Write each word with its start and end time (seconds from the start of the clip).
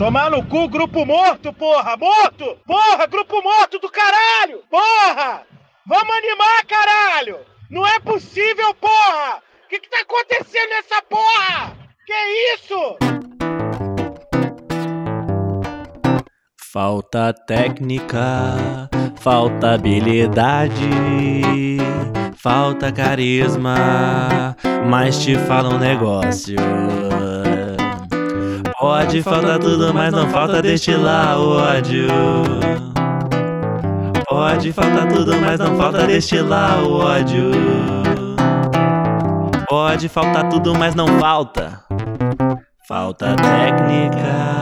Tomar 0.00 0.30
no 0.30 0.42
cu, 0.42 0.66
grupo 0.66 1.04
morto, 1.04 1.52
porra! 1.52 1.94
Morto! 1.94 2.56
Porra, 2.66 3.06
grupo 3.06 3.42
morto 3.42 3.78
do 3.78 3.90
caralho! 3.90 4.62
Porra! 4.70 5.42
Vamos 5.86 6.16
animar, 6.16 6.64
caralho! 6.66 7.40
Não 7.68 7.86
é 7.86 8.00
possível, 8.00 8.72
porra! 8.80 9.42
O 9.62 9.68
que, 9.68 9.78
que 9.78 9.90
tá 9.90 9.98
acontecendo 10.00 10.70
nessa 10.70 11.02
porra? 11.02 11.76
Que 12.06 12.14
isso? 12.54 12.96
Falta 16.72 17.34
técnica, 17.34 18.88
falta 19.20 19.74
habilidade, 19.74 20.88
falta 22.36 22.90
carisma, 22.90 24.56
mas 24.88 25.22
te 25.22 25.36
fala 25.36 25.74
um 25.74 25.78
negócio. 25.78 26.56
Pode 28.80 29.22
faltar 29.22 29.58
tudo, 29.58 29.92
mas 29.92 30.10
não 30.10 30.26
falta 30.30 30.62
destilar 30.62 31.38
ódio. 31.38 32.08
Pode 34.26 34.72
faltar 34.72 35.06
tudo, 35.06 35.36
mas 35.38 35.60
não 35.60 35.76
falta 35.76 36.06
destilar 36.06 36.82
ódio. 36.82 37.50
Pode 39.68 40.08
faltar 40.08 40.48
tudo, 40.48 40.74
mas 40.74 40.94
não 40.94 41.06
falta. 41.18 41.84
Falta 42.88 43.36
técnica. 43.36 44.59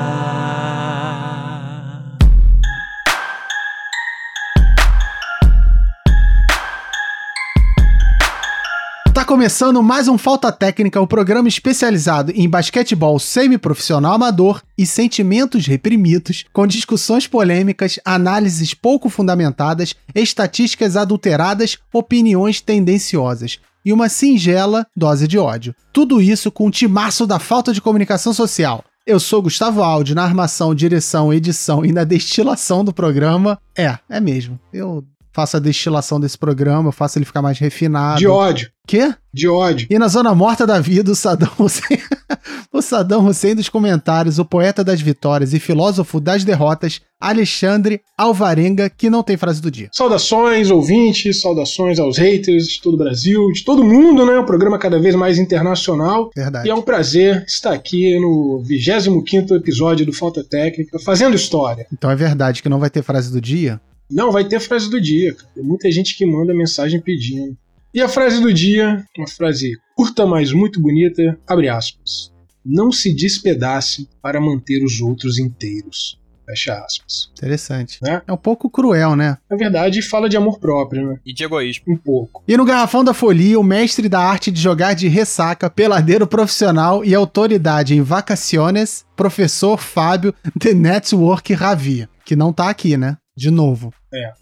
Começando 9.29 9.83
mais 9.83 10.09
um 10.09 10.17
Falta 10.17 10.51
Técnica, 10.51 10.99
o 10.99 11.05
um 11.05 11.07
programa 11.07 11.49
especializado 11.49 12.33
em 12.35 12.49
basquetebol 12.49 13.19
semi-profissional 13.19 14.15
amador 14.15 14.63
e 14.77 14.87
sentimentos 14.87 15.67
reprimidos, 15.67 16.47
com 16.51 16.67
discussões 16.67 17.27
polêmicas, 17.27 18.01
análises 18.07 18.73
pouco 18.73 19.11
fundamentadas, 19.11 19.95
estatísticas 20.15 20.97
adulteradas, 20.97 21.77
opiniões 21.93 22.63
tendenciosas 22.63 23.59
e 23.85 23.93
uma 23.93 24.09
singela 24.09 24.87
dose 24.97 25.29
de 25.29 25.39
ódio. 25.39 25.75
Tudo 25.93 26.23
isso 26.23 26.51
com 26.51 26.67
o 26.67 26.71
timaço 26.71 27.27
da 27.27 27.39
falta 27.39 27.71
de 27.75 27.83
comunicação 27.83 28.33
social. 28.33 28.83
Eu 29.07 29.21
sou 29.21 29.43
Gustavo 29.43 29.83
Aldi, 29.83 30.15
na 30.15 30.25
armação, 30.25 30.75
direção, 30.75 31.35
edição 31.35 31.85
e 31.85 31.93
na 31.93 32.05
destilação 32.05 32.83
do 32.83 32.95
programa. 32.95 33.59
É, 33.77 33.99
é 34.09 34.21
mesmo. 34.21 34.59
Eu 34.73 35.05
faço 35.39 35.57
a 35.57 35.61
destilação 35.61 36.19
desse 36.19 36.37
programa, 36.37 36.89
eu 36.89 36.93
faço 36.93 37.17
ele 37.17 37.25
ficar 37.25 37.41
mais 37.41 37.61
refinado. 37.61 38.19
De 38.19 38.27
ódio. 38.27 38.69
Quê? 38.85 39.15
De 39.33 39.47
ódio. 39.47 39.87
E 39.89 39.97
na 39.97 40.09
zona 40.09 40.35
morta 40.35 40.67
da 40.67 40.81
vida, 40.81 41.13
o 41.13 41.15
Saddam 41.15 41.53
Hussein, 41.57 42.01
o 42.73 42.83
Saddam 42.83 43.25
Hussein 43.25 43.55
dos 43.55 43.69
comentários, 43.69 44.41
o 44.41 44.45
poeta 44.45 44.83
das 44.83 45.01
vitórias 45.01 45.55
e 45.55 45.61
filósofo 45.61 46.19
das 46.19 46.43
derrotas, 46.43 47.01
Alexandre 47.21 48.01
Alvarenga, 48.17 48.91
que 48.91 49.09
não 49.09 49.23
tem 49.23 49.37
frase 49.37 49.63
do 49.63 49.71
dia. 49.71 49.89
Saudações, 49.93 50.73
ouvintes, 50.73 51.41
saudações 51.41 52.01
aos 52.01 52.19
haters 52.19 52.67
de 52.67 52.83
todo 52.83 52.95
o 52.95 52.99
Brasil, 52.99 53.53
de 53.53 53.63
todo 53.63 53.85
mundo, 53.85 54.27
né? 54.27 54.41
Um 54.41 54.45
programa 54.45 54.77
cada 54.77 54.99
vez 54.99 55.15
mais 55.15 55.39
internacional. 55.39 56.31
Verdade. 56.35 56.67
E 56.67 56.71
é 56.71 56.75
um 56.75 56.83
prazer 56.83 57.45
estar 57.47 57.75
aqui 57.75 58.19
no 58.19 58.61
25 58.65 59.55
episódio 59.55 60.05
do 60.05 60.13
Falta 60.13 60.43
Técnica, 60.43 60.99
fazendo 60.99 61.37
história. 61.37 61.87
Então 61.93 62.11
é 62.11 62.17
verdade 62.17 62.61
que 62.61 62.69
não 62.69 62.81
vai 62.81 62.91
ter 62.91 63.05
frase 63.05 63.31
do 63.31 63.41
dia? 63.41 63.81
Não, 64.11 64.33
vai 64.33 64.45
ter 64.47 64.61
frase 64.61 64.91
do 64.91 65.01
dia. 65.01 65.35
Cara. 65.35 65.49
Tem 65.55 65.65
muita 65.65 65.91
gente 65.91 66.17
que 66.17 66.27
manda 66.27 66.55
mensagem 66.55 67.01
pedindo. 67.01 67.57
E 67.93 68.01
a 68.01 68.09
frase 68.09 68.41
do 68.41 68.53
dia, 68.53 69.05
uma 69.17 69.27
frase 69.27 69.73
curta, 69.97 70.27
mas 70.27 70.53
muito 70.53 70.81
bonita, 70.81 71.39
abre 71.47 71.69
aspas. 71.69 72.33
Não 72.65 72.93
se 72.93 73.15
despedace 73.15 74.09
para 74.21 74.41
manter 74.41 74.85
os 74.85 75.01
outros 75.01 75.39
inteiros. 75.39 76.19
Fecha 76.49 76.75
aspas. 76.83 77.31
Interessante. 77.37 77.99
Né? 78.03 78.23
É 78.27 78.33
um 78.33 78.37
pouco 78.37 78.71
cruel, 78.71 79.15
né? 79.15 79.37
Na 79.51 79.57
verdade, 79.57 80.01
fala 80.01 80.29
de 80.29 80.37
amor 80.37 80.59
próprio, 80.59 81.07
né? 81.07 81.19
E 81.25 81.35
de 81.35 81.45
egoísmo. 81.45 81.85
Um 81.89 81.97
pouco. 81.97 82.43
E 82.49 82.57
no 82.57 82.65
Garrafão 82.65 83.05
da 83.05 83.13
Folia, 83.13 83.61
o 83.61 83.63
mestre 83.63 84.09
da 84.09 84.21
arte 84.21 84.51
de 84.51 84.61
jogar 84.61 84.95
de 84.95 85.09
ressaca, 85.09 85.69
peladeiro 85.69 86.27
profissional 86.27 87.05
e 87.05 87.15
autoridade 87.15 87.95
em 87.95 88.01
vacaciones, 88.01 89.05
professor 89.15 89.79
Fábio 89.79 90.35
The 90.59 90.73
Network 90.73 91.53
Ravi, 91.53 92.09
que 92.25 92.35
não 92.35 92.51
tá 92.51 92.71
aqui, 92.71 92.97
né? 92.97 93.19
De 93.37 93.51
novo. 93.51 93.93
É. 94.13 94.33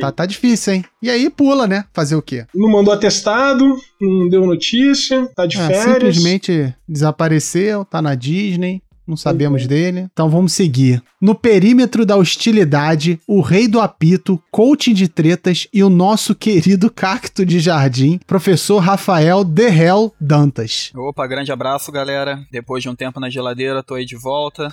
Tá, 0.00 0.12
tá 0.12 0.26
difícil, 0.26 0.74
hein? 0.74 0.84
E 1.00 1.08
aí 1.08 1.30
pula, 1.30 1.66
né? 1.66 1.84
Fazer 1.92 2.14
o 2.14 2.22
quê? 2.22 2.44
Não 2.54 2.70
mandou 2.70 2.92
atestado, 2.92 3.76
não 4.00 4.28
deu 4.28 4.46
notícia, 4.46 5.26
tá 5.34 5.46
de 5.46 5.56
é, 5.56 5.66
férias. 5.66 6.16
Simplesmente 6.16 6.74
desapareceu, 6.86 7.84
tá 7.84 8.02
na 8.02 8.14
Disney. 8.14 8.82
Não 9.04 9.16
sabemos 9.16 9.62
uhum. 9.62 9.68
dele. 9.68 10.08
Então 10.12 10.30
vamos 10.30 10.52
seguir. 10.52 11.02
No 11.20 11.34
perímetro 11.34 12.06
da 12.06 12.16
hostilidade, 12.16 13.18
o 13.26 13.40
rei 13.40 13.66
do 13.66 13.80
apito, 13.80 14.40
coaching 14.50 14.94
de 14.94 15.08
tretas 15.08 15.66
e 15.72 15.82
o 15.82 15.90
nosso 15.90 16.34
querido 16.36 16.90
cacto 16.90 17.44
de 17.44 17.58
jardim, 17.58 18.20
professor 18.26 18.78
Rafael 18.78 19.42
Derrel 19.42 20.14
Dantas. 20.20 20.92
Opa, 20.94 21.26
grande 21.26 21.50
abraço, 21.50 21.90
galera. 21.90 22.38
Depois 22.50 22.82
de 22.82 22.88
um 22.88 22.94
tempo 22.94 23.18
na 23.18 23.28
geladeira, 23.28 23.82
tô 23.82 23.94
aí 23.94 24.04
de 24.04 24.16
volta. 24.16 24.68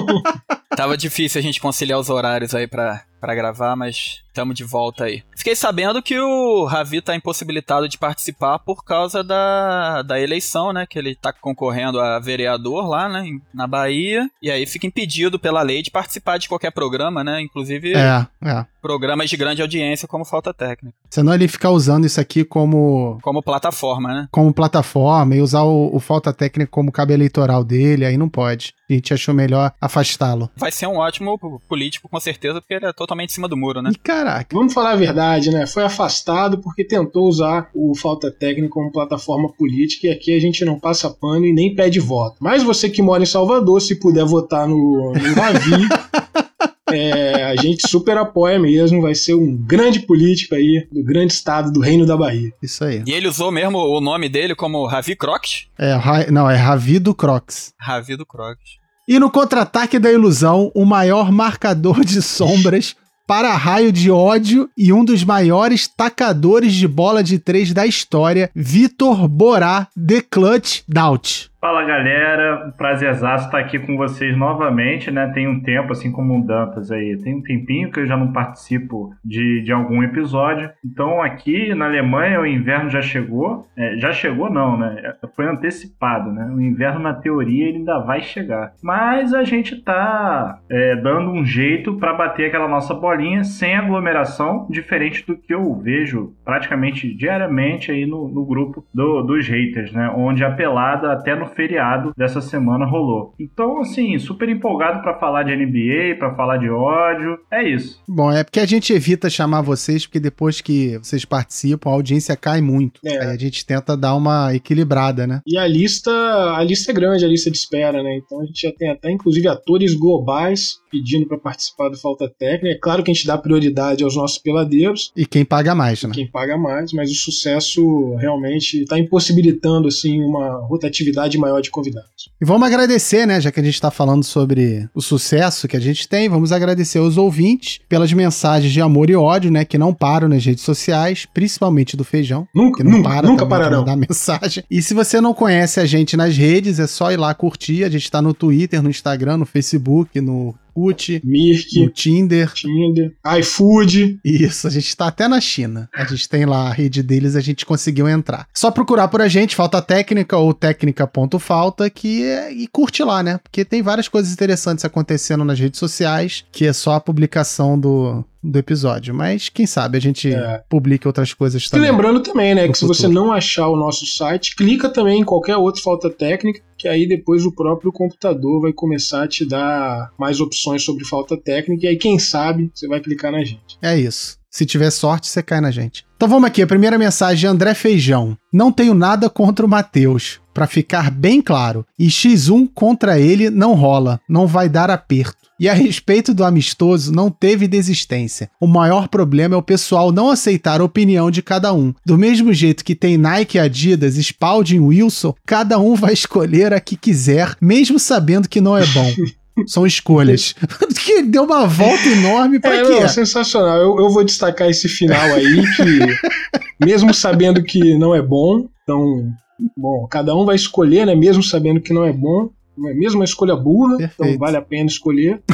Tava 0.74 0.96
difícil 0.96 1.38
a 1.38 1.42
gente 1.42 1.60
conciliar 1.60 1.98
os 1.98 2.08
horários 2.08 2.54
aí 2.54 2.66
pra, 2.66 3.04
pra 3.20 3.34
gravar, 3.34 3.76
mas 3.76 4.22
estamos 4.30 4.54
de 4.54 4.64
volta 4.64 5.04
aí. 5.04 5.22
Fiquei 5.36 5.54
sabendo 5.54 6.02
que 6.02 6.18
o 6.18 6.64
Ravi 6.64 7.00
tá 7.00 7.14
impossibilitado 7.14 7.88
de 7.88 7.98
participar 7.98 8.58
por 8.58 8.84
causa 8.84 9.22
da, 9.22 10.02
da 10.02 10.20
eleição, 10.20 10.72
né? 10.72 10.86
Que 10.88 10.98
ele 10.98 11.14
tá 11.14 11.32
concorrendo 11.32 12.00
a 12.00 12.18
vereador 12.18 12.88
lá, 12.88 13.08
né? 13.08 13.24
Na 13.52 13.66
Bahia. 13.66 14.28
E 14.42 14.50
aí 14.50 14.66
fica 14.66 14.86
impedido 14.86 15.38
pela 15.38 15.62
lei 15.62 15.82
de 15.82 15.90
participar 15.90 16.38
de 16.38 16.48
qualquer 16.48 16.70
programa, 16.70 17.22
né? 17.22 17.40
Inclusive 17.40 17.94
é, 17.94 18.26
é. 18.44 18.66
programas 18.80 19.28
de 19.28 19.36
grande 19.36 19.62
audiência 19.62 20.08
como 20.08 20.24
Falta 20.24 20.54
Técnica. 20.54 20.96
Senão 21.10 21.34
ele 21.34 21.48
ficar 21.48 21.70
usando 21.70 22.06
isso 22.06 22.20
aqui 22.20 22.44
como... 22.44 23.18
Como 23.22 23.42
plataforma, 23.42 24.14
né? 24.14 24.28
Como 24.30 24.54
plataforma 24.54 25.34
e 25.34 25.40
usar 25.40 25.62
o, 25.62 25.94
o 25.94 25.98
Falta 25.98 26.32
Técnica 26.32 26.70
como 26.70 26.92
cabo 26.92 27.12
eleitoral 27.12 27.64
dele, 27.64 28.04
aí 28.04 28.16
não 28.16 28.28
pode. 28.28 28.74
A 28.88 28.92
gente 28.92 29.12
achou 29.14 29.34
melhor 29.34 29.72
afastá-lo. 29.80 30.50
Vai 30.56 30.70
ser 30.70 30.86
um 30.86 30.96
ótimo 30.96 31.38
político, 31.68 32.08
com 32.08 32.20
certeza, 32.20 32.60
porque 32.60 32.74
ele 32.74 32.86
é 32.86 32.92
totalmente 32.92 33.30
em 33.30 33.34
cima 33.34 33.48
do 33.48 33.56
muro, 33.56 33.82
né? 33.82 33.90
E 33.92 33.98
caraca. 34.20 34.56
Vamos 34.56 34.72
falar 34.72 34.92
a 34.92 34.96
verdade, 34.96 35.50
né? 35.50 35.66
Foi 35.66 35.82
afastado 35.82 36.58
porque 36.58 36.84
tentou 36.84 37.28
usar 37.28 37.70
o 37.74 37.94
Falta 37.94 38.30
Técnica 38.30 38.68
como 38.68 38.92
plataforma 38.92 39.50
política 39.52 40.06
e 40.06 40.10
aqui 40.10 40.34
a 40.34 40.40
gente 40.40 40.64
não 40.64 40.78
passa 40.78 41.10
pano 41.10 41.46
e 41.46 41.52
nem 41.52 41.74
pede 41.74 41.98
voto. 41.98 42.36
Mas 42.40 42.62
você 42.62 42.88
que 42.88 43.02
mora 43.02 43.22
em 43.22 43.26
Salvador, 43.26 43.80
se 43.80 43.96
puder 43.96 44.24
votar 44.24 44.68
no, 44.68 45.12
no 45.12 45.34
Ravi. 45.34 45.88
É, 46.92 47.44
a 47.44 47.54
gente 47.54 47.88
super 47.88 48.18
apoia 48.18 48.58
mesmo, 48.58 49.00
vai 49.00 49.14
ser 49.14 49.34
um 49.34 49.56
grande 49.56 50.00
político 50.00 50.56
aí 50.56 50.88
do 50.90 51.04
grande 51.04 51.32
estado 51.32 51.70
do 51.70 51.78
Reino 51.78 52.04
da 52.04 52.16
Bahia. 52.16 52.52
Isso 52.60 52.82
aí. 52.82 53.04
E 53.06 53.12
ele 53.12 53.28
usou 53.28 53.52
mesmo 53.52 53.78
o 53.78 54.00
nome 54.00 54.28
dele 54.28 54.56
como 54.56 54.84
Ravi 54.86 55.14
Crocs? 55.14 55.68
É, 55.78 56.28
não, 56.32 56.50
é 56.50 56.56
Ravi 56.56 56.98
do 56.98 57.14
Crocs. 57.14 57.72
Ravi 57.78 58.16
do 58.16 58.26
Crocs. 58.26 58.80
E 59.06 59.20
no 59.20 59.30
contra-ataque 59.30 60.00
da 60.00 60.10
ilusão, 60.10 60.72
o 60.74 60.84
maior 60.84 61.30
marcador 61.30 62.04
de 62.04 62.20
sombras 62.20 62.96
para 63.30 63.54
raio 63.54 63.92
de 63.92 64.10
ódio 64.10 64.68
e 64.76 64.92
um 64.92 65.04
dos 65.04 65.22
maiores 65.22 65.86
tacadores 65.86 66.74
de 66.74 66.88
bola 66.88 67.22
de 67.22 67.38
três 67.38 67.72
da 67.72 67.86
história, 67.86 68.50
Vitor 68.52 69.28
Borá, 69.28 69.86
The 69.94 70.20
Clutch 70.20 70.82
Doubt. 70.88 71.49
Fala 71.60 71.84
galera, 71.84 72.72
prazerzaço 72.78 73.44
estar 73.44 73.58
aqui 73.58 73.78
com 73.78 73.94
vocês 73.94 74.34
novamente, 74.34 75.10
né? 75.10 75.30
Tem 75.34 75.46
um 75.46 75.60
tempo, 75.60 75.92
assim 75.92 76.10
como 76.10 76.38
o 76.38 76.46
Dantas 76.46 76.90
aí, 76.90 77.18
tem 77.22 77.34
um 77.34 77.42
tempinho 77.42 77.90
que 77.90 78.00
eu 78.00 78.06
já 78.06 78.16
não 78.16 78.32
participo 78.32 79.14
de, 79.22 79.60
de 79.60 79.70
algum 79.70 80.02
episódio. 80.02 80.70
Então 80.82 81.20
aqui 81.20 81.74
na 81.74 81.84
Alemanha 81.84 82.40
o 82.40 82.46
inverno 82.46 82.88
já 82.88 83.02
chegou, 83.02 83.66
é, 83.76 83.98
já 83.98 84.10
chegou 84.10 84.50
não, 84.50 84.78
né? 84.78 85.12
Foi 85.36 85.46
antecipado, 85.46 86.32
né? 86.32 86.50
O 86.50 86.62
inverno 86.62 87.00
na 87.00 87.12
teoria 87.12 87.68
ele 87.68 87.76
ainda 87.76 87.98
vai 87.98 88.22
chegar. 88.22 88.72
Mas 88.82 89.34
a 89.34 89.44
gente 89.44 89.76
tá 89.82 90.60
é, 90.70 90.96
dando 90.96 91.30
um 91.30 91.44
jeito 91.44 91.98
para 91.98 92.14
bater 92.14 92.46
aquela 92.46 92.68
nossa 92.68 92.94
bolinha 92.94 93.44
sem 93.44 93.76
aglomeração, 93.76 94.66
diferente 94.70 95.26
do 95.26 95.36
que 95.36 95.52
eu 95.52 95.74
vejo 95.74 96.32
praticamente 96.42 97.14
diariamente 97.14 97.92
aí 97.92 98.06
no, 98.06 98.28
no 98.28 98.46
grupo 98.46 98.82
do, 98.94 99.20
dos 99.20 99.46
haters, 99.46 99.92
né? 99.92 100.10
Onde 100.16 100.42
a 100.42 100.50
pelada 100.50 101.12
até 101.12 101.34
no 101.34 101.49
feriado 101.54 102.12
dessa 102.16 102.40
semana 102.40 102.84
rolou. 102.84 103.34
Então, 103.38 103.80
assim, 103.80 104.18
super 104.18 104.48
empolgado 104.48 105.02
para 105.02 105.18
falar 105.18 105.42
de 105.42 105.54
NBA, 105.54 106.18
para 106.18 106.34
falar 106.34 106.56
de 106.56 106.68
ódio. 106.68 107.38
É 107.50 107.62
isso. 107.62 108.02
Bom, 108.08 108.32
é 108.32 108.42
porque 108.42 108.60
a 108.60 108.66
gente 108.66 108.92
evita 108.92 109.30
chamar 109.30 109.62
vocês, 109.62 110.06
porque 110.06 110.20
depois 110.20 110.60
que 110.60 110.98
vocês 110.98 111.24
participam, 111.24 111.90
a 111.90 111.94
audiência 111.94 112.36
cai 112.36 112.60
muito. 112.60 113.00
É. 113.04 113.18
Aí 113.18 113.28
a 113.28 113.36
gente 113.36 113.64
tenta 113.64 113.96
dar 113.96 114.14
uma 114.14 114.54
equilibrada, 114.54 115.26
né? 115.26 115.40
E 115.46 115.56
a 115.56 115.66
lista, 115.66 116.10
a 116.10 116.62
lista 116.62 116.90
é 116.90 116.94
grande, 116.94 117.24
a 117.24 117.28
lista 117.28 117.50
de 117.50 117.56
espera, 117.56 118.02
né? 118.02 118.16
Então 118.16 118.40
a 118.40 118.44
gente 118.44 118.60
já 118.60 118.72
tem 118.72 118.90
até, 118.90 119.10
inclusive, 119.10 119.48
atores 119.48 119.94
globais 119.94 120.79
pedindo 120.90 121.26
para 121.26 121.38
participar 121.38 121.88
do 121.88 121.96
Falta 121.96 122.28
Técnica. 122.28 122.74
É 122.74 122.78
claro 122.78 123.02
que 123.02 123.10
a 123.10 123.14
gente 123.14 123.26
dá 123.26 123.38
prioridade 123.38 124.02
aos 124.02 124.16
nossos 124.16 124.38
peladeiros. 124.38 125.12
E 125.16 125.24
quem 125.24 125.44
paga 125.44 125.74
mais, 125.74 126.02
né? 126.02 126.10
Quem 126.12 126.26
paga 126.26 126.56
mais, 126.56 126.92
mas 126.92 127.10
o 127.10 127.14
sucesso 127.14 128.14
realmente 128.16 128.82
está 128.82 128.98
impossibilitando, 128.98 129.88
assim, 129.88 130.20
uma 130.22 130.56
rotatividade 130.66 131.38
maior 131.38 131.60
de 131.60 131.70
convidados. 131.70 132.30
E 132.40 132.44
vamos 132.44 132.66
agradecer, 132.66 133.26
né? 133.26 133.40
Já 133.40 133.50
que 133.50 133.60
a 133.60 133.62
gente 133.62 133.80
tá 133.80 133.90
falando 133.90 134.24
sobre 134.24 134.88
o 134.94 135.00
sucesso 135.00 135.68
que 135.68 135.76
a 135.76 135.80
gente 135.80 136.08
tem, 136.08 136.28
vamos 136.28 136.52
agradecer 136.52 136.98
aos 136.98 137.16
ouvintes 137.16 137.80
pelas 137.88 138.12
mensagens 138.12 138.72
de 138.72 138.80
amor 138.80 139.10
e 139.10 139.16
ódio, 139.16 139.50
né? 139.50 139.64
Que 139.64 139.78
não 139.78 139.94
param 139.94 140.28
nas 140.28 140.44
redes 140.44 140.64
sociais, 140.64 141.26
principalmente 141.32 141.96
do 141.96 142.04
feijão. 142.04 142.46
Nunca, 142.54 142.82
não 142.82 142.92
nunca, 142.92 143.08
para 143.08 143.28
nunca 143.28 143.46
pararão. 143.46 143.80
mandar 143.80 143.96
mensagem. 144.08 144.64
E 144.70 144.82
se 144.82 144.94
você 144.94 145.20
não 145.20 145.34
conhece 145.34 145.80
a 145.80 145.86
gente 145.86 146.16
nas 146.16 146.36
redes, 146.36 146.78
é 146.78 146.86
só 146.86 147.12
ir 147.12 147.16
lá 147.16 147.32
curtir. 147.34 147.84
A 147.84 147.88
gente 147.88 148.10
tá 148.10 148.20
no 148.20 148.34
Twitter, 148.34 148.82
no 148.82 148.90
Instagram, 148.90 149.38
no 149.38 149.46
Facebook, 149.46 150.20
no 150.20 150.54
Orkut, 150.74 151.20
Mirk, 151.24 151.90
Tinder. 151.92 152.52
Tinder, 152.52 153.12
iFood. 153.38 154.20
Isso, 154.24 154.66
a 154.66 154.70
gente 154.70 154.96
tá 154.96 155.08
até 155.08 155.28
na 155.28 155.40
China. 155.40 155.88
A 155.94 156.04
gente 156.04 156.28
tem 156.28 156.44
lá 156.44 156.68
a 156.68 156.72
rede 156.72 157.02
deles, 157.02 157.36
a 157.36 157.40
gente 157.40 157.66
conseguiu 157.66 158.08
entrar. 158.08 158.46
Só 158.54 158.70
procurar 158.70 159.08
por 159.08 159.20
a 159.20 159.28
gente, 159.28 159.56
Falta 159.56 159.82
Técnica 159.82 160.36
ou 160.36 160.54
Técnica.falta, 160.54 161.88
que 161.90 162.22
é, 162.24 162.52
e 162.52 162.66
curte 162.66 163.02
lá, 163.02 163.22
né? 163.22 163.38
Porque 163.38 163.64
tem 163.64 163.82
várias 163.82 164.08
coisas 164.08 164.32
interessantes 164.32 164.84
acontecendo 164.84 165.44
nas 165.44 165.58
redes 165.58 165.78
sociais, 165.78 166.44
que 166.52 166.66
é 166.66 166.72
só 166.72 166.94
a 166.94 167.00
publicação 167.00 167.78
do, 167.78 168.24
do 168.42 168.58
episódio. 168.58 169.14
Mas 169.14 169.48
quem 169.48 169.66
sabe 169.66 169.98
a 169.98 170.00
gente 170.00 170.32
É. 170.32 170.62
publica 170.68 171.08
outras 171.08 171.32
coisas 171.34 171.64
E 171.64 171.70
também. 171.70 171.90
lembrando 171.90 172.20
também, 172.20 172.54
né, 172.54 172.68
que 172.68 172.78
se 172.78 172.86
você 172.86 173.02
futuro. 173.06 173.14
não 173.26 173.32
achar 173.32 173.68
o 173.68 173.76
nosso 173.76 174.06
site, 174.06 174.56
clica 174.56 174.88
também 174.88 175.20
em 175.20 175.24
qualquer 175.24 175.56
outra 175.56 175.82
falta 175.82 176.08
técnica, 176.10 176.60
que 176.78 176.88
aí 176.88 177.06
depois 177.06 177.44
o 177.44 177.52
próprio 177.54 177.92
computador 177.92 178.60
vai 178.62 178.72
começar 178.72 179.24
a 179.24 179.28
te 179.28 179.44
dar 179.44 180.10
mais 180.18 180.40
opções 180.40 180.82
sobre 180.82 181.04
falta 181.04 181.36
técnica, 181.36 181.84
e 181.84 181.88
aí 181.90 181.96
quem 181.96 182.18
sabe 182.18 182.70
você 182.74 182.88
vai 182.88 183.00
clicar 183.00 183.30
na 183.30 183.44
gente. 183.44 183.78
É 183.82 183.98
isso. 183.98 184.38
Se 184.50 184.66
tiver 184.66 184.90
sorte, 184.90 185.28
você 185.28 185.42
cai 185.44 185.60
na 185.60 185.70
gente. 185.70 186.04
Então 186.16 186.28
vamos 186.28 186.48
aqui, 186.48 186.60
a 186.60 186.66
primeira 186.66 186.98
mensagem 186.98 187.38
de 187.38 187.46
André 187.46 187.72
Feijão. 187.72 188.36
Não 188.52 188.72
tenho 188.72 188.94
nada 188.94 189.30
contra 189.30 189.64
o 189.64 189.68
Matheus, 189.68 190.39
pra 190.52 190.66
ficar 190.66 191.10
bem 191.10 191.40
claro. 191.40 191.84
E 191.98 192.08
X1 192.08 192.68
contra 192.74 193.18
ele 193.18 193.50
não 193.50 193.74
rola, 193.74 194.20
não 194.28 194.46
vai 194.46 194.68
dar 194.68 194.90
aperto. 194.90 195.40
E 195.60 195.68
a 195.68 195.74
respeito 195.74 196.32
do 196.32 196.42
amistoso, 196.42 197.12
não 197.12 197.30
teve 197.30 197.68
desistência. 197.68 198.50
O 198.58 198.66
maior 198.66 199.08
problema 199.08 199.54
é 199.54 199.58
o 199.58 199.62
pessoal 199.62 200.10
não 200.10 200.30
aceitar 200.30 200.80
a 200.80 200.84
opinião 200.84 201.30
de 201.30 201.42
cada 201.42 201.70
um. 201.74 201.92
Do 202.04 202.16
mesmo 202.16 202.50
jeito 202.54 202.82
que 202.82 202.94
tem 202.94 203.18
Nike, 203.18 203.58
Adidas, 203.58 204.16
Spalding, 204.16 204.80
Wilson, 204.80 205.34
cada 205.44 205.78
um 205.78 205.94
vai 205.94 206.14
escolher 206.14 206.72
a 206.72 206.80
que 206.80 206.96
quiser, 206.96 207.54
mesmo 207.60 207.98
sabendo 207.98 208.48
que 208.48 208.58
não 208.58 208.76
é 208.76 208.86
bom. 208.86 209.12
São 209.66 209.86
escolhas. 209.86 210.54
que 211.04 211.22
deu 211.22 211.44
uma 211.44 211.66
volta 211.66 212.08
enorme 212.08 212.58
pra 212.58 212.76
é, 212.76 212.82
quê? 212.82 213.00
não, 213.00 213.08
sensacional. 213.08 213.76
Eu, 213.76 213.98
eu 213.98 214.08
vou 214.08 214.24
destacar 214.24 214.70
esse 214.70 214.88
final 214.88 215.20
aí, 215.34 215.62
que 215.76 216.86
mesmo 216.86 217.12
sabendo 217.12 217.62
que 217.62 217.98
não 217.98 218.14
é 218.14 218.22
bom, 218.22 218.66
então, 218.82 219.30
bom, 219.76 220.06
cada 220.10 220.34
um 220.34 220.44
vai 220.44 220.56
escolher, 220.56 221.06
né, 221.06 221.14
mesmo 221.14 221.42
sabendo 221.42 221.80
que 221.80 221.92
não 221.92 222.04
é 222.04 222.12
bom, 222.12 222.48
não 222.76 222.88
é 222.88 222.94
mesmo 222.94 223.20
uma 223.20 223.24
escolha 223.24 223.54
burra, 223.56 223.94
então 223.94 224.08
Perfeito. 224.08 224.38
vale 224.38 224.56
a 224.56 224.62
pena 224.62 224.86
escolher. 224.88 225.42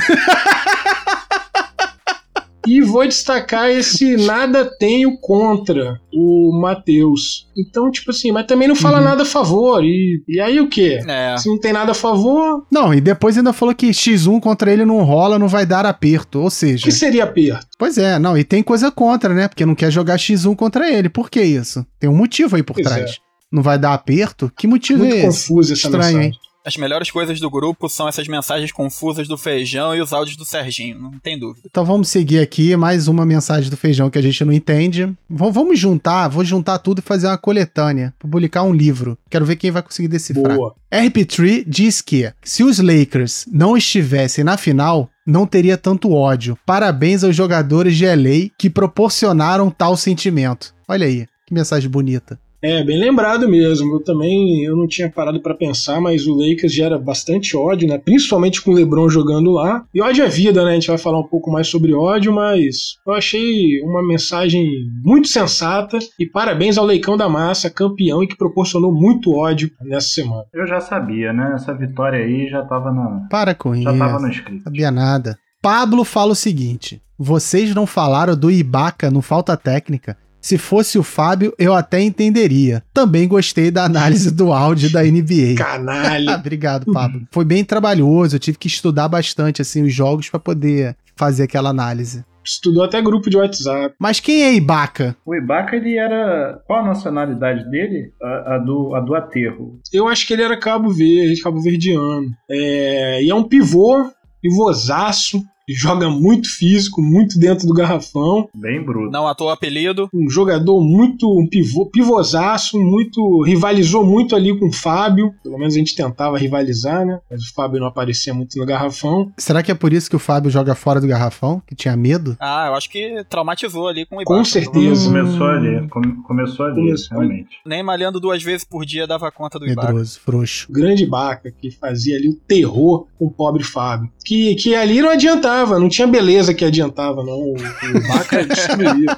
E 2.69 2.81
vou 2.81 3.07
destacar 3.07 3.71
esse 3.71 4.17
nada 4.27 4.65
tenho 4.65 5.17
contra 5.21 6.01
o 6.13 6.51
Matheus. 6.61 7.47
Então, 7.57 7.89
tipo 7.93 8.11
assim, 8.11 8.33
mas 8.33 8.45
também 8.45 8.67
não 8.67 8.75
fala 8.75 8.99
Uhum. 8.99 9.05
nada 9.05 9.23
a 9.23 9.25
favor. 9.27 9.85
E, 9.85 10.21
e 10.27 10.41
aí 10.41 10.59
o 10.59 10.69
quê? 10.69 10.99
É. 11.07 11.37
Se 11.39 11.49
não 11.49 11.61
tem 11.61 11.73
nada 11.73 11.93
a 11.93 11.95
favor, 11.95 12.67
Não, 12.69 12.93
e 12.93 13.01
depois 13.01 13.39
ainda 13.39 13.53
falou 13.53 13.73
que 13.73 13.91
X1 13.91 14.41
contra 14.41 14.73
ele 14.73 14.85
não 14.85 15.05
rola, 15.05 15.39
não 15.39 15.47
vai 15.47 15.65
dar 15.65 15.87
aperto. 15.87 16.41
Ou 16.41 16.47
o 16.47 16.51
seja, 16.51 16.83
que 16.87 16.91
seria 16.91 17.23
aperto? 17.23 17.69
pois 17.79 17.99
é, 17.99 18.19
não, 18.19 18.37
e 18.37 18.43
tem 18.43 18.65
coisa 18.65 18.91
contra, 18.91 19.33
né? 19.33 19.47
Porque 19.47 19.65
não 19.65 19.77
quer 19.77 19.93
jogar 19.93 20.17
X1 20.19 20.57
contra 20.57 20.91
ele. 20.93 21.09
Por 21.09 21.31
que 21.31 21.41
isso? 21.41 21.87
Tem 22.01 22.11
um 22.11 22.17
motivo 22.17 22.57
aí 22.57 22.65
por 22.65 22.75
Pois 22.75 22.85
trás. 22.85 23.19
Não 23.53 23.63
vai 23.63 23.79
dar 23.79 23.95
aperto? 23.95 24.51
Que 24.57 24.67
motivo 24.67 25.01
Muito 25.05 25.15
é 25.15 25.27
esse? 25.27 25.49
confusa 25.49 25.73
essa 25.75 25.87
Estranho, 25.87 26.05
mensagem. 26.19 26.27
hein? 26.33 26.39
As 26.65 26.77
melhores 26.77 27.13
coisas 27.13 27.39
do 27.39 27.49
grupo 27.49 27.89
são 27.89 28.09
essas 28.09 28.27
mensagens 28.27 28.73
confusas 28.73 29.29
do 29.29 29.39
feijão 29.39 29.95
e 29.95 30.01
os 30.01 30.13
áudios 30.13 30.37
do 30.37 30.45
Serginho, 30.45 30.99
não 31.01 31.13
tem 31.13 31.39
dúvida. 31.39 31.65
Então 31.71 31.85
vamos 31.85 32.09
seguir 32.09 32.41
aqui, 32.41 32.75
mais 32.75 33.07
uma 33.07 33.25
mensagem 33.25 33.71
do 33.71 33.77
feijão 33.77 34.11
que 34.11 34.19
a 34.19 34.23
gente 34.23 34.45
não 34.45 34.53
entende. 34.53 35.05
V- 35.07 35.51
vamos 35.53 35.79
juntar, 35.79 36.27
vou 36.27 36.45
juntar 36.45 36.81
tudo 36.81 36.99
e 36.99 37.03
fazer 37.03 37.29
uma 37.29 37.39
coletânea, 37.39 38.13
publicar 38.19 38.65
um 38.65 38.73
livro. 38.75 39.17
Quero 39.31 39.47
ver 39.47 39.55
quem 39.55 39.71
vai 39.71 39.81
conseguir 39.81 40.09
decifrar. 40.09 40.57
Boa. 40.57 40.75
RP3 40.93 41.63
diz 41.69 42.01
que 42.03 42.33
se 42.43 42.65
os 42.65 42.81
Lakers 42.81 43.45
não 43.53 43.77
estivessem 43.77 44.43
na 44.43 44.57
final, 44.57 45.09
não 45.25 45.47
teria 45.47 45.77
tanto 45.79 46.11
ódio. 46.13 46.59
Parabéns 46.67 47.23
aos 47.23 47.37
jogadores 47.37 47.97
de 47.97 48.07
LA 48.07 48.51
que 48.59 48.69
proporcionaram 48.69 49.71
tal 49.71 49.97
sentimento. 49.97 50.75
Olha 50.89 51.07
aí, 51.07 51.27
que 51.47 51.55
mensagem 51.55 51.89
bonita. 51.89 52.41
É, 52.67 52.83
bem 52.83 52.99
lembrado 52.99 53.49
mesmo. 53.49 53.95
Eu 53.95 54.03
também 54.03 54.65
eu 54.65 54.77
não 54.77 54.89
tinha 54.89 55.09
parado 55.09 55.41
pra 55.41 55.55
pensar, 55.55 56.01
mas 56.01 56.27
o 56.27 56.35
Lakers 56.35 56.73
gera 56.73 56.99
bastante 56.99 57.57
ódio, 57.57 57.87
né? 57.87 57.97
Principalmente 57.97 58.61
com 58.61 58.73
o 58.73 58.75
LeBron 58.75 59.09
jogando 59.09 59.53
lá. 59.53 59.85
E 59.95 60.03
ódio 60.03 60.25
é 60.25 60.29
vida, 60.29 60.65
né? 60.65 60.73
A 60.73 60.75
gente 60.75 60.89
vai 60.89 60.99
falar 60.99 61.21
um 61.21 61.29
pouco 61.29 61.49
mais 61.49 61.69
sobre 61.69 61.95
ódio, 61.95 62.33
mas 62.33 62.97
eu 63.07 63.13
achei 63.13 63.81
uma 63.83 64.05
mensagem 64.05 64.69
muito 65.05 65.29
sensata 65.29 65.97
e 66.19 66.27
parabéns 66.27 66.77
ao 66.77 66.85
Leicão 66.85 67.17
da 67.17 67.29
Massa, 67.29 67.71
campeão 67.71 68.21
e 68.25 68.27
que 68.27 68.37
proporcionou 68.37 68.93
muito 68.93 69.33
ódio 69.33 69.71
nessa 69.83 70.09
semana. 70.09 70.43
Eu 70.53 70.67
já 70.67 70.81
sabia, 70.81 71.33
né? 71.33 71.53
Essa 71.55 71.73
vitória 71.73 72.19
aí 72.19 72.49
já 72.49 72.65
tava 72.65 72.91
na. 72.91 73.29
Para 73.31 73.55
com 73.55 73.77
Já 73.77 73.91
isso. 73.91 73.99
tava 73.99 74.19
no 74.19 74.29
script. 74.29 74.65
Sabia 74.65 74.91
nada. 74.91 75.39
Pablo 75.63 76.03
fala 76.03 76.33
o 76.33 76.37
seguinte: 76.37 77.01
vocês 77.17 77.73
não 77.75 77.87
falaram 77.87 78.37
do 78.37 78.51
Ibaka 78.51 79.09
no 79.09 79.23
falta 79.23 79.57
técnica. 79.57 80.17
Se 80.47 80.57
fosse 80.57 80.97
o 80.97 81.03
Fábio, 81.03 81.53
eu 81.59 81.75
até 81.75 82.01
entenderia. 82.01 82.81
Também 82.95 83.27
gostei 83.27 83.69
da 83.69 83.85
análise 83.85 84.31
do 84.33 84.53
áudio 84.53 84.93
da 84.93 85.03
NBA. 85.03 85.57
Canalha. 85.59 86.37
Obrigado, 86.39 86.93
Pablo. 86.93 87.27
Foi 87.33 87.45
bem 87.45 87.65
trabalhoso, 87.65 88.37
eu 88.37 88.39
tive 88.39 88.57
que 88.57 88.69
estudar 88.69 89.09
bastante 89.09 89.61
assim 89.61 89.83
os 89.83 89.93
jogos 89.93 90.31
pra 90.31 90.39
poder 90.39 90.97
fazer 91.17 91.43
aquela 91.43 91.71
análise. 91.71 92.25
Estudou 92.45 92.85
até 92.85 93.03
grupo 93.03 93.29
de 93.29 93.37
WhatsApp. 93.37 93.97
Mas 93.99 94.21
quem 94.21 94.45
é 94.45 94.55
Ibaka? 94.55 95.17
O 95.27 95.35
Ibaka, 95.35 95.75
ele 95.75 95.97
era. 95.97 96.63
Qual 96.65 96.79
a 96.79 96.87
nacionalidade 96.87 97.69
dele? 97.69 98.13
A, 98.23 98.55
a 98.55 98.59
do, 98.59 98.95
a 98.95 99.01
do 99.01 99.17
aterro. 99.17 99.81
Eu 99.93 100.07
acho 100.07 100.29
que 100.29 100.33
ele 100.33 100.45
era 100.45 100.57
Cabo 100.57 100.91
Verde, 100.91 101.43
Cabo 101.43 101.61
Verdeano. 101.61 102.31
É, 102.49 103.21
e 103.21 103.29
é 103.29 103.35
um 103.35 103.43
pivô, 103.43 104.13
pivôzaço, 104.41 105.43
joga 105.69 106.09
muito 106.09 106.49
físico, 106.49 107.03
muito 107.03 107.39
dentro 107.39 107.67
do 107.67 107.75
garrafão. 107.75 108.49
Bem 108.55 108.85
bruto. 108.85 109.11
Não 109.11 109.27
à 109.27 109.35
toa 109.35 109.53
apelido. 109.55 110.09
um 110.15 110.29
jogador 110.31 110.81
muito 110.81 111.27
um 111.39 111.47
pivô, 111.47 111.87
pivôzaço, 111.87 112.79
muito 112.79 113.43
rivalizou 113.43 114.05
muito 114.05 114.35
ali 114.37 114.57
com 114.59 114.69
o 114.69 114.73
Fábio. 114.73 115.35
Pelo 115.43 115.59
menos 115.59 115.75
a 115.75 115.79
gente 115.79 115.95
tentava 115.95 116.39
rivalizar, 116.39 117.05
né? 117.05 117.19
Mas 117.31 117.43
o 117.43 117.55
Fábio 117.55 117.81
não 117.81 117.87
aparecia 117.87 118.33
muito 118.35 118.59
no 118.59 118.67
garrafão. 118.67 119.33
Será 119.37 119.63
que 119.63 119.71
é 119.71 119.75
por 119.75 119.93
isso 119.93 120.09
que 120.11 120.17
o 120.17 120.21
Fábio 120.21 120.51
joga 120.51 120.75
fora 120.75 121.01
do 121.01 121.07
garrafão? 121.07 121.61
Que 121.67 121.75
tinha 121.75 121.97
medo? 121.97 122.37
Ah, 122.41 122.67
eu 122.69 122.75
acho 122.75 122.89
que 122.91 123.25
traumatizou 123.29 123.89
ali 123.89 124.07
com 124.07 124.17
o 124.17 124.25
Com 124.25 124.35
Ibaka. 124.35 124.49
certeza. 124.51 125.07
Começou 125.09 125.47
ali. 125.47 125.89
come- 125.89 126.23
começou 126.23 126.67
ali, 126.67 126.75
Começou 126.77 127.19
realmente. 127.19 127.57
Nem 127.65 127.83
malhando 127.83 128.21
duas 128.21 128.43
vezes 128.43 128.65
por 128.65 128.85
dia 128.85 129.07
dava 129.07 129.31
conta 129.31 129.59
do 129.59 129.67
Ibaka. 129.67 129.89
Medroso, 129.89 130.21
frouxo. 130.21 130.67
Grande 130.71 131.07
Baca 131.07 131.51
que 131.51 131.71
fazia 131.71 132.17
ali 132.17 132.29
o 132.29 132.35
terror 132.35 133.07
com 133.19 133.27
o 133.27 133.31
pobre 133.31 133.63
Fábio. 133.63 134.11
Que, 134.25 134.55
que 134.57 134.75
ali 134.75 135.01
não 135.01 135.11
adiantava, 135.11 135.56
não 135.65 135.89
tinha 135.89 136.07
beleza 136.07 136.53
que 136.53 136.65
adiantava, 136.65 137.23
não. 137.23 137.39
O, 137.39 137.55
o 137.55 138.09
Baca 138.09 138.45
destruía. 138.45 139.17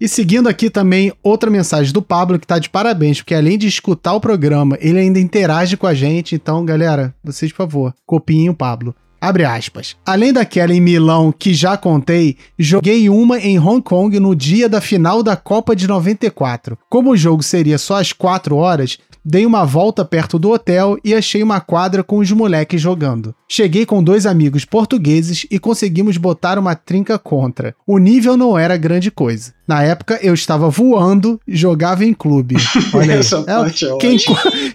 E 0.00 0.08
seguindo 0.08 0.48
aqui 0.48 0.68
também 0.68 1.12
outra 1.22 1.48
mensagem 1.48 1.92
do 1.92 2.02
Pablo 2.02 2.38
que 2.38 2.46
tá 2.46 2.58
de 2.58 2.68
parabéns, 2.68 3.20
porque 3.20 3.36
além 3.36 3.56
de 3.56 3.68
escutar 3.68 4.14
o 4.14 4.20
programa, 4.20 4.76
ele 4.80 4.98
ainda 4.98 5.20
interage 5.20 5.76
com 5.76 5.86
a 5.86 5.94
gente. 5.94 6.34
Então, 6.34 6.64
galera, 6.64 7.14
vocês, 7.22 7.52
por 7.52 7.58
favor, 7.58 7.94
copiem 8.04 8.50
o 8.50 8.54
Pablo. 8.54 8.94
Abre 9.20 9.44
aspas. 9.44 9.94
Além 10.04 10.32
daquela 10.32 10.74
em 10.74 10.80
Milão 10.80 11.30
que 11.30 11.54
já 11.54 11.76
contei, 11.76 12.36
joguei 12.58 13.08
uma 13.08 13.38
em 13.38 13.56
Hong 13.56 13.80
Kong 13.80 14.18
no 14.18 14.34
dia 14.34 14.68
da 14.68 14.80
final 14.80 15.22
da 15.22 15.36
Copa 15.36 15.76
de 15.76 15.86
94. 15.86 16.76
Como 16.90 17.12
o 17.12 17.16
jogo 17.16 17.40
seria 17.40 17.78
só 17.78 18.00
às 18.00 18.12
4 18.12 18.56
horas, 18.56 18.98
dei 19.24 19.46
uma 19.46 19.64
volta 19.64 20.04
perto 20.04 20.38
do 20.38 20.50
hotel 20.50 20.96
e 21.04 21.14
achei 21.14 21.42
uma 21.42 21.60
quadra 21.60 22.02
com 22.02 22.18
os 22.18 22.30
moleques 22.32 22.80
jogando. 22.80 23.34
Cheguei 23.48 23.84
com 23.86 24.02
dois 24.02 24.26
amigos 24.26 24.64
portugueses 24.64 25.46
e 25.50 25.58
conseguimos 25.58 26.16
botar 26.16 26.58
uma 26.58 26.74
trinca 26.74 27.18
contra. 27.18 27.74
O 27.86 27.98
nível 27.98 28.36
não 28.36 28.58
era 28.58 28.76
grande 28.76 29.10
coisa. 29.10 29.52
Na 29.66 29.82
época 29.82 30.18
eu 30.22 30.34
estava 30.34 30.68
voando 30.68 31.40
e 31.46 31.56
jogava 31.56 32.04
em 32.04 32.12
clube. 32.14 32.56
Olha 32.94 33.14
aí. 33.14 33.20
Essa 33.20 33.38
É, 33.38 33.44
parte 33.44 33.86
é 33.86 33.96
quem, 33.98 34.16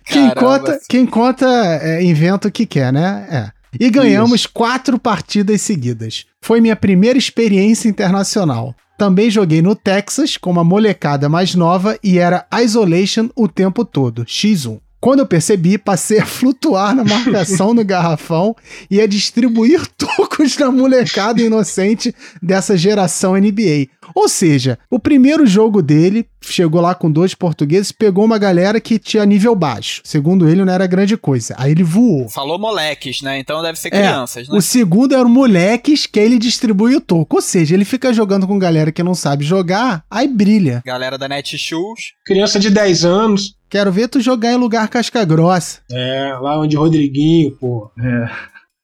quem 0.05 0.29
conta, 0.33 0.79
quem 0.87 1.05
conta 1.05 1.45
é, 1.81 2.03
inventa 2.03 2.47
o 2.47 2.51
que 2.51 2.65
quer, 2.65 2.93
né? 2.93 3.27
É. 3.29 3.57
E 3.79 3.89
ganhamos 3.89 4.45
quatro 4.45 4.97
partidas 4.97 5.61
seguidas. 5.61 6.25
Foi 6.41 6.61
minha 6.61 6.75
primeira 6.75 7.17
experiência 7.17 7.89
internacional. 7.89 8.73
Também 8.97 9.29
joguei 9.29 9.61
no 9.61 9.75
Texas 9.75 10.37
com 10.37 10.49
uma 10.49 10.63
molecada 10.63 11.29
mais 11.29 11.53
nova 11.53 11.99
e 12.03 12.17
era 12.17 12.47
isolation 12.63 13.29
o 13.35 13.47
tempo 13.47 13.85
todo, 13.85 14.25
X1. 14.25 14.79
Quando 14.99 15.19
eu 15.19 15.27
percebi, 15.27 15.77
passei 15.77 16.19
a 16.19 16.25
flutuar 16.27 16.95
na 16.95 17.03
marcação 17.03 17.73
no 17.73 17.85
garrafão 17.85 18.55
e 18.89 18.99
a 18.99 19.05
distribuir 19.05 19.85
tocos 19.95 20.57
na 20.57 20.71
molecada 20.71 21.39
inocente 21.41 22.13
dessa 22.41 22.75
geração 22.75 23.35
NBA. 23.35 23.87
Ou 24.13 24.27
seja, 24.29 24.77
o 24.89 24.99
primeiro 24.99 25.45
jogo 25.45 25.81
dele 25.81 26.25
chegou 26.41 26.79
lá 26.81 26.95
com 26.95 27.11
dois 27.11 27.33
portugueses, 27.33 27.91
pegou 27.91 28.23
uma 28.25 28.37
galera 28.37 28.79
que 28.79 28.97
tinha 28.99 29.25
nível 29.25 29.55
baixo. 29.55 30.01
Segundo 30.03 30.47
ele, 30.47 30.63
não 30.63 30.71
era 30.73 30.87
grande 30.87 31.17
coisa. 31.17 31.55
Aí 31.57 31.71
ele 31.71 31.83
voou. 31.83 32.29
Falou 32.29 32.57
moleques, 32.59 33.21
né? 33.21 33.39
Então 33.39 33.61
deve 33.61 33.77
ser 33.77 33.89
É, 33.89 33.91
crianças, 33.91 34.47
né? 34.47 34.57
O 34.57 34.61
segundo 34.61 35.13
era 35.13 35.25
o 35.25 35.29
moleques 35.29 36.05
que 36.05 36.19
ele 36.19 36.39
distribui 36.39 36.95
o 36.95 37.01
toco. 37.01 37.35
Ou 37.37 37.41
seja, 37.41 37.73
ele 37.75 37.85
fica 37.85 38.13
jogando 38.13 38.47
com 38.47 38.57
galera 38.57 38.91
que 38.91 39.03
não 39.03 39.15
sabe 39.15 39.43
jogar, 39.43 40.03
aí 40.09 40.27
brilha. 40.27 40.81
Galera 40.85 41.17
da 41.17 41.27
Netshoes. 41.27 42.13
Criança 42.25 42.59
de 42.59 42.69
10 42.69 43.05
anos, 43.05 43.57
Quero 43.69 43.91
ver 43.91 44.07
tu 44.07 44.21
jogar 44.21 44.53
em 44.53 44.55
lugar 44.55 44.87
casca 44.87 45.25
grossa. 45.25 45.81
é, 45.91 46.37
lá 46.41 46.57
onde 46.57 46.77
Rodriguinho, 46.77 47.51
pô. 47.59 47.91
É. 47.99 48.29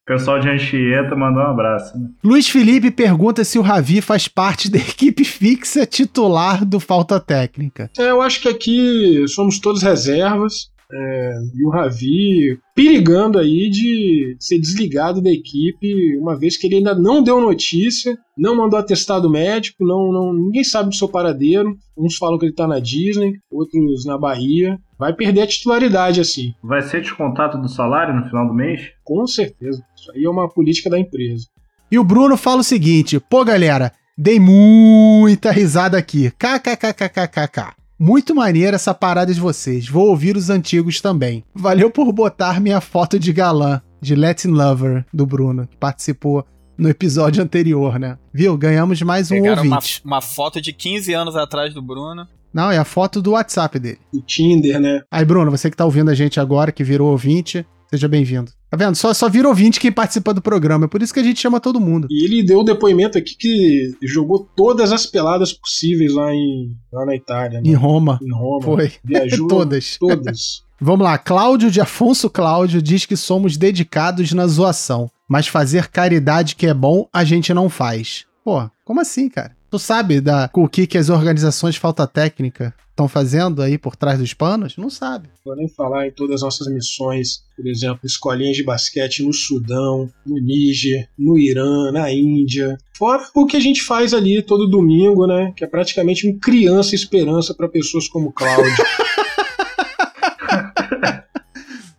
O 0.03 0.05
pessoal 0.05 0.37
de 0.37 0.49
Anchieta 0.49 1.15
mandou 1.15 1.41
um 1.41 1.47
abraço. 1.47 1.97
Né? 1.97 2.09
Luiz 2.21 2.49
Felipe 2.49 2.91
pergunta 2.91 3.43
se 3.45 3.57
o 3.57 3.61
Ravi 3.61 4.01
faz 4.01 4.27
parte 4.27 4.69
da 4.69 4.77
equipe 4.77 5.23
fixa 5.23 5.85
titular 5.85 6.65
do 6.65 6.77
Falta 6.79 7.21
Técnica. 7.21 7.89
É, 7.97 8.11
eu 8.11 8.21
acho 8.21 8.41
que 8.41 8.49
aqui 8.49 9.25
somos 9.29 9.59
todos 9.59 9.81
reservas. 9.81 10.71
é, 10.91 11.31
e 11.55 11.65
o 11.65 11.69
Ravi 11.69 12.59
perigando 12.75 13.39
aí 13.39 13.69
de 13.69 14.35
ser 14.39 14.59
desligado 14.59 15.21
da 15.21 15.31
equipe, 15.31 16.17
uma 16.19 16.37
vez 16.37 16.57
que 16.57 16.67
ele 16.67 16.75
ainda 16.77 16.93
não 16.93 17.23
deu 17.23 17.39
notícia, 17.39 18.17
não 18.37 18.55
mandou 18.57 18.77
atestado 18.79 19.29
médico, 19.29 19.85
não, 19.85 20.11
não, 20.11 20.33
ninguém 20.33 20.63
sabe 20.63 20.89
do 20.89 20.95
seu 20.95 21.07
paradeiro. 21.07 21.75
Uns 21.97 22.17
falam 22.17 22.37
que 22.37 22.45
ele 22.45 22.53
tá 22.53 22.67
na 22.67 22.79
Disney, 22.79 23.33
outros 23.51 24.05
na 24.05 24.17
Bahia. 24.17 24.77
Vai 24.99 25.13
perder 25.13 25.41
a 25.41 25.47
titularidade 25.47 26.19
assim, 26.21 26.53
Vai 26.63 26.81
ser 26.81 27.01
descontado 27.01 27.61
do 27.61 27.67
salário 27.69 28.15
no 28.15 28.25
final 28.25 28.47
do 28.47 28.53
mês? 28.53 28.91
com 29.03 29.25
certeza. 29.27 29.83
Isso 30.03 30.11
aí 30.11 30.25
é 30.25 30.29
uma 30.29 30.49
política 30.49 30.89
da 30.89 30.99
empresa. 30.99 31.47
E 31.89 31.97
o 31.97 32.03
Bruno 32.03 32.35
fala 32.35 32.59
o 32.59 32.63
seguinte: 32.63 33.19
pô, 33.19 33.45
galera, 33.45 33.93
dei 34.17 34.37
muita 34.37 35.49
risada 35.49 35.97
aqui. 35.97 36.29
KKKKKK. 36.31 37.73
Muito 37.97 38.35
maneira 38.35 38.75
essa 38.75 38.93
parada 38.93 39.33
de 39.33 39.39
vocês. 39.39 39.87
Vou 39.87 40.09
ouvir 40.09 40.35
os 40.35 40.49
antigos 40.49 40.99
também. 40.99 41.43
Valeu 41.55 41.89
por 41.89 42.11
botar 42.11 42.59
minha 42.59 42.81
foto 42.81 43.17
de 43.17 43.31
galã, 43.31 43.81
de 44.01 44.13
Latin 44.13 44.49
Lover, 44.49 45.05
do 45.13 45.25
Bruno, 45.25 45.65
que 45.67 45.77
participou 45.77 46.45
no 46.77 46.89
episódio 46.89 47.41
anterior, 47.41 47.97
né? 47.97 48.17
Viu? 48.33 48.57
Ganhamos 48.57 49.01
mais 49.01 49.31
um 49.31 49.35
Pegaram 49.35 49.63
uma, 49.63 49.75
ouvinte. 49.77 50.01
uma 50.03 50.19
foto 50.19 50.59
de 50.59 50.73
15 50.73 51.13
anos 51.13 51.35
atrás 51.37 51.73
do 51.73 51.81
Bruno. 51.81 52.27
Não, 52.53 52.69
é 52.69 52.77
a 52.77 52.83
foto 52.83 53.21
do 53.21 53.31
WhatsApp 53.31 53.79
dele. 53.79 53.99
O 54.13 54.19
Tinder, 54.19 54.81
né? 54.81 55.01
Aí, 55.09 55.23
Bruno, 55.23 55.49
você 55.49 55.71
que 55.71 55.77
tá 55.77 55.85
ouvindo 55.85 56.11
a 56.11 56.15
gente 56.15 56.39
agora, 56.39 56.71
que 56.71 56.83
virou 56.83 57.09
ouvinte, 57.09 57.65
seja 57.93 58.07
bem-vindo. 58.07 58.51
Tá 58.71 58.75
vendo? 58.75 58.95
Só, 58.95 59.13
só 59.13 59.29
vira 59.29 59.47
ouvinte 59.47 59.79
quem 59.79 59.91
participa 59.91 60.33
do 60.33 60.41
programa. 60.41 60.85
É 60.85 60.87
por 60.87 61.03
isso 61.03 61.13
que 61.13 61.19
a 61.19 61.23
gente 61.23 61.39
chama 61.39 61.59
todo 61.59 61.79
mundo. 61.79 62.07
E 62.09 62.25
ele 62.25 62.43
deu 62.43 62.59
o 62.59 62.63
depoimento 62.63 63.19
aqui 63.19 63.35
que 63.37 63.95
jogou 64.01 64.49
todas 64.55 64.91
as 64.91 65.05
peladas 65.05 65.53
possíveis 65.53 66.11
lá, 66.11 66.33
em, 66.33 66.75
lá 66.91 67.05
na 67.05 67.15
Itália, 67.15 67.61
né? 67.61 67.69
Em 67.69 67.75
Roma. 67.75 68.19
Em 68.19 68.33
Roma. 68.33 68.63
Foi. 68.63 68.91
Viajou 69.03 69.47
Todas. 69.47 69.97
Todas. 69.99 70.63
Vamos 70.81 71.05
lá, 71.05 71.17
Cláudio 71.17 71.69
de 71.71 71.79
Afonso 71.79 72.29
Cláudio 72.29 72.81
diz 72.81 73.05
que 73.05 73.15
somos 73.15 73.55
dedicados 73.55 74.33
na 74.33 74.45
zoação, 74.47 75.09
mas 75.29 75.47
fazer 75.47 75.87
caridade 75.87 76.57
que 76.57 76.67
é 76.67 76.73
bom 76.73 77.07
a 77.13 77.23
gente 77.23 77.53
não 77.53 77.69
faz. 77.69 78.25
Pô, 78.43 78.69
como 78.83 78.99
assim, 78.99 79.29
cara? 79.29 79.55
Tu 79.73 79.79
sabe 79.79 80.21
da, 80.21 80.51
o 80.53 80.69
que, 80.69 80.85
que 80.85 80.99
as 80.99 81.09
organizações 81.09 81.73
de 81.73 81.79
falta 81.79 82.05
técnica 82.05 82.75
estão 82.91 83.07
fazendo 83.07 83.59
aí 83.59 83.75
por 83.75 83.95
trás 83.95 84.19
dos 84.19 84.31
panos? 84.31 84.77
Não 84.77 84.87
sabe. 84.87 85.29
Vou 85.43 85.55
nem 85.55 85.67
falar 85.67 86.05
em 86.05 86.11
todas 86.11 86.35
as 86.35 86.41
nossas 86.43 86.67
missões, 86.71 87.43
por 87.57 87.65
exemplo, 87.65 88.01
escolinhas 88.03 88.55
de 88.55 88.63
basquete 88.63 89.23
no 89.23 89.33
Sudão, 89.33 90.07
no 90.23 90.39
Níger, 90.39 91.09
no 91.17 91.39
Irã, 91.39 91.91
na 91.91 92.13
Índia. 92.13 92.77
Fora 92.95 93.27
o 93.33 93.47
que 93.47 93.57
a 93.57 93.59
gente 93.59 93.81
faz 93.81 94.13
ali 94.13 94.43
todo 94.43 94.69
domingo, 94.69 95.25
né? 95.25 95.51
Que 95.57 95.63
é 95.63 95.67
praticamente 95.67 96.29
um 96.29 96.37
criança 96.37 96.93
esperança 96.93 97.51
para 97.55 97.67
pessoas 97.67 98.07
como 98.07 98.31
Cláudio. 98.31 98.69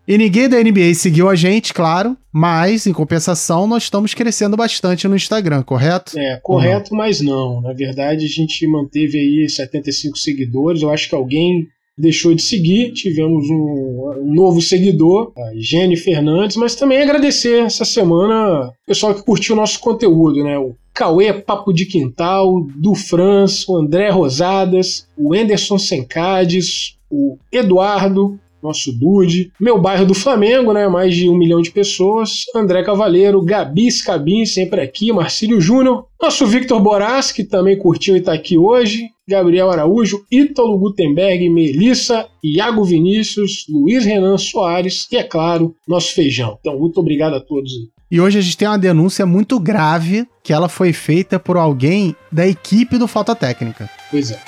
E 0.06 0.18
ninguém 0.18 0.48
da 0.48 0.62
NBA 0.62 0.94
seguiu 0.94 1.28
a 1.28 1.34
gente, 1.34 1.72
claro, 1.72 2.16
mas 2.30 2.86
em 2.86 2.92
compensação 2.92 3.66
nós 3.66 3.84
estamos 3.84 4.12
crescendo 4.12 4.56
bastante 4.56 5.08
no 5.08 5.16
Instagram, 5.16 5.62
correto? 5.62 6.18
É, 6.18 6.38
correto, 6.42 6.94
mas 6.94 7.20
não. 7.20 7.62
Na 7.62 7.72
verdade, 7.72 8.26
a 8.26 8.28
gente 8.28 8.66
manteve 8.66 9.18
aí 9.18 9.48
75 9.48 10.18
seguidores. 10.18 10.82
Eu 10.82 10.90
acho 10.90 11.08
que 11.08 11.14
alguém 11.14 11.68
deixou 11.96 12.34
de 12.34 12.42
seguir. 12.42 12.92
Tivemos 12.92 13.48
um, 13.48 14.12
um 14.18 14.34
novo 14.34 14.60
seguidor, 14.60 15.32
a 15.36 15.52
Jenny 15.56 15.96
Fernandes, 15.96 16.56
mas 16.56 16.74
também 16.74 17.00
agradecer 17.00 17.64
essa 17.64 17.84
semana 17.84 18.68
o 18.68 18.86
pessoal 18.86 19.14
que 19.14 19.22
curtiu 19.22 19.54
o 19.54 19.58
nosso 19.58 19.80
conteúdo, 19.80 20.42
né? 20.44 20.58
O 20.58 20.74
Cauê 20.92 21.32
Papo 21.32 21.72
de 21.72 21.86
Quintal, 21.86 22.66
do 22.76 22.94
Franz, 22.94 23.66
o 23.68 23.76
André 23.76 24.10
Rosadas, 24.10 25.08
o 25.16 25.34
Anderson 25.34 25.78
Sencades, 25.78 26.96
o 27.10 27.38
Eduardo, 27.50 28.38
nosso 28.64 28.90
Dude, 28.90 29.52
meu 29.60 29.78
bairro 29.78 30.06
do 30.06 30.14
Flamengo, 30.14 30.72
né? 30.72 30.88
Mais 30.88 31.14
de 31.14 31.28
um 31.28 31.36
milhão 31.36 31.60
de 31.60 31.70
pessoas, 31.70 32.44
André 32.56 32.82
Cavaleiro, 32.82 33.42
Gabi 33.42 33.90
Scabin, 33.92 34.46
sempre 34.46 34.80
aqui, 34.80 35.12
Marcílio 35.12 35.60
Júnior, 35.60 36.06
nosso 36.20 36.46
Victor 36.46 36.80
Boras, 36.80 37.30
que 37.30 37.44
também 37.44 37.76
curtiu 37.76 38.16
e 38.16 38.20
tá 38.20 38.32
aqui 38.32 38.56
hoje, 38.56 39.10
Gabriel 39.28 39.70
Araújo, 39.70 40.24
Ítalo 40.32 40.78
Gutenberg, 40.78 41.48
Melissa, 41.50 42.26
Iago 42.42 42.82
Vinícius, 42.84 43.66
Luiz 43.68 44.06
Renan 44.06 44.38
Soares 44.38 45.06
e, 45.12 45.16
é 45.16 45.22
claro, 45.22 45.74
nosso 45.86 46.14
feijão. 46.14 46.56
Então, 46.60 46.78
muito 46.78 46.98
obrigado 46.98 47.34
a 47.34 47.40
todos. 47.40 47.72
E 48.10 48.20
hoje 48.20 48.38
a 48.38 48.42
gente 48.42 48.56
tem 48.56 48.68
uma 48.68 48.78
denúncia 48.78 49.26
muito 49.26 49.58
grave 49.58 50.26
que 50.42 50.52
ela 50.52 50.68
foi 50.68 50.92
feita 50.92 51.38
por 51.38 51.56
alguém 51.56 52.14
da 52.30 52.46
equipe 52.46 52.96
do 52.96 53.08
Falta 53.08 53.34
Técnica. 53.34 53.90
Pois 54.10 54.30
é. 54.30 54.40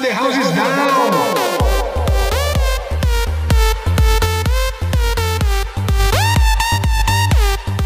The 0.00 0.12
house 0.12 0.36
is 0.36 0.50
down. 0.54 1.17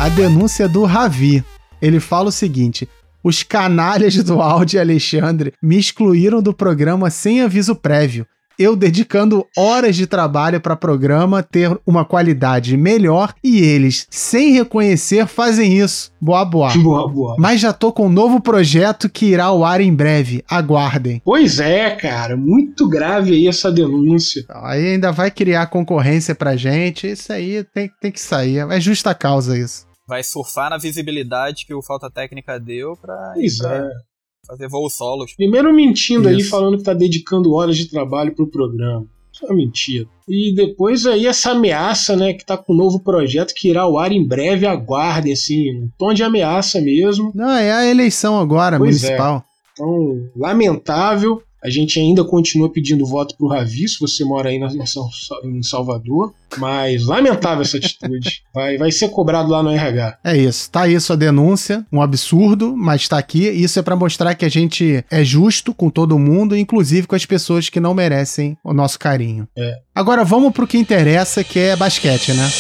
A 0.03 0.09
denúncia 0.09 0.69
do 0.69 0.83
Ravi. 0.83 1.45
Ele 1.81 2.01
fala 2.01 2.31
o 2.31 2.33
seguinte: 2.33 2.89
os 3.23 3.45
canalhas 3.45 4.17
do 4.17 4.43
áudio 4.43 4.81
Alexandre 4.81 5.53
me 5.63 5.79
excluíram 5.79 6.43
do 6.43 6.53
programa 6.53 7.09
sem 7.09 7.41
aviso 7.41 7.77
prévio. 7.77 8.27
Eu 8.59 8.75
dedicando 8.75 9.47
horas 9.57 9.95
de 9.95 10.09
trabalho 10.09 10.61
para 10.61 10.75
programa 10.75 11.41
ter 11.41 11.79
uma 11.87 12.05
qualidade 12.05 12.77
melhor 12.77 13.33
e 13.45 13.61
eles, 13.61 14.09
sem 14.11 14.51
reconhecer, 14.51 15.29
fazem 15.29 15.79
isso. 15.79 16.11
Boa, 16.21 16.45
boa. 16.45 16.73
Boa, 16.83 17.09
boa. 17.09 17.37
Mas 17.39 17.61
já 17.61 17.73
tô 17.73 17.93
com 17.93 18.07
um 18.07 18.13
novo 18.13 18.41
projeto 18.41 19.09
que 19.09 19.27
irá 19.27 19.45
ao 19.45 19.65
ar 19.65 19.81
em 19.81 19.95
breve. 19.95 20.43
Aguardem. 20.51 21.23
Pois 21.25 21.61
é, 21.61 21.91
cara, 21.91 22.37
muito 22.37 22.89
grave 22.89 23.31
aí 23.31 23.47
essa 23.47 23.71
denúncia. 23.71 24.41
Então, 24.41 24.65
Aí 24.65 24.95
ainda 24.95 25.13
vai 25.13 25.31
criar 25.31 25.67
concorrência 25.69 26.35
pra 26.35 26.57
gente. 26.57 27.07
Isso 27.07 27.33
aí 27.33 27.65
tem, 27.73 27.89
tem 28.01 28.11
que 28.11 28.21
sair. 28.21 28.59
É 28.69 28.81
justa 28.81 29.15
causa 29.15 29.57
isso. 29.57 29.92
Vai 30.07 30.23
surfar 30.23 30.71
na 30.71 30.79
visibilidade 30.79 31.65
que 31.67 31.75
o 31.75 31.83
Falta 31.83 32.11
Técnica 32.11 32.59
deu 32.59 32.97
pra 32.97 33.35
é. 33.37 33.91
fazer 34.47 34.69
voos 34.69 34.95
solos. 34.95 35.35
Primeiro 35.35 35.73
mentindo 35.73 36.29
aí, 36.29 36.39
Isso. 36.39 36.51
falando 36.51 36.79
que 36.79 36.85
tá 36.85 36.93
dedicando 36.93 37.53
horas 37.53 37.77
de 37.77 37.89
trabalho 37.89 38.35
pro 38.35 38.51
programa. 38.51 39.07
Isso 39.33 39.47
é 39.47 39.49
uma 39.49 39.57
mentira. 39.57 40.07
E 40.29 40.55
depois 40.55 41.07
aí 41.07 41.27
essa 41.27 41.53
ameaça, 41.53 42.15
né, 42.15 42.35
que 42.35 42.45
tá 42.45 42.57
com 42.57 42.75
um 42.75 42.77
novo 42.77 43.01
projeto 43.01 43.55
que 43.55 43.69
irá 43.71 43.83
ao 43.83 43.99
ar 43.99 44.13
em 44.13 44.27
breve, 44.27 44.67
aguardem, 44.67 45.33
assim, 45.33 45.71
um 45.85 45.89
tom 45.99 46.13
de 46.13 46.23
ameaça 46.23 46.81
mesmo. 46.81 47.33
Não, 47.35 47.51
é 47.51 47.73
a 47.73 47.87
eleição 47.87 48.39
agora, 48.39 48.77
Pois 48.77 49.03
é. 49.03 49.09
municipal. 49.09 49.45
Então, 49.73 50.31
lamentável. 50.37 51.43
A 51.63 51.71
gente 51.71 51.99
ainda 52.01 52.25
continua 52.25 52.69
pedindo 52.71 53.07
voto 53.07 53.37
pro 53.37 53.47
Ravi, 53.47 53.89
se 53.89 54.01
você 54.01 54.25
mora 54.25 54.49
aí 54.49 54.59
na, 54.59 54.69
em 55.45 55.63
Salvador. 55.63 56.35
Mas 56.59 57.07
lamentável 57.07 57.63
essa 57.63 57.77
atitude. 57.77 58.43
Vai, 58.53 58.77
vai 58.77 58.93
ser 58.93 59.09
cobrado 59.09 59.51
lá 59.51 59.63
no 59.63 59.71
RH. 59.71 60.19
É 60.23 60.37
isso. 60.37 60.71
Tá 60.71 60.83
aí 60.83 61.01
sua 61.01 61.17
denúncia. 61.17 61.87
Um 61.91 62.03
absurdo, 62.03 62.77
mas 62.77 63.09
tá 63.09 63.17
aqui. 63.17 63.49
Isso 63.49 63.79
é 63.79 63.83
pra 63.83 63.97
mostrar 63.97 64.35
que 64.35 64.45
a 64.45 64.49
gente 64.49 65.03
é 65.11 65.25
justo 65.25 65.73
com 65.73 65.89
todo 65.89 66.19
mundo, 66.19 66.55
inclusive 66.55 67.07
com 67.07 67.17
as 67.17 67.25
pessoas 67.25 67.71
que 67.71 67.81
não 67.81 67.95
merecem 67.95 68.59
o 68.63 68.75
nosso 68.75 68.99
carinho. 68.99 69.49
É. 69.57 69.79
Agora 69.95 70.23
vamos 70.23 70.53
pro 70.53 70.67
que 70.67 70.77
interessa, 70.77 71.43
que 71.43 71.59
é 71.59 71.77
basquete, 71.77 72.35
né? 72.35 72.51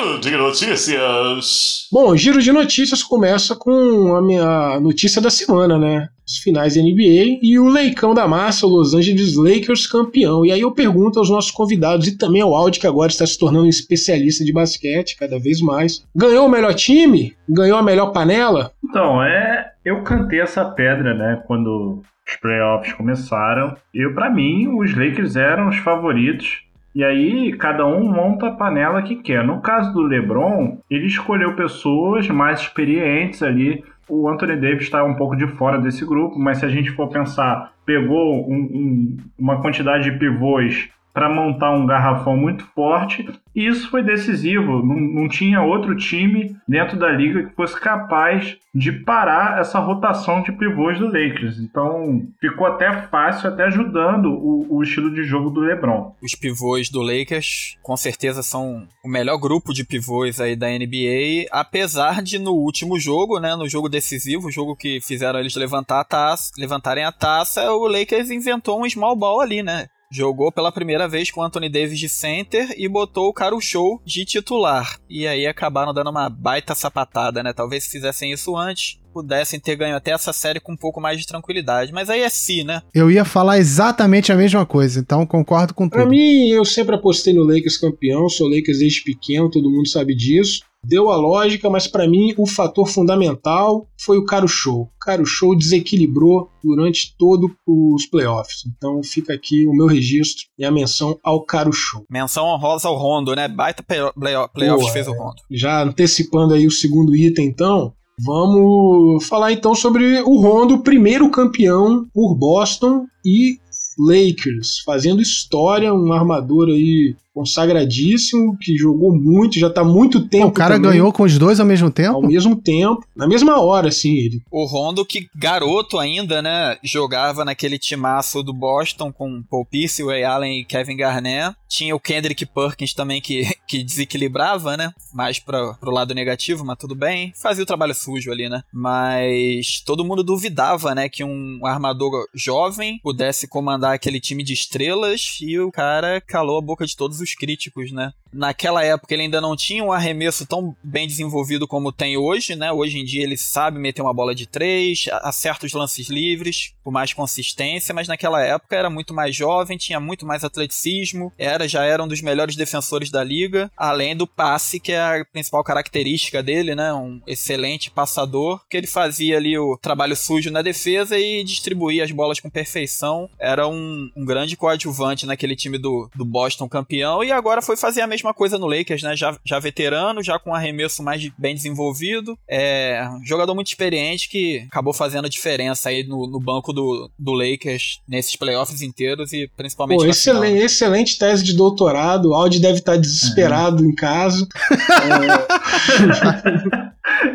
Giro 0.00 0.18
de 0.18 0.30
notícias. 0.34 1.88
Bom, 1.92 2.08
o 2.08 2.16
giro 2.16 2.40
de 2.40 2.50
notícias 2.50 3.02
começa 3.02 3.54
com 3.54 4.16
a 4.16 4.22
minha 4.22 4.80
notícia 4.80 5.20
da 5.20 5.28
semana, 5.28 5.78
né? 5.78 6.08
Os 6.26 6.38
finais 6.38 6.74
da 6.74 6.80
NBA 6.80 7.38
e 7.42 7.58
o 7.58 7.68
leicão 7.68 8.14
da 8.14 8.26
massa, 8.26 8.66
o 8.66 8.70
Los 8.70 8.94
Angeles 8.94 9.36
Lakers 9.36 9.86
campeão. 9.86 10.46
E 10.46 10.52
aí 10.52 10.60
eu 10.62 10.72
pergunto 10.72 11.18
aos 11.18 11.28
nossos 11.28 11.50
convidados 11.50 12.06
e 12.06 12.16
também 12.16 12.40
ao 12.40 12.54
Audi, 12.54 12.80
que 12.80 12.86
agora 12.86 13.10
está 13.10 13.26
se 13.26 13.38
tornando 13.38 13.66
um 13.66 13.68
especialista 13.68 14.42
de 14.42 14.54
basquete 14.54 15.18
cada 15.18 15.38
vez 15.38 15.60
mais. 15.60 16.02
Ganhou 16.16 16.46
o 16.46 16.50
melhor 16.50 16.72
time? 16.72 17.36
Ganhou 17.46 17.76
a 17.76 17.82
melhor 17.82 18.10
panela? 18.10 18.72
Então, 18.82 19.22
é. 19.22 19.70
Eu 19.84 20.02
cantei 20.02 20.40
essa 20.40 20.64
pedra, 20.64 21.12
né? 21.12 21.42
Quando 21.46 22.00
os 22.26 22.36
playoffs 22.36 22.94
começaram. 22.94 23.76
Eu, 23.92 24.14
pra 24.14 24.30
mim, 24.30 24.66
os 24.78 24.96
Lakers 24.96 25.36
eram 25.36 25.68
os 25.68 25.76
favoritos 25.76 26.69
E 26.94 27.04
aí 27.04 27.52
cada 27.52 27.86
um 27.86 28.02
monta 28.10 28.48
a 28.48 28.52
panela 28.52 29.02
que 29.02 29.16
quer. 29.16 29.44
No 29.44 29.60
caso 29.60 29.92
do 29.92 30.02
LeBron, 30.02 30.78
ele 30.90 31.06
escolheu 31.06 31.54
pessoas 31.54 32.28
mais 32.28 32.60
experientes 32.60 33.42
ali. 33.42 33.84
O 34.08 34.28
Anthony 34.28 34.56
Davis 34.56 34.82
está 34.82 35.04
um 35.04 35.14
pouco 35.14 35.36
de 35.36 35.46
fora 35.46 35.78
desse 35.78 36.04
grupo, 36.04 36.36
mas 36.38 36.58
se 36.58 36.66
a 36.66 36.68
gente 36.68 36.90
for 36.90 37.08
pensar, 37.08 37.72
pegou 37.86 38.50
um, 38.50 38.56
um, 38.56 39.16
uma 39.38 39.62
quantidade 39.62 40.10
de 40.10 40.18
pivôs 40.18 40.88
para 41.12 41.28
montar 41.28 41.72
um 41.72 41.86
garrafão 41.86 42.36
muito 42.36 42.64
forte, 42.74 43.28
e 43.54 43.66
isso 43.66 43.90
foi 43.90 44.02
decisivo. 44.02 44.84
Não, 44.84 44.96
não, 44.96 45.28
tinha 45.28 45.62
outro 45.62 45.96
time 45.96 46.56
dentro 46.66 46.98
da 46.98 47.10
liga 47.10 47.44
que 47.44 47.54
fosse 47.54 47.78
capaz 47.80 48.56
de 48.72 48.92
parar 48.92 49.58
essa 49.58 49.80
rotação 49.80 50.42
de 50.42 50.52
pivôs 50.52 50.98
do 50.98 51.06
Lakers. 51.06 51.58
Então 51.58 52.22
ficou 52.40 52.66
até 52.66 53.02
fácil, 53.08 53.48
até 53.48 53.64
ajudando 53.64 54.26
o, 54.26 54.76
o 54.76 54.82
estilo 54.82 55.12
de 55.12 55.24
jogo 55.24 55.50
do 55.50 55.60
LeBron. 55.60 56.14
Os 56.22 56.36
pivôs 56.36 56.88
do 56.88 57.02
Lakers 57.02 57.76
com 57.82 57.96
certeza 57.96 58.42
são 58.42 58.86
o 59.04 59.08
melhor 59.08 59.38
grupo 59.38 59.72
de 59.72 59.84
pivôs 59.84 60.40
aí 60.40 60.54
da 60.54 60.68
NBA, 60.68 61.46
apesar 61.50 62.22
de 62.22 62.38
no 62.38 62.52
último 62.52 62.98
jogo, 62.98 63.40
né, 63.40 63.56
no 63.56 63.68
jogo 63.68 63.88
decisivo, 63.88 64.46
o 64.46 64.52
jogo 64.52 64.76
que 64.76 65.00
fizeram 65.00 65.40
eles 65.40 65.56
levantar 65.56 66.00
a 66.00 66.04
taça, 66.04 66.52
levantarem 66.56 67.04
a 67.04 67.10
taça, 67.10 67.72
o 67.72 67.88
Lakers 67.88 68.30
inventou 68.30 68.80
um 68.80 68.88
small 68.88 69.16
ball 69.16 69.40
ali, 69.40 69.62
né? 69.62 69.88
Jogou 70.12 70.50
pela 70.50 70.72
primeira 70.72 71.06
vez 71.06 71.30
com 71.30 71.40
o 71.40 71.44
Anthony 71.44 71.68
Davis 71.68 71.96
de 71.96 72.08
center 72.08 72.74
e 72.76 72.88
botou 72.88 73.28
o 73.28 73.32
Caro 73.32 73.60
Show 73.60 74.02
de 74.04 74.24
titular. 74.24 74.98
E 75.08 75.24
aí 75.24 75.46
acabaram 75.46 75.94
dando 75.94 76.10
uma 76.10 76.28
baita 76.28 76.74
sapatada, 76.74 77.44
né? 77.44 77.52
Talvez 77.52 77.84
se 77.84 77.90
fizessem 77.90 78.32
isso 78.32 78.56
antes, 78.56 78.98
pudessem 79.14 79.60
ter 79.60 79.76
ganho 79.76 79.94
até 79.94 80.10
essa 80.10 80.32
série 80.32 80.58
com 80.58 80.72
um 80.72 80.76
pouco 80.76 81.00
mais 81.00 81.20
de 81.20 81.28
tranquilidade. 81.28 81.92
Mas 81.92 82.10
aí 82.10 82.22
é 82.22 82.28
si, 82.28 82.64
né? 82.64 82.82
Eu 82.92 83.08
ia 83.08 83.24
falar 83.24 83.58
exatamente 83.58 84.32
a 84.32 84.36
mesma 84.36 84.66
coisa, 84.66 84.98
então 84.98 85.24
concordo 85.24 85.72
com 85.72 85.88
tudo. 85.88 85.92
Pra 85.92 86.06
mim, 86.06 86.48
eu 86.48 86.64
sempre 86.64 86.96
apostei 86.96 87.32
no 87.32 87.44
Lakers 87.44 87.76
campeão, 87.76 88.28
sou 88.28 88.48
Lakers 88.48 88.80
desde 88.80 89.04
pequeno, 89.04 89.48
todo 89.48 89.70
mundo 89.70 89.88
sabe 89.88 90.12
disso. 90.16 90.62
Deu 90.84 91.10
a 91.10 91.16
lógica, 91.16 91.68
mas 91.68 91.86
para 91.86 92.08
mim 92.08 92.34
o 92.38 92.46
fator 92.46 92.88
fundamental 92.88 93.86
foi 94.00 94.16
o 94.16 94.24
Caro 94.24 94.48
Show. 94.48 94.82
O 94.82 94.90
Caro 94.98 95.26
Show 95.26 95.56
desequilibrou 95.56 96.48
durante 96.64 97.14
todos 97.18 97.50
os 97.66 98.06
playoffs. 98.06 98.62
Então 98.66 99.02
fica 99.02 99.34
aqui 99.34 99.66
o 99.66 99.72
meu 99.72 99.86
registro 99.86 100.44
e 100.58 100.64
a 100.64 100.70
menção 100.70 101.18
ao 101.22 101.44
Caro 101.44 101.72
Show. 101.72 102.04
Menção 102.10 102.46
honrosa 102.46 102.88
ao 102.88 102.96
Rondo, 102.96 103.34
né? 103.34 103.46
Baita 103.46 103.82
playoffs 103.82 104.92
fez 104.92 105.06
o 105.06 105.12
Rondo. 105.12 105.36
Já 105.50 105.82
antecipando 105.82 106.54
aí 106.54 106.66
o 106.66 106.70
segundo 106.70 107.14
item, 107.14 107.46
então, 107.46 107.92
Vamos 108.22 109.26
falar 109.26 109.50
então 109.50 109.74
sobre 109.74 110.20
o 110.20 110.36
Rondo, 110.36 110.82
primeiro 110.82 111.30
campeão 111.30 112.06
por 112.12 112.34
Boston 112.34 113.06
e 113.24 113.56
Lakers, 113.98 114.80
fazendo 114.84 115.22
história, 115.22 115.94
um 115.94 116.12
armador 116.12 116.68
aí 116.68 117.16
consagradíssimo, 117.40 118.56
que 118.58 118.76
jogou 118.76 119.16
muito, 119.16 119.58
já 119.58 119.70
tá 119.70 119.82
muito 119.82 120.28
tempo. 120.28 120.48
O 120.48 120.52
cara 120.52 120.74
também, 120.74 120.90
ganhou 120.90 121.12
com 121.12 121.22
os 121.22 121.38
dois 121.38 121.58
ao 121.58 121.64
mesmo 121.64 121.90
tempo? 121.90 122.16
Ao 122.16 122.22
mesmo 122.22 122.54
tempo, 122.54 123.02
na 123.16 123.26
mesma 123.26 123.58
hora, 123.60 123.88
assim, 123.88 124.14
ele. 124.14 124.42
O 124.50 124.66
Rondo, 124.66 125.04
que 125.06 125.26
garoto 125.34 125.98
ainda, 125.98 126.42
né, 126.42 126.76
jogava 126.84 127.44
naquele 127.44 127.78
timaço 127.78 128.42
do 128.42 128.52
Boston 128.52 129.10
com 129.10 129.42
Paul 129.42 129.64
Pierce, 129.64 130.04
Ray 130.04 130.22
Allen 130.22 130.60
e 130.60 130.64
Kevin 130.64 130.96
Garnett. 130.96 131.56
Tinha 131.68 131.94
o 131.94 132.00
Kendrick 132.00 132.44
Perkins 132.46 132.92
também 132.92 133.20
que, 133.20 133.48
que 133.66 133.82
desequilibrava, 133.82 134.76
né, 134.76 134.92
mais 135.14 135.38
pra, 135.38 135.74
pro 135.74 135.90
lado 135.90 136.14
negativo, 136.14 136.64
mas 136.64 136.78
tudo 136.78 136.94
bem. 136.94 137.32
Fazia 137.40 137.62
o 137.62 137.66
trabalho 137.66 137.94
sujo 137.94 138.30
ali, 138.30 138.48
né. 138.48 138.62
Mas 138.72 139.80
todo 139.80 140.04
mundo 140.04 140.22
duvidava, 140.22 140.94
né, 140.94 141.08
que 141.08 141.24
um 141.24 141.60
armador 141.64 142.26
jovem 142.34 143.00
pudesse 143.02 143.48
comandar 143.48 143.94
aquele 143.94 144.20
time 144.20 144.44
de 144.44 144.52
estrelas 144.52 145.38
e 145.40 145.58
o 145.58 145.70
cara 145.72 146.20
calou 146.20 146.58
a 146.58 146.62
boca 146.62 146.84
de 146.84 146.96
todos 146.96 147.20
os 147.20 147.29
críticos, 147.34 147.92
né? 147.92 148.12
Naquela 148.32 148.84
época 148.84 149.12
ele 149.12 149.24
ainda 149.24 149.40
não 149.40 149.56
tinha 149.56 149.82
um 149.82 149.92
arremesso 149.92 150.46
tão 150.46 150.74
bem 150.82 151.06
desenvolvido 151.06 151.66
como 151.66 151.92
tem 151.92 152.16
hoje, 152.16 152.54
né? 152.54 152.70
Hoje 152.70 152.98
em 152.98 153.04
dia 153.04 153.22
ele 153.22 153.36
sabe 153.36 153.78
meter 153.78 154.02
uma 154.02 154.14
bola 154.14 154.34
de 154.34 154.46
três, 154.46 155.06
acerta 155.22 155.66
os 155.66 155.72
lances 155.72 156.08
livres, 156.08 156.72
com 156.82 156.90
mais 156.90 157.12
consistência, 157.12 157.94
mas 157.94 158.06
naquela 158.06 158.42
época 158.42 158.76
era 158.76 158.88
muito 158.88 159.12
mais 159.12 159.34
jovem, 159.34 159.76
tinha 159.76 159.98
muito 159.98 160.24
mais 160.24 160.44
atleticismo, 160.44 161.32
era 161.36 161.66
já 161.66 161.84
era 161.84 162.02
um 162.02 162.08
dos 162.08 162.20
melhores 162.20 162.56
defensores 162.56 163.10
da 163.10 163.24
liga, 163.24 163.70
além 163.76 164.16
do 164.16 164.26
passe, 164.26 164.78
que 164.78 164.92
é 164.92 165.00
a 165.00 165.24
principal 165.24 165.64
característica 165.64 166.42
dele, 166.42 166.74
né? 166.74 166.92
Um 166.92 167.20
excelente 167.26 167.90
passador, 167.90 168.60
que 168.68 168.76
ele 168.76 168.86
fazia 168.86 169.36
ali 169.36 169.58
o 169.58 169.76
trabalho 169.76 170.16
sujo 170.16 170.50
na 170.50 170.62
defesa 170.62 171.18
e 171.18 171.42
distribuía 171.42 172.04
as 172.04 172.12
bolas 172.12 172.38
com 172.38 172.48
perfeição. 172.48 173.28
Era 173.38 173.66
um, 173.66 174.10
um 174.16 174.24
grande 174.24 174.56
coadjuvante 174.56 175.26
naquele 175.26 175.56
time 175.56 175.78
do, 175.78 176.08
do 176.14 176.24
Boston 176.24 176.68
campeão 176.68 177.09
e 177.24 177.32
agora 177.32 177.60
foi 177.60 177.76
fazer 177.76 178.00
a 178.00 178.06
mesma 178.06 178.32
coisa 178.32 178.58
no 178.58 178.66
Lakers, 178.66 179.02
né? 179.02 179.16
Já, 179.16 179.36
já 179.44 179.58
veterano, 179.58 180.22
já 180.22 180.38
com 180.38 180.50
um 180.50 180.54
arremesso 180.54 181.02
mais 181.02 181.28
bem 181.36 181.54
desenvolvido. 181.54 182.38
É 182.48 183.08
jogador 183.24 183.54
muito 183.54 183.68
experiente 183.68 184.28
que 184.28 184.66
acabou 184.70 184.92
fazendo 184.92 185.24
a 185.26 185.28
diferença 185.28 185.88
aí 185.88 186.04
no, 186.04 186.26
no 186.26 186.40
banco 186.40 186.72
do, 186.72 187.10
do 187.18 187.32
Lakers 187.32 188.00
nesses 188.08 188.36
playoffs 188.36 188.82
inteiros 188.82 189.32
e 189.32 189.50
principalmente. 189.56 189.98
Pô, 189.98 190.06
excelente, 190.06 190.52
final. 190.52 190.66
excelente 190.66 191.18
tese 191.18 191.44
de 191.44 191.54
doutorado. 191.54 192.30
O 192.30 192.34
Audi 192.34 192.60
deve 192.60 192.78
estar 192.78 192.96
desesperado 192.96 193.82
uhum. 193.82 193.90
em 193.90 193.94
casa. 193.94 194.46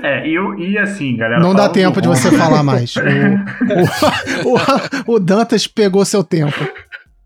É, 0.03 0.27
e, 0.27 0.35
e 0.35 0.77
assim, 0.77 1.15
galera. 1.17 1.41
Não 1.41 1.53
dá 1.53 1.69
tempo 1.69 2.01
de 2.01 2.07
você 2.07 2.31
falar 2.31 2.63
mais. 2.63 2.95
O, 2.95 4.49
o, 4.49 5.13
o, 5.13 5.15
o 5.15 5.19
Dantas 5.19 5.67
pegou 5.67 6.05
seu 6.05 6.23
tempo. 6.23 6.55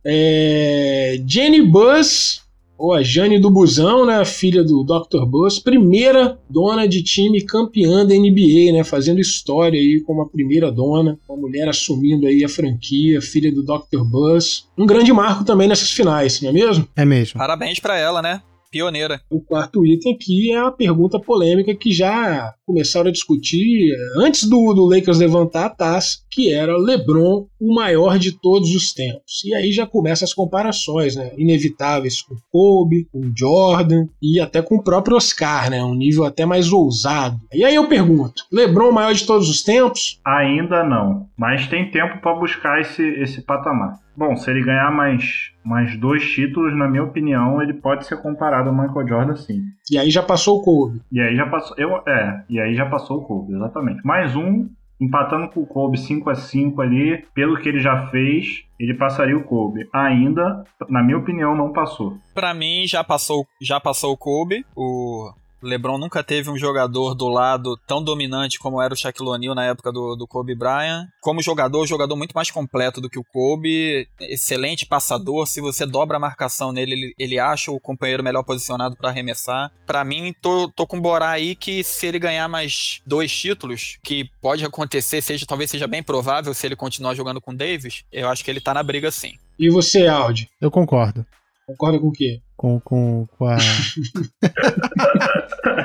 É, 0.06 1.22
Jenny 1.28 1.62
Buzz, 1.62 2.42
ou 2.80 2.94
a 2.94 3.04
Jane 3.04 3.38
do 3.38 3.52
Busão, 3.52 4.06
né, 4.06 4.24
filha 4.24 4.64
do 4.64 4.86
Dr. 4.86 5.26
Buzz, 5.26 5.60
primeira 5.60 6.40
dona 6.50 6.88
de 6.88 7.04
time 7.04 7.44
campeã 7.44 8.06
da 8.06 8.16
NBA, 8.16 8.72
né, 8.72 8.84
fazendo 8.86 9.20
história 9.20 9.78
aí 9.78 10.02
como 10.02 10.22
a 10.22 10.30
primeira 10.30 10.72
dona, 10.72 11.20
uma 11.28 11.38
mulher 11.38 11.68
assumindo 11.68 12.26
aí 12.26 12.44
a 12.44 12.50
franquia, 12.50 13.22
filha 13.22 13.52
do 13.52 13.64
Dr. 13.64 14.04
Buzz. 14.10 14.66
Um 14.78 14.86
grande 14.86 15.12
marco 15.12 15.44
também 15.44 15.68
nessas 15.68 15.92
finais, 15.92 16.42
não 16.42 16.50
é 16.50 16.54
mesmo? 16.54 16.88
É 16.96 17.04
mesmo. 17.04 17.38
Parabéns 17.38 17.80
para 17.80 17.98
ela, 17.98 18.22
né? 18.22 18.42
Pioneira. 18.72 19.20
O 19.30 19.42
quarto 19.42 19.86
item 19.86 20.14
aqui 20.14 20.52
é 20.52 20.60
a 20.60 20.72
pergunta 20.72 21.20
polêmica 21.20 21.76
que 21.76 21.92
já 21.92 22.54
começaram 22.66 23.10
a 23.10 23.12
discutir 23.12 23.92
antes 24.16 24.48
do, 24.48 24.74
do 24.74 24.86
Lakers 24.86 25.18
levantar 25.18 25.66
a 25.66 25.70
taça, 25.70 26.20
que 26.40 26.54
era 26.54 26.78
LeBron 26.78 27.48
o 27.60 27.76
maior 27.76 28.18
de 28.18 28.32
todos 28.32 28.74
os 28.74 28.94
tempos. 28.94 29.44
E 29.44 29.54
aí 29.54 29.74
já 29.74 29.86
começam 29.86 30.26
as 30.26 30.34
comparações, 30.34 31.18
né? 31.18 31.32
Inevitáveis 31.38 32.22
com 32.22 32.34
Kobe, 32.50 33.10
com 33.12 33.34
Jordan 33.38 34.08
e 34.24 34.40
até 34.40 34.62
com 34.62 34.76
o 34.76 34.84
próprio 34.84 35.18
Oscar, 35.18 35.70
né? 35.70 35.84
Um 35.84 35.94
nível 35.94 36.24
até 36.24 36.46
mais 36.46 36.72
ousado. 36.72 37.38
E 37.54 37.66
aí 37.66 37.76
eu 37.76 37.90
pergunto, 37.90 38.46
LeBron 38.54 38.90
o 38.90 38.94
maior 38.94 39.14
de 39.14 39.28
todos 39.28 39.50
os 39.50 39.62
tempos? 39.62 40.22
Ainda 40.26 40.82
não, 40.82 41.28
mas 41.38 41.68
tem 41.68 41.92
tempo 41.92 42.22
para 42.22 42.40
buscar 42.40 42.80
esse, 42.80 43.04
esse 43.22 43.42
patamar. 43.42 44.00
Bom, 44.16 44.36
se 44.36 44.50
ele 44.52 44.64
ganhar 44.64 44.92
mais, 44.92 45.52
mais 45.64 45.98
dois 45.98 46.24
títulos, 46.24 46.78
na 46.78 46.90
minha 46.90 47.04
opinião, 47.04 47.62
ele 47.62 47.74
pode 47.74 48.06
ser 48.06 48.22
comparado 48.22 48.70
ao 48.70 48.76
Michael 48.76 49.08
Jordan, 49.08 49.36
sim. 49.36 49.62
E 49.90 49.98
aí 49.98 50.10
já 50.10 50.22
passou 50.22 50.60
o 50.60 50.62
Kobe. 50.62 51.02
E 51.10 51.22
aí 51.22 51.36
já 51.38 51.46
passou. 51.48 51.76
Eu, 51.78 51.96
é, 52.06 52.44
e 52.50 52.60
aí 52.60 52.76
já 52.76 52.86
passou 52.86 53.20
o 53.20 53.22
Kobe, 53.26 53.54
exatamente. 53.54 54.06
Mais 54.06 54.36
um, 54.36 54.68
empatando 55.00 55.50
com 55.50 55.62
o 55.62 55.68
Kobe 55.68 55.98
5 55.98 56.30
a 56.30 56.36
5 56.36 56.82
ali, 56.82 57.26
pelo 57.34 57.60
que 57.60 57.70
ele 57.70 57.80
já 57.80 58.08
fez, 58.08 58.66
ele 58.80 58.94
passaria 58.94 59.38
o 59.38 59.44
Kobe. 59.44 59.88
Ainda, 59.94 60.64
na 60.90 61.02
minha 61.04 61.18
opinião, 61.18 61.56
não 61.56 61.72
passou. 61.72 62.18
Para 62.34 62.54
mim 62.54 62.86
já 62.86 63.04
passou, 63.04 63.46
já 63.62 63.80
passou 63.80 64.14
o 64.14 64.18
Kobe. 64.18 64.66
O 64.76 65.32
LeBron 65.62 65.98
nunca 65.98 66.24
teve 66.24 66.50
um 66.50 66.58
jogador 66.58 67.14
do 67.14 67.28
lado 67.28 67.78
tão 67.88 68.04
dominante 68.04 68.60
como 68.60 68.82
era 68.82 68.94
o 68.94 68.98
Shaquille 68.98 69.30
O'Neal 69.30 69.56
na 69.56 69.66
época 69.66 69.92
do, 69.92 70.16
do 70.16 70.28
Kobe 70.28 70.56
Bryant. 70.56 71.08
Como 71.22 71.42
jogador, 71.42 71.86
jogador 71.86 72.16
muito 72.16 72.34
mais 72.34 72.52
completo 72.52 73.02
do 73.02 73.10
que 73.10 73.20
o 73.20 73.24
Kobe, 73.24 74.08
excelente 74.20 74.86
passador. 74.86 75.48
Se 75.48 75.62
você 75.62 75.86
dobra 75.86 76.18
a 76.18 76.20
marcação 76.20 76.72
nele, 76.72 76.94
ele, 76.94 77.14
ele 77.18 77.40
acha 77.40 77.72
o 77.72 77.80
companheiro 77.80 78.24
melhor 78.24 78.44
posicionado 78.44 78.96
para 78.96 79.10
arremessar. 79.10 79.72
Para 79.86 80.04
mim, 80.04 80.34
tô, 80.42 80.70
tô 80.70 80.86
com 80.88 80.98
o 80.98 81.02
Borá 81.02 81.32
aí 81.32 81.56
que 81.56 81.84
se 81.84 82.08
ele 82.08 82.20
ganhar 82.20 82.48
mais 82.48 83.02
dois 83.06 83.36
títulos, 83.36 83.98
que 84.04 84.30
pode 84.42 84.64
acontecer, 84.66 85.22
seja 85.22 85.46
talvez 85.46 85.70
seja 85.70 85.88
bem 85.88 86.04
provável 86.04 86.54
se 86.54 86.66
ele 86.66 86.76
continuar 86.76 87.16
jogando 87.16 87.42
com 87.42 87.56
Davis, 87.56 88.04
eu 88.12 88.30
acho 88.30 88.44
que 88.44 88.52
ele 88.52 88.62
tá 88.62 88.74
na 88.74 88.84
briga 88.84 89.12
sim. 89.12 89.34
E 89.58 89.70
você, 89.70 90.08
Aldi? 90.08 90.50
Eu 90.62 90.72
concordo. 90.72 91.26
Concorda 91.68 92.00
com 92.00 92.08
o 92.08 92.12
quê? 92.12 92.42
Com, 92.56 92.80
com, 92.80 93.28
com 93.38 93.46
a. 93.46 93.58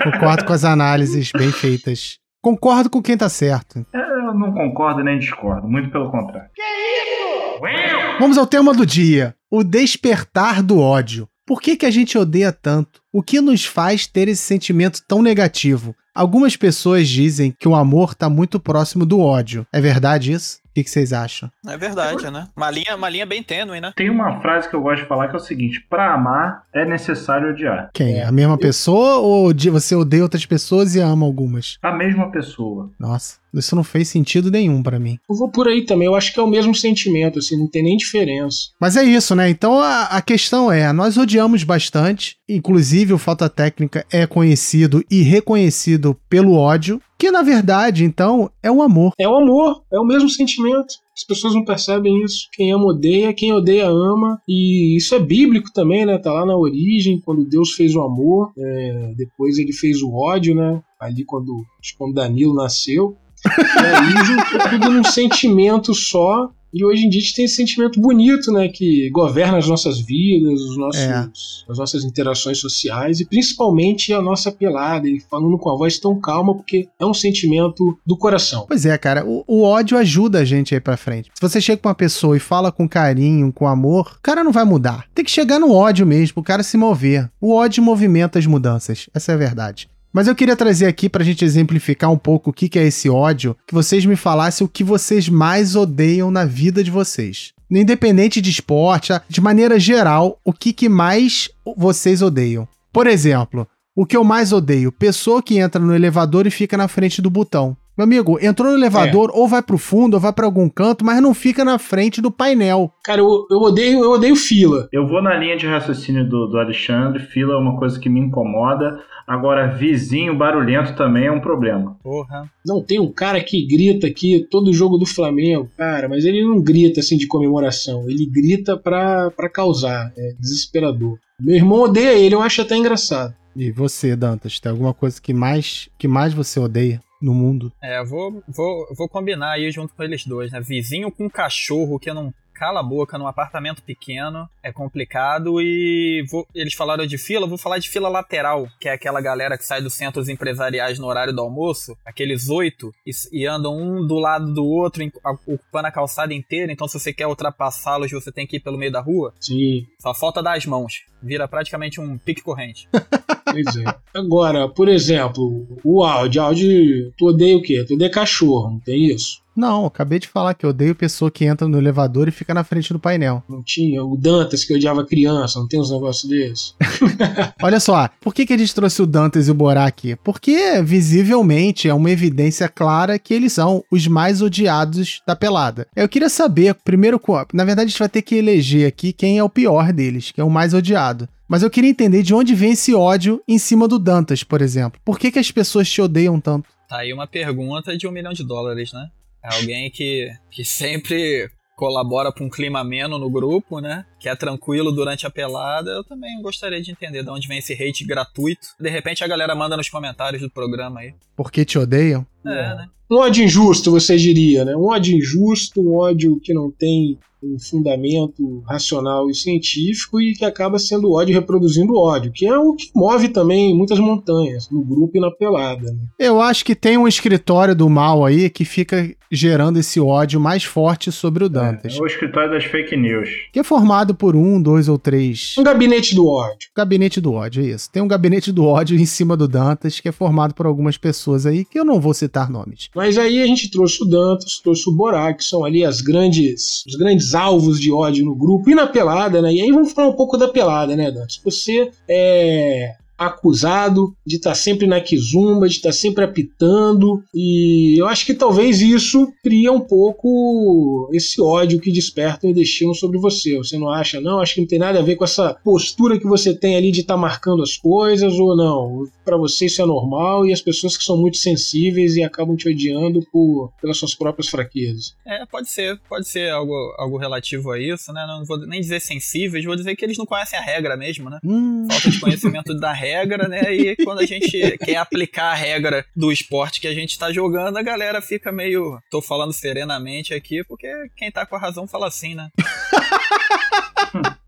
concordo 0.03 0.45
com 0.45 0.53
as 0.53 0.65
análises 0.65 1.31
bem 1.33 1.51
feitas. 1.51 2.19
Concordo 2.43 2.91
com 2.91 3.03
quem 3.03 3.17
tá 3.17 3.29
certo. 3.29 3.87
Eu 3.93 4.35
não 4.35 4.53
concordo 4.53 5.03
nem 5.03 5.19
discordo, 5.19 5.69
muito 5.69 5.91
pelo 5.91 6.11
contrário. 6.11 6.51
Que 6.55 6.63
isso? 6.63 8.19
Vamos 8.19 8.37
ao 8.37 8.47
tema 8.47 8.73
do 8.75 8.85
dia: 8.85 9.35
o 9.51 9.63
despertar 9.65 10.63
do 10.63 10.79
ódio. 10.79 11.29
Por 11.47 11.61
que, 11.61 11.77
que 11.77 11.87
a 11.87 11.91
gente 11.91 12.17
odeia 12.17 12.53
tanto? 12.53 13.01
O 13.14 13.22
que 13.22 13.40
nos 13.40 13.64
faz 13.64 14.09
ter 14.09 14.27
esse 14.27 14.42
sentimento 14.42 15.00
tão 15.07 15.22
negativo? 15.22 15.94
Algumas 16.12 16.57
pessoas 16.57 17.09
dizem 17.09 17.55
que 17.57 17.68
o 17.68 17.77
amor 17.77 18.11
está 18.11 18.29
muito 18.29 18.59
próximo 18.59 19.07
do 19.07 19.20
ódio. 19.20 19.64
É 19.72 19.81
verdade 19.81 20.33
isso? 20.33 20.59
O 20.64 20.83
que, 20.83 20.90
vocês 20.90 21.12
acham? 21.12 21.48
É 21.68 21.77
verdade, 21.77 22.29
né? 22.33 22.48
Uma 22.57 22.68
linha, 22.68 22.96
uma 22.96 23.09
linha 23.09 23.24
bem 23.24 23.44
tênue, 23.44 23.81
né? 23.81 23.92
Tem 23.94 24.11
uma 24.11 24.40
frase 24.40 24.68
que 24.68 24.74
eu 24.74 24.83
gosto 24.83 25.03
de 25.03 25.09
falar 25.09 25.29
que 25.29 25.37
é 25.37 25.38
o 25.38 25.42
seguinte: 25.42 25.87
pra 25.88 26.12
amar 26.12 26.64
é 26.74 26.85
necessário 26.85 27.50
odiar. 27.50 27.90
Quem? 27.94 28.20
A 28.20 28.33
mesma 28.33 28.59
pessoa 28.59 29.18
ou 29.18 29.55
você 29.70 29.94
odeia 29.94 30.24
outras 30.24 30.44
pessoas 30.44 30.96
e 30.96 31.00
ama 31.00 31.24
algumas? 31.24 31.79
A 31.81 31.92
mesma 31.92 32.29
pessoa. 32.29 32.90
Nossa, 32.98 33.37
isso 33.53 33.77
não 33.77 33.85
fez 33.85 34.09
sentido 34.09 34.50
nenhum 34.50 34.83
pra 34.83 34.98
mim. 34.98 35.16
Eu 35.31 35.37
vou 35.37 35.48
por 35.48 35.68
aí 35.68 35.87
também, 35.87 36.07
eu 36.07 36.16
acho 36.16 36.35
que 36.35 36.40
é 36.40 36.42
o 36.42 36.48
mesmo 36.48 36.74
sentimento, 36.74 37.38
assim, 37.38 37.57
não 37.57 37.68
tem 37.68 37.85
nem 37.85 37.96
diferença. 37.96 38.70
Mas 38.81 38.96
é 38.96 39.05
isso, 39.05 39.33
né? 39.37 39.48
Então 39.48 39.79
a, 39.79 40.07
a 40.07 40.20
questão 40.20 40.72
é: 40.72 40.92
nós 40.92 41.16
odiamos 41.16 41.62
bastante, 41.62 42.37
inclusive 42.48 43.04
o 43.12 43.19
Falta 43.19 43.49
Técnica 43.49 44.07
é 44.11 44.27
conhecido 44.27 45.05
e 45.11 45.23
reconhecido 45.23 46.17
pelo 46.29 46.55
ódio, 46.55 47.01
que 47.19 47.31
na 47.31 47.43
verdade, 47.43 48.05
então, 48.05 48.51
é 48.62 48.71
o 48.71 48.83
amor. 48.83 49.12
É 49.19 49.29
o 49.29 49.37
amor, 49.37 49.83
é 49.93 49.99
o 49.99 50.05
mesmo 50.05 50.29
sentimento. 50.29 50.95
As 51.17 51.25
pessoas 51.25 51.55
não 51.55 51.64
percebem 51.64 52.25
isso. 52.25 52.49
Quem 52.53 52.73
ama 52.73 52.87
odeia, 52.87 53.33
quem 53.33 53.53
odeia 53.53 53.87
ama. 53.87 54.40
E 54.49 54.97
isso 54.97 55.14
é 55.14 55.21
bíblico 55.21 55.73
também, 55.73 56.05
né? 56.05 56.19
Tá 56.19 56.33
lá 56.33 56.45
na 56.45 56.57
origem, 56.57 57.21
quando 57.21 57.45
Deus 57.45 57.73
fez 57.73 57.95
o 57.95 58.03
amor, 58.03 58.53
é, 58.59 59.12
depois 59.17 59.59
ele 59.59 59.73
fez 59.73 60.03
o 60.03 60.12
ódio, 60.12 60.55
né? 60.55 60.83
Ali 61.01 61.25
quando, 61.25 61.64
quando 61.97 62.14
Danilo 62.14 62.55
nasceu. 62.55 63.17
E 63.47 63.87
aí 63.87 64.25
juntou 64.25 64.71
tudo 64.71 64.90
num 64.90 65.05
sentimento 65.05 65.95
só. 65.95 66.51
E 66.75 66.85
hoje 66.85 67.07
em 67.07 67.09
dia 67.09 67.21
a 67.21 67.23
gente 67.23 67.35
tem 67.37 67.45
esse 67.45 67.55
sentimento 67.55 68.01
bonito, 68.01 68.51
né? 68.51 68.67
Que 68.69 69.09
governa 69.11 69.59
as 69.59 69.69
nossas 69.69 70.01
vidas, 70.01 70.61
os 70.61 70.77
nossos, 70.77 71.01
É. 71.01 71.29
as 71.69 71.79
nossas 71.79 72.05
interações 72.05 72.59
sociais 72.59 73.21
e 73.21 73.25
principalmente 73.25 74.13
a 74.13 74.21
nossa 74.21 74.51
pelada. 74.51 75.09
E 75.09 75.21
falando 75.31 75.57
com 75.57 75.71
a 75.71 75.77
voz 75.77 76.01
tão 76.01 76.19
calma, 76.21 76.53
porque 76.53 76.89
é 76.99 77.07
um 77.07 77.15
sentimento 77.15 77.97
do 78.05 78.17
coração. 78.19 78.65
Pois 78.67 78.85
é, 78.85 78.99
cara, 78.99 79.25
o, 79.25 79.45
o 79.47 79.63
ódio 79.63 79.97
ajuda 79.97 80.41
a 80.41 80.45
gente 80.45 80.75
aí 80.75 80.81
pra 80.81 80.97
frente. 80.97 81.31
Se 81.33 81.41
você 81.41 81.61
chega 81.61 81.81
com 81.81 81.89
uma 81.89 81.95
pessoa 81.95 82.37
e 82.37 82.41
fala 82.41 82.73
com 82.73 82.89
carinho, 82.89 83.53
com 83.53 83.69
amor, 83.69 84.17
o 84.19 84.23
cara 84.23 84.43
não 84.43 84.51
vai 84.51 84.65
mudar. 84.65 85.05
Tem 85.15 85.25
que 85.25 85.31
chegar 85.31 85.61
no 85.61 85.73
ódio 85.73 86.05
mesmo, 86.05 86.41
o 86.41 86.45
cara 86.45 86.65
se 86.65 86.77
mover. 86.77 87.31
O 87.41 87.55
ódio 87.55 87.85
movimenta 87.85 88.39
as 88.39 88.47
mudanças. 88.47 89.09
Essa 89.15 89.31
é 89.31 89.35
a 89.37 89.39
verdade. 89.39 89.89
Mas 90.14 90.29
eu 90.29 90.35
queria 90.37 90.55
trazer 90.55 90.87
aqui 90.87 91.09
pra 91.09 91.24
gente 91.24 91.44
exemplificar 91.44 92.09
um 92.09 92.16
pouco 92.16 92.50
o 92.50 92.53
que 92.53 92.79
é 92.79 92.85
esse 92.85 93.11
ódio, 93.11 93.57
que 93.66 93.74
vocês 93.74 94.07
me 94.07 94.14
falassem 94.14 94.64
o 94.64 94.70
que 94.70 94.85
vocês 94.85 95.29
mais 95.29 95.74
odeiam 95.74 96.31
na 96.31 96.44
vida 96.44 96.85
de 96.85 96.90
vocês. 96.90 97.53
Independente 97.68 98.40
de 98.40 98.48
esporte, 98.48 99.12
de 99.29 99.40
maneira 99.40 99.77
geral, 99.77 100.38
o 100.44 100.53
que, 100.53 100.72
que 100.72 100.88
mais 100.88 101.50
vocês 101.77 102.22
odeiam. 102.22 102.68
Por 102.92 103.09
exemplo, 103.09 103.66
o 103.96 104.07
que 104.07 104.16
eu 104.16 104.22
mais 104.22 104.53
odeio? 104.53 104.92
Pessoa 104.92 105.42
que 105.42 105.59
entra 105.59 105.81
no 105.81 105.92
elevador 105.92 106.46
e 106.46 106.50
fica 106.50 106.77
na 106.77 106.87
frente 106.87 107.20
do 107.20 107.29
botão. 107.29 107.77
Meu 107.96 108.04
amigo, 108.04 108.38
entrou 108.44 108.72
no 108.72 108.76
elevador, 108.76 109.30
ou 109.33 109.46
vai 109.46 109.62
pro 109.62 109.78
fundo, 109.78 110.14
ou 110.14 110.20
vai 110.20 110.33
pra 110.33 110.46
algum 110.46 110.68
canto, 110.68 111.04
mas 111.04 111.22
não 111.22 111.33
fica 111.33 111.64
na 111.64 111.78
frente 111.78 112.20
do 112.20 112.28
painel. 112.30 112.92
Cara, 113.04 113.20
eu, 113.20 113.46
eu 113.48 113.59
odeio, 113.59 114.02
eu 114.02 114.11
odeio 114.11 114.35
fila. 114.35 114.88
Eu 114.92 115.07
vou 115.07 115.22
na 115.22 115.37
linha 115.37 115.57
de 115.57 115.66
raciocínio 115.66 116.28
do, 116.28 116.48
do 116.48 116.59
Alexandre. 116.59 117.22
Fila 117.22 117.54
é 117.54 117.57
uma 117.57 117.78
coisa 117.78 117.98
que 118.00 118.09
me 118.09 118.18
incomoda. 118.18 118.98
Agora, 119.26 119.68
vizinho 119.68 120.37
barulhento 120.37 120.96
também 120.96 121.26
é 121.26 121.33
um 121.33 121.40
problema. 121.40 121.96
Porra. 122.02 122.50
Não 122.66 122.83
tem 122.83 122.98
um 122.98 123.12
cara 123.12 123.40
que 123.40 123.64
grita 123.64 124.09
aqui 124.09 124.46
todo 124.50 124.72
jogo 124.72 124.98
do 124.98 125.07
Flamengo, 125.07 125.70
cara, 125.78 126.09
mas 126.09 126.24
ele 126.24 126.44
não 126.44 126.61
grita 126.61 127.00
assim 127.00 127.16
de 127.16 127.26
comemoração, 127.26 128.11
ele 128.11 128.26
grita 128.26 128.76
pra, 128.76 129.30
pra 129.30 129.48
causar, 129.48 130.12
é 130.16 130.35
desesperador. 130.38 131.16
Meu 131.40 131.57
irmão 131.57 131.83
odeia 131.83 132.12
ele, 132.12 132.35
eu 132.35 132.42
acho 132.42 132.61
até 132.61 132.76
engraçado. 132.76 133.35
E 133.57 133.70
você, 133.70 134.14
Dantas, 134.16 134.61
tem 134.61 134.70
alguma 134.70 134.92
coisa 134.92 135.22
que 135.22 135.33
mais 135.33 135.88
que 135.96 136.09
mais 136.09 136.35
você 136.35 136.59
odeia 136.61 137.00
no 137.25 137.35
mundo? 137.35 137.73
É, 137.83 138.05
vou, 138.05 138.43
vou, 138.49 138.87
vou 138.97 139.09
combinar 139.09 139.53
aí 139.53 139.71
junto 139.71 139.95
com 139.95 140.03
eles 140.03 140.27
dois, 140.27 140.53
né? 140.53 140.61
Vizinho 140.61 141.11
com 141.11 141.29
cachorro 141.31 141.99
que 141.99 142.13
não 142.13 142.33
cala 142.53 142.79
a 142.79 142.83
boca 142.85 143.19
num 143.19 143.27
apartamento 143.27 143.83
pequeno 143.83 144.49
é 144.63 144.71
complicado 144.73 145.61
e 145.61 146.25
vou- 146.31 146.47
eles 146.55 146.73
falaram 146.73 147.05
de 147.05 147.19
fila, 147.19 147.49
vou 147.49 147.59
falar 147.59 147.79
de 147.81 147.91
fila 147.91 148.09
lateral, 148.09 148.69
que 148.79 148.89
é 148.89 148.93
aquela 148.93 149.21
galera 149.21 149.59
que 149.59 149.65
sai 149.65 149.83
dos 149.83 149.95
centros 149.95 150.29
empresariais 150.29 150.97
no 150.97 151.07
horário 151.09 151.33
do 151.35 151.41
almoço, 151.41 151.97
aqueles 152.07 152.49
oito, 152.49 152.95
e, 153.05 153.11
e 153.33 153.45
andam 153.45 153.77
um 153.77 154.07
do 154.07 154.15
lado 154.21 154.55
do 154.55 154.65
outro, 154.65 155.03
em- 155.03 155.11
a- 155.25 155.33
ocupando 155.49 155.89
a 155.89 155.91
calçada 155.91 156.33
inteira, 156.33 156.71
então 156.71 156.87
se 156.87 156.97
você 156.97 157.13
quer 157.13 157.27
ultrapassá-los, 157.27 158.13
você 158.13 158.31
tem 158.31 158.47
que 158.47 158.57
ir 158.59 158.61
pelo 158.61 158.79
meio 158.79 158.93
da 158.93 159.01
rua. 159.01 159.35
Sim, 159.41 159.85
Só 160.01 160.15
falta 160.15 160.41
dar 160.41 160.57
as 160.57 160.65
mãos. 160.65 161.03
Vira 161.21 161.49
praticamente 161.49 162.01
um 162.01 162.17
pique 162.17 162.41
corrente. 162.43 162.89
pois 163.44 163.76
é. 163.76 163.85
Agora, 164.14 164.68
por 164.68 164.88
exemplo, 164.88 165.66
o 165.83 166.02
áudio, 166.02 166.42
áudio, 166.42 167.12
tu 167.16 167.26
odeia 167.26 167.57
o 167.57 167.62
quê? 167.62 167.85
Tu 167.87 167.94
odeia 167.94 168.11
cachorro, 168.11 168.70
não 168.70 168.80
tem 168.80 169.07
isso? 169.07 169.44
Não, 169.57 169.87
acabei 169.87 170.18
de 170.18 170.26
falar 170.26 170.54
que 170.54 170.66
eu 170.66 170.70
odeio 170.70 170.94
pessoa 170.94 171.30
que 171.30 171.44
entra 171.44 171.68
no 171.68 171.78
elevador 171.78 172.26
e 172.26 172.33
fica 172.33 172.52
na 172.52 172.64
frente 172.64 172.92
do 172.92 172.98
painel. 172.98 173.42
Não 173.48 173.62
tinha? 173.62 174.02
O 174.02 174.16
Dantas 174.16 174.64
que 174.64 174.74
odiava 174.74 175.07
criança, 175.07 175.61
não 175.61 175.68
tem 175.68 175.80
uns 175.80 175.92
negócios 175.92 176.28
desses? 176.28 176.74
Olha 177.62 177.78
só, 177.78 178.09
por 178.20 178.35
que, 178.35 178.44
que 178.44 178.52
a 178.52 178.59
gente 178.59 178.74
trouxe 178.74 179.00
o 179.00 179.07
Dantas 179.07 179.46
e 179.46 179.50
o 179.50 179.54
Borá 179.54 179.87
aqui? 179.87 180.16
Porque, 180.16 180.83
visivelmente, 180.83 181.88
é 181.88 181.94
uma 181.94 182.11
evidência 182.11 182.68
clara 182.68 183.18
que 183.18 183.33
eles 183.33 183.52
são 183.52 183.85
os 183.90 184.09
mais 184.09 184.42
odiados 184.42 185.22
da 185.26 185.37
pelada. 185.37 185.87
Eu 185.94 186.09
queria 186.09 186.28
saber, 186.28 186.74
primeiro, 186.74 187.20
na 187.52 187.64
verdade, 187.64 187.87
a 187.87 187.90
gente 187.90 187.98
vai 187.98 188.09
ter 188.09 188.22
que 188.22 188.35
eleger 188.35 188.88
aqui 188.88 189.12
quem 189.12 189.38
é 189.38 189.44
o 189.44 189.48
pior 189.48 189.92
deles, 189.92 190.33
que 190.33 190.40
é 190.40 190.44
o 190.44 190.50
mais 190.50 190.74
odiado. 190.74 191.28
Mas 191.48 191.62
eu 191.62 191.70
queria 191.70 191.90
entender 191.90 192.22
de 192.22 192.35
onde 192.35 192.54
vem 192.54 192.72
esse 192.72 192.94
ódio 192.94 193.42
em 193.46 193.59
cima 193.59 193.87
do 193.87 193.98
Dantas, 193.98 194.42
por 194.42 194.62
exemplo. 194.62 195.00
Por 195.04 195.18
que, 195.18 195.30
que 195.30 195.38
as 195.38 195.50
pessoas 195.50 195.90
te 195.90 196.00
odeiam 196.00 196.40
tanto? 196.40 196.68
Tá 196.88 196.98
aí 196.98 197.12
uma 197.12 197.26
pergunta 197.26 197.96
de 197.96 198.07
um 198.07 198.11
milhão 198.11 198.33
de 198.33 198.44
dólares, 198.44 198.92
né? 198.92 199.09
É 199.42 199.54
alguém 199.57 199.90
que, 199.90 200.30
que 200.50 200.64
sempre 200.64 201.50
colabora 201.76 202.33
para 202.33 202.44
um 202.44 202.48
clima 202.48 202.80
ameno 202.80 203.18
no 203.18 203.28
grupo, 203.28 203.80
né? 203.80 204.07
Que 204.18 204.28
é 204.28 204.37
tranquilo 204.37 204.92
durante 204.92 205.26
a 205.26 205.30
pelada. 205.30 205.90
Eu 205.90 206.04
também 206.04 206.40
gostaria 206.40 206.80
de 206.80 206.90
entender 206.90 207.22
de 207.22 207.30
onde 207.30 207.48
vem 207.48 207.59
esse 207.59 207.72
hate 207.74 208.04
gratuito. 208.04 208.68
De 208.80 208.88
repente 208.88 209.22
a 209.22 209.26
galera 209.26 209.54
manda 209.54 209.76
nos 209.76 209.88
comentários 209.88 210.40
do 210.40 210.50
programa 210.50 211.00
aí. 211.00 211.14
Por 211.37 211.50
que 211.50 211.64
te 211.64 211.78
odeiam? 211.78 212.26
É, 212.46 212.76
né? 212.76 212.88
Um 213.11 213.16
ódio 213.16 213.44
injusto, 213.44 213.90
você 213.90 214.16
diria, 214.16 214.64
né? 214.64 214.74
Um 214.74 214.87
ódio 214.87 215.16
injusto, 215.16 215.80
um 215.80 215.96
ódio 215.96 216.40
que 216.40 216.54
não 216.54 216.70
tem 216.70 217.18
um 217.44 217.59
fundamento 217.59 218.62
racional 218.66 219.28
e 219.28 219.35
científico 219.35 220.20
e 220.20 220.33
que 220.33 220.44
acaba 220.44 220.78
sendo 220.78 221.12
ódio 221.12 221.35
reproduzindo 221.35 221.96
ódio, 221.96 222.33
que 222.33 222.46
é 222.46 222.57
o 222.57 222.74
que 222.74 222.90
move 222.94 223.28
também 223.28 223.76
muitas 223.76 223.98
montanhas, 223.98 224.70
no 224.70 224.83
grupo 224.83 225.16
e 225.16 225.20
na 225.20 225.30
pelada. 225.30 225.92
Né? 225.92 225.98
Eu 226.18 226.40
acho 226.40 226.64
que 226.64 226.74
tem 226.74 226.96
um 226.96 227.07
escritório 227.07 227.74
do 227.74 227.88
mal 227.90 228.24
aí 228.24 228.48
que 228.48 228.64
fica 228.64 229.14
gerando 229.30 229.78
esse 229.78 230.00
ódio 230.00 230.40
mais 230.40 230.64
forte 230.64 231.11
sobre 231.11 231.44
o 231.44 231.48
Dantas. 231.48 231.96
É 231.96 232.00
o 232.00 232.07
escritório 232.07 232.50
das 232.50 232.64
fake 232.64 232.96
news. 232.96 233.28
Que 233.52 233.59
é 233.59 233.64
formado 233.64 234.14
por 234.14 234.37
um, 234.37 234.62
dois 234.62 234.88
ou 234.88 234.96
três 234.96 235.57
Um 235.59 235.62
gabinete 235.62 236.14
do 236.14 236.26
ódio. 236.26 236.68
Gabinete 236.74 237.20
do 237.20 237.33
ódio, 237.33 237.62
é 237.62 237.68
isso. 237.68 237.90
Tem 237.90 238.02
um 238.02 238.09
gabinete 238.09 238.52
do 238.52 238.64
ódio 238.64 238.96
em 238.96 239.07
cima 239.07 239.37
do 239.37 239.48
Dantas, 239.48 239.98
que 239.98 240.09
é 240.09 240.12
formado 240.12 240.54
por 240.54 240.66
algumas 240.66 240.96
pessoas 240.96 241.46
aí, 241.46 241.64
que 241.64 241.78
eu 241.78 241.85
não 241.85 242.00
vou 242.00 242.14
citar 242.14 242.34
nomes. 242.51 242.88
Mas 242.94 243.16
aí 243.16 243.42
a 243.42 243.47
gente 243.47 243.70
trouxe 243.70 244.03
o 244.03 244.07
Dantas, 244.07 244.59
trouxe 244.62 244.88
o 244.88 244.92
Borá, 244.92 245.33
que 245.33 245.44
são 245.44 245.64
ali 245.64 245.85
as 245.85 246.01
grandes, 246.01 246.85
os 246.87 246.97
grandes 246.97 247.35
alvos 247.35 247.81
de 247.81 247.92
ódio 247.92 248.25
no 248.25 248.35
grupo 248.35 248.70
e 248.70 248.75
na 248.75 248.87
pelada, 248.87 249.40
né? 249.40 249.53
E 249.53 249.62
aí 249.62 249.70
vamos 249.70 249.92
falar 249.92 250.09
um 250.09 250.16
pouco 250.16 250.37
da 250.37 250.49
pelada, 250.49 250.97
né, 250.97 251.11
Dantas? 251.11 251.40
Você 251.44 251.90
é 252.09 252.97
acusado 253.18 254.14
de 254.27 254.37
estar 254.37 254.55
sempre 254.55 254.87
na 254.87 255.00
quizumba, 255.00 255.68
de 255.68 255.77
estar 255.77 255.92
sempre 255.92 256.24
apitando, 256.24 257.22
e 257.35 257.96
eu 257.98 258.07
acho 258.07 258.27
que 258.27 258.35
talvez 258.35 258.81
isso 258.81 259.33
cria 259.42 259.72
um 259.72 259.81
pouco 259.81 261.09
esse 261.12 261.40
ódio 261.40 261.81
que 261.81 261.92
despertam 261.92 262.50
e 262.50 262.55
destinam 262.55 262.94
sobre 262.94 263.18
você. 263.18 263.57
Você 263.57 263.79
não 263.79 263.88
acha, 263.90 264.20
não? 264.20 264.40
Acho 264.40 264.55
que 264.55 264.61
não 264.61 264.68
tem 264.68 264.79
nada 264.79 264.98
a 264.98 265.03
ver 265.03 265.16
com 265.16 265.24
essa 265.24 265.55
postura 265.64 266.18
que 266.18 266.27
você 266.27 266.55
tem 266.55 266.77
ali 266.77 266.90
de 266.90 267.00
estar 267.00 267.16
marcando 267.16 267.62
as 267.62 267.77
coisas, 267.77 268.35
ou 268.35 268.57
não? 268.57 269.07
Para 269.24 269.37
você 269.37 269.66
isso 269.66 269.81
é 269.81 269.87
normal 269.87 270.46
e 270.46 270.53
as 270.53 270.61
pessoas 270.61 270.96
que 270.96 271.05
são 271.05 271.16
muito 271.16 271.37
sensíveis 271.37 272.16
e 272.16 272.22
acabam 272.22 272.57
te 272.57 272.68
odiando 272.68 273.20
por, 273.33 273.72
pelas 273.81 273.96
suas 273.96 274.14
próprias 274.14 274.48
fraquezas. 274.48 275.14
É, 275.27 275.44
pode 275.46 275.68
ser, 275.68 275.98
pode 276.09 276.29
ser 276.29 276.50
algo, 276.50 276.74
algo 276.98 277.16
relativo 277.16 277.70
a 277.70 277.79
isso, 277.79 278.12
né? 278.12 278.24
Não 278.27 278.44
vou 278.44 278.59
nem 278.66 278.81
dizer 278.81 279.00
sensíveis, 279.00 279.64
vou 279.64 279.77
dizer 279.77 279.96
que 279.96 280.05
eles 280.05 280.18
não 280.18 280.27
conhecem 280.27 280.59
a 280.59 280.62
regra 280.62 280.96
mesmo, 280.96 281.31
né? 281.31 281.38
Hum, 281.44 281.87
falta 281.90 282.11
de 282.11 282.20
conhecimento 282.20 282.74
da 282.79 282.92
regra, 282.92 283.04
né? 283.49 283.75
E 283.75 283.97
quando 284.05 284.21
a 284.21 284.27
gente 284.27 284.77
quer 284.79 284.97
aplicar 284.97 285.53
a 285.53 285.55
regra 285.55 286.05
do 286.17 286.33
esporte 286.33 286.81
que 286.81 286.88
a 286.88 286.95
gente 286.95 287.19
tá 287.19 287.33
jogando, 287.33 287.77
a 287.77 287.83
galera 287.83 288.21
fica 288.21 288.51
meio. 288.51 288.99
Tô 289.11 289.21
falando 289.21 289.53
serenamente 289.53 290.33
aqui, 290.35 290.64
porque 290.64 290.88
quem 291.17 291.31
tá 291.31 291.45
com 291.47 291.57
a 291.57 291.59
razão 291.59 291.87
fala 291.87 292.07
assim, 292.09 292.35
né? 292.35 292.49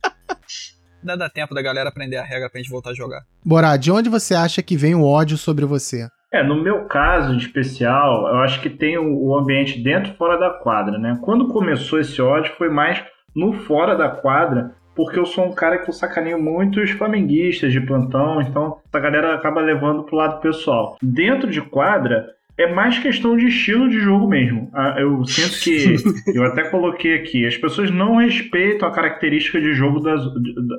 Ainda 1.03 1.16
dá 1.16 1.29
tempo 1.31 1.55
da 1.55 1.62
galera 1.62 1.88
aprender 1.88 2.16
a 2.16 2.25
regra 2.25 2.51
pra 2.51 2.61
gente 2.61 2.71
voltar 2.71 2.90
a 2.90 2.95
jogar. 2.95 3.23
Borá, 3.45 3.77
de 3.77 3.92
onde 3.92 4.09
você 4.09 4.35
acha 4.35 4.61
que 4.61 4.77
vem 4.77 4.95
o 4.95 5.05
ódio 5.05 5.38
sobre 5.38 5.64
você? 5.64 6.09
É, 6.33 6.42
no 6.42 6.61
meu 6.61 6.87
caso 6.87 7.33
em 7.33 7.37
especial, 7.37 8.27
eu 8.29 8.40
acho 8.40 8.61
que 8.61 8.69
tem 8.69 8.99
o, 8.99 9.29
o 9.29 9.38
ambiente 9.38 9.81
dentro 9.81 10.12
e 10.12 10.16
fora 10.16 10.37
da 10.37 10.51
quadra, 10.51 10.99
né? 10.99 11.19
Quando 11.23 11.49
começou 11.49 12.01
esse 12.01 12.21
ódio 12.21 12.53
foi 12.59 12.69
mais 12.69 13.03
no 13.35 13.53
fora 13.53 13.95
da 13.95 14.09
quadra, 14.09 14.75
porque 14.96 15.18
eu 15.18 15.26
sou 15.26 15.44
um 15.44 15.54
cara 15.54 15.78
que 15.78 15.88
eu 15.88 15.94
sacaneio 15.94 16.42
muitos 16.42 16.90
flamenguistas 16.90 17.70
de 17.70 17.80
plantão, 17.80 18.40
então 18.40 18.78
a 18.92 18.98
galera 18.98 19.35
acaba 19.35 19.61
levando 19.61 20.02
pro 20.04 20.16
lado 20.16 20.40
pessoal. 20.40 20.96
Dentro 21.02 21.50
de 21.50 21.61
quadra, 21.61 22.35
é 22.59 22.72
mais 22.72 22.98
questão 22.98 23.37
de 23.37 23.46
estilo 23.46 23.88
de 23.88 23.98
jogo 24.00 24.26
mesmo. 24.26 24.70
Ah, 24.72 24.96
Eu 24.98 25.24
sinto 25.26 25.61
que, 25.62 25.96
eu 26.35 26.42
até 26.42 26.64
coloquei 26.64 27.14
aqui, 27.14 27.46
as 27.46 27.56
pessoas 27.56 27.90
não 27.90 28.16
respeitam 28.16 28.88
a 28.88 28.92
característica 28.92 29.61
de 29.61 29.74
jogo 29.74 30.00
das, 30.00 30.22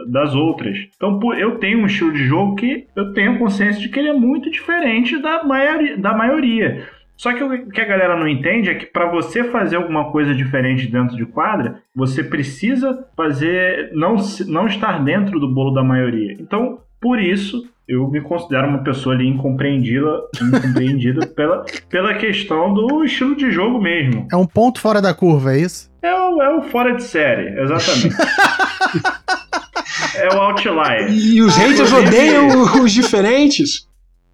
das 0.09 0.33
outras. 0.33 0.77
Então, 0.95 1.19
eu 1.35 1.59
tenho 1.59 1.79
um 1.79 1.85
estilo 1.85 2.11
de 2.11 2.25
jogo 2.25 2.55
que 2.55 2.87
eu 2.95 3.13
tenho 3.13 3.37
consciência 3.37 3.79
de 3.79 3.89
que 3.89 3.99
ele 3.99 4.09
é 4.09 4.13
muito 4.13 4.49
diferente 4.49 5.21
da 5.21 5.43
maioria. 5.43 5.97
Da 5.97 6.17
maioria. 6.17 6.87
Só 7.17 7.33
que 7.33 7.43
o 7.43 7.69
que 7.69 7.81
a 7.81 7.85
galera 7.85 8.15
não 8.15 8.27
entende 8.27 8.69
é 8.69 8.75
que 8.75 8.85
para 8.85 9.09
você 9.09 9.43
fazer 9.45 9.75
alguma 9.77 10.11
coisa 10.11 10.35
diferente 10.35 10.85
dentro 10.87 11.17
de 11.17 11.25
quadra, 11.25 11.81
você 11.95 12.23
precisa 12.23 13.05
fazer 13.17 13.89
não, 13.93 14.15
não 14.47 14.67
estar 14.67 15.03
dentro 15.03 15.39
do 15.39 15.51
bolo 15.51 15.71
da 15.73 15.83
maioria. 15.83 16.33
Então, 16.39 16.79
por 17.01 17.19
isso, 17.19 17.63
eu 17.87 18.07
me 18.07 18.21
considero 18.21 18.67
uma 18.67 18.83
pessoa 18.83 19.15
ali 19.15 19.27
incompreendida, 19.27 20.21
incompreendida 20.41 21.25
pela, 21.35 21.65
pela 21.89 22.13
questão 22.13 22.71
do 22.73 23.03
estilo 23.03 23.35
de 23.35 23.49
jogo 23.51 23.81
mesmo. 23.81 24.27
É 24.31 24.35
um 24.35 24.45
ponto 24.45 24.79
fora 24.79 25.01
da 25.01 25.13
curva, 25.13 25.53
é 25.55 25.61
isso? 25.61 25.89
É 26.03 26.13
o, 26.13 26.41
é 26.41 26.55
o 26.55 26.61
fora 26.63 26.93
de 26.95 27.03
série, 27.03 27.59
exatamente. 27.59 28.15
é 30.15 30.35
o 30.35 30.39
outlier. 30.39 31.11
E 31.11 31.41
os 31.41 31.55
haters 31.55 31.91
inclusive- 31.91 32.07
odeiam 32.07 32.83
os 32.83 32.91
diferentes. 32.91 33.87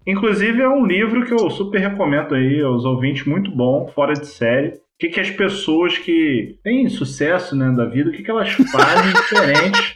Inclusive 0.06 0.60
é 0.60 0.68
um 0.68 0.86
livro 0.86 1.24
que 1.24 1.32
eu 1.32 1.50
super 1.50 1.80
recomendo 1.80 2.34
aí 2.34 2.60
aos 2.62 2.84
ouvintes, 2.84 3.24
muito 3.24 3.50
bom, 3.50 3.90
fora 3.94 4.12
de 4.12 4.26
série. 4.26 4.68
O 4.68 4.98
que, 4.98 5.08
que 5.08 5.20
as 5.20 5.30
pessoas 5.30 5.98
que 5.98 6.58
têm 6.62 6.88
sucesso 6.88 7.56
né, 7.56 7.72
da 7.72 7.84
vida, 7.84 8.10
o 8.10 8.12
que, 8.12 8.22
que 8.22 8.30
elas 8.30 8.52
fazem 8.52 9.12
diferente 9.14 9.94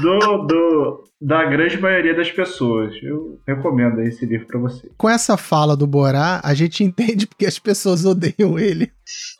do, 0.00 0.46
do, 0.46 1.04
da 1.20 1.44
grande 1.44 1.78
maioria 1.78 2.14
das 2.14 2.30
pessoas. 2.30 2.94
Eu 3.02 3.40
recomendo 3.46 4.00
esse 4.00 4.24
livro 4.24 4.46
pra 4.46 4.58
você. 4.58 4.90
Com 4.96 5.08
essa 5.08 5.36
fala 5.36 5.76
do 5.76 5.86
Borá, 5.86 6.40
a 6.42 6.54
gente 6.54 6.82
entende 6.84 7.26
porque 7.26 7.46
as 7.46 7.58
pessoas 7.58 8.04
odeiam 8.04 8.58
ele. 8.58 8.90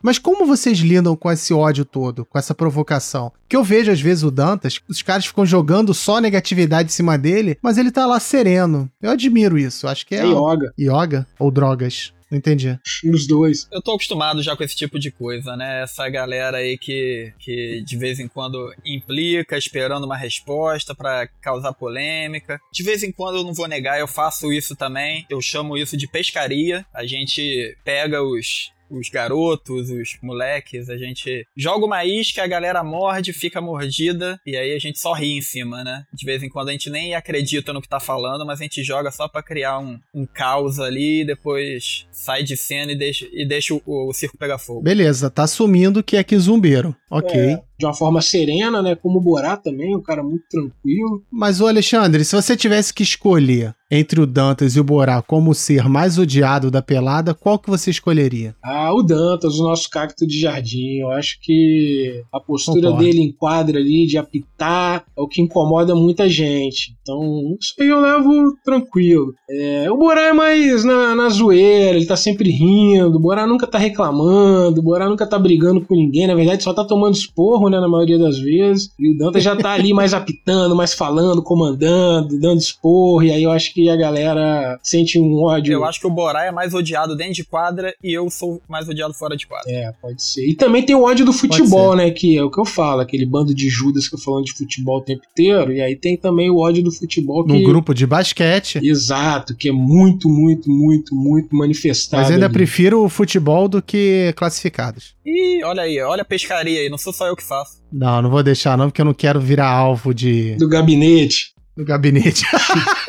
Mas 0.03 0.19
como 0.19 0.47
vocês 0.47 0.79
lidam 0.79 1.15
com 1.17 1.31
esse 1.31 1.55
ódio 1.55 1.85
todo, 1.85 2.25
com 2.25 2.39
essa 2.39 2.55
provocação? 2.55 3.33
Que 3.49 3.57
eu 3.57 3.63
vejo 3.63 3.91
às 3.91 4.01
vezes 4.01 4.25
o 4.25 4.31
Dantas, 4.31 4.81
os 4.89 5.03
caras 5.03 5.27
ficam 5.27 5.47
jogando 5.47 5.95
só 5.95 6.21
negatividade 6.21 6.89
em 6.89 6.93
cima 6.93 7.17
dele, 7.17 7.57
mas 7.63 7.79
ele 7.79 7.91
tá 7.91 8.07
lá 8.07 8.19
sereno. 8.19 8.91
Eu 9.01 9.11
admiro 9.11 9.59
isso. 9.59 9.87
Acho 9.87 10.07
que 10.07 10.15
é. 10.15 10.21
É 10.21 10.27
yoga, 10.27 10.73
Yoga 10.79 11.27
ou 11.39 11.51
drogas? 11.51 12.13
Não 12.31 12.39
entendi. 12.39 12.79
os 13.05 13.27
dois. 13.27 13.67
Eu 13.73 13.83
tô 13.83 13.93
acostumado 13.93 14.43
já 14.43 14.57
com 14.57 14.63
esse 14.63 14.77
tipo 14.77 14.99
de 14.99 15.11
coisa, 15.11 15.57
né? 15.57 15.83
Essa 15.83 16.09
galera 16.09 16.59
aí 16.59 16.79
que, 16.79 17.33
que 17.39 17.83
de 17.85 17.97
vez 17.97 18.21
em 18.21 18.29
quando 18.29 18.73
implica, 18.85 19.59
esperando 19.59 20.05
uma 20.05 20.17
resposta 20.17 20.95
pra 20.95 21.27
causar 21.41 21.73
polêmica. 21.73 22.61
De 22.73 22.83
vez 22.83 23.03
em 23.03 23.11
quando 23.11 23.39
eu 23.39 23.45
não 23.45 23.53
vou 23.53 23.67
negar, 23.67 23.99
eu 23.99 24.07
faço 24.07 24.53
isso 24.53 24.77
também. 24.77 25.27
Eu 25.29 25.41
chamo 25.41 25.77
isso 25.77 25.97
de 25.97 26.07
pescaria. 26.07 26.87
A 26.95 27.05
gente 27.05 27.77
pega 27.85 28.23
os. 28.23 28.73
Os 28.91 29.09
garotos, 29.09 29.91
os 29.91 30.19
moleques, 30.23 30.91
a 30.91 30.97
gente 30.97 31.47
joga 31.57 31.87
uma 31.87 32.05
isca, 32.05 32.43
a 32.43 32.47
galera 32.47 32.83
morde, 32.83 33.33
fica 33.33 33.61
mordida, 33.61 34.41
e 34.45 34.57
aí 34.57 34.75
a 34.75 34.79
gente 34.79 34.99
só 34.99 35.13
ri 35.13 35.39
em 35.39 35.43
cima, 35.43 35.85
né? 35.85 36.05
De 36.13 36.25
vez 36.27 36.43
em 36.43 36.49
quando 36.49 36.71
a 36.71 36.73
gente 36.73 36.91
nem 36.91 37.15
acredita 37.15 37.73
no 37.73 37.81
que 37.81 37.89
tá 37.89 38.01
falando, 38.01 38.45
mas 38.45 38.61
a 38.61 38.63
gente 38.65 38.83
joga 38.83 39.11
só 39.11 39.29
pra 39.29 39.43
criar 39.43 39.79
um, 39.79 39.99
um 40.15 40.27
caos 40.27 40.79
ali, 40.79 41.21
e 41.21 41.25
depois 41.25 42.07
sai 42.11 42.43
de 42.43 42.57
cena 42.57 42.93
e 42.93 42.97
deixa, 42.97 43.29
e 43.33 43.47
deixa 43.47 43.75
o, 43.75 43.83
o 43.87 44.13
circo 44.13 44.37
pegar 44.37 44.59
fogo. 44.59 44.83
Beleza, 44.83 45.31
tá 45.31 45.45
assumindo 45.45 46.03
que 46.03 46.17
é 46.17 46.25
quizumbeiro. 46.25 46.95
Ok. 47.11 47.39
É, 47.39 47.63
de 47.81 47.87
uma 47.87 47.95
forma 47.95 48.21
serena, 48.21 48.83
né? 48.83 48.95
Como 48.95 49.19
o 49.19 49.23
Borá 49.23 49.57
também, 49.57 49.97
um 49.97 50.03
cara 50.03 50.23
muito 50.23 50.45
tranquilo. 50.49 51.23
Mas, 51.33 51.61
ô 51.61 51.67
Alexandre, 51.67 52.25
se 52.25 52.37
você 52.37 52.55
tivesse 52.55 52.93
que 52.93 53.03
escolher 53.03 53.75
entre 53.91 54.21
o 54.21 54.27
Dantas 54.27 54.77
e 54.77 54.81
o 54.81 54.85
Borá 54.85 55.21
como 55.21 55.53
ser 55.53 55.89
mais 55.89 56.17
odiado 56.17 56.71
da 56.71 56.81
pelada, 56.81 57.35
qual 57.35 57.59
que 57.59 57.69
você 57.69 57.91
escolheria? 57.91 58.55
Ah, 58.63 58.95
o 58.95 59.03
Dantas, 59.03 59.59
o 59.59 59.65
nosso 59.65 59.91
cacto 59.91 60.27
de 60.27 60.39
jardim. 60.39 60.99
Eu 60.99 61.11
acho 61.11 61.39
que 61.41 62.23
a 62.33 62.39
postura 62.39 62.89
Concordo. 62.89 63.05
dele 63.05 63.21
em 63.21 63.33
quadra 63.33 63.79
ali, 63.81 64.07
de 64.07 64.17
apitar, 64.17 65.05
é 65.17 65.21
o 65.21 65.27
que 65.27 65.43
incomoda 65.43 65.95
muita 65.95 66.29
gente. 66.29 66.95
Então, 67.03 67.57
isso 67.61 67.75
aí 67.81 67.89
eu 67.89 68.01
levo 68.01 68.55
tranquilo. 68.65 69.35
É, 69.49 69.91
o 69.91 69.97
Borá 69.97 70.29
é 70.29 70.33
mais 70.33 70.85
na, 70.85 71.15
na 71.15 71.29
zoeira, 71.31 71.97
ele 71.97 72.07
tá 72.07 72.17
sempre 72.17 72.51
rindo, 72.51 73.17
o 73.17 73.21
Borá 73.21 73.47
nunca 73.47 73.67
tá 73.67 73.79
reclamando, 73.79 74.81
o 74.81 74.83
Borá 74.83 75.09
nunca 75.09 75.27
tá 75.27 75.39
brigando 75.39 75.81
com 75.81 75.97
ninguém, 75.97 76.27
na 76.27 76.35
verdade 76.35 76.63
só 76.63 76.75
tá 76.75 76.85
tomando 76.85 77.15
esporro, 77.15 77.70
né, 77.71 77.81
na 77.81 77.89
maioria 77.89 78.19
das 78.19 78.39
vezes. 78.39 78.91
E 78.99 79.11
o 79.11 79.17
Dantas 79.17 79.43
já 79.43 79.57
tá 79.57 79.73
ali 79.73 79.95
mais 79.95 80.13
apitando, 80.13 80.75
mais 80.75 80.93
falando, 80.93 81.43
comandando, 81.43 82.39
dando 82.39 82.59
esporro, 82.59 83.23
e 83.23 83.31
aí 83.31 83.43
eu 83.43 83.51
acho 83.51 83.73
que 83.73 83.89
a 83.89 83.97
galera 83.97 84.79
sente 84.83 85.19
um 85.19 85.43
ódio. 85.43 85.73
Eu 85.73 85.85
acho 85.85 86.01
que 86.01 86.07
o 86.07 86.11
Borá 86.11 86.45
é 86.45 86.51
mais 86.51 86.75
odiado 86.75 87.17
dentro 87.17 87.35
de 87.35 87.45
quadra 87.45 87.95
e 88.03 88.13
eu 88.13 88.29
sou 88.31 88.61
mais 88.69 88.89
odiado 88.89 89.15
fora 89.15 89.37
de 89.37 89.47
quadra. 89.47 89.71
É, 89.71 89.93
pode 90.01 90.23
ser. 90.23 90.47
E 90.47 90.55
também 90.55 90.83
tem 90.83 90.97
o 90.97 91.03
ódio 91.03 91.25
do 91.25 91.33
futebol, 91.33 91.95
né? 91.95 92.11
Que 92.11 92.37
é 92.37 92.43
o 92.43 92.51
que 92.51 92.61
eu 92.61 92.65
falo, 92.65 93.01
aquele 93.01 93.27
bando 93.27 93.55
de 93.55 93.69
Judas 93.69 94.09
que 94.09 94.15
eu 94.15 94.19
falando 94.19 94.45
de 94.45 94.53
futebol 94.53 94.99
o 94.99 95.03
tempo 95.03 95.23
inteiro. 95.31 95.73
E 95.73 95.81
aí 95.81 95.97
tem 95.97 96.17
também 96.17 96.51
o 96.51 96.59
ódio 96.59 96.83
do 96.83 96.93
futebol 96.93 97.45
que. 97.45 97.53
Num 97.53 97.63
grupo 97.63 97.95
de 97.95 98.07
basquete. 98.07 98.81
Exato, 98.83 99.55
que 99.55 99.69
é 99.69 99.73
muito, 99.73 100.29
muito, 100.29 100.71
muito, 100.71 101.15
muito 101.15 101.55
manifestado. 101.55 102.23
Mas 102.23 102.33
ainda 102.33 102.47
ali. 102.47 102.53
prefiro 102.53 103.05
o 103.05 103.09
futebol 103.09 103.69
do 103.69 103.83
que 103.83 104.33
classificados. 104.37 105.15
Ih, 105.25 105.63
olha 105.65 105.83
aí, 105.83 106.01
olha 106.01 106.23
a 106.23 106.25
pescaria 106.25 106.81
aí, 106.81 106.89
não 106.89 106.99
sou 106.99 107.13
só 107.13 107.27
eu 107.27 107.37
que 107.37 107.45
Não, 107.93 108.23
não 108.23 108.31
vou 108.31 108.43
deixar 108.43 108.77
não, 108.77 108.87
porque 108.87 109.01
eu 109.01 109.05
não 109.07 109.15
quero 109.15 109.41
virar 109.41 109.69
alvo 109.69 110.15
de 110.15 110.55
Do 110.57 110.69
gabinete. 110.69 111.55
do 111.77 111.85
gabinete. 111.85 112.45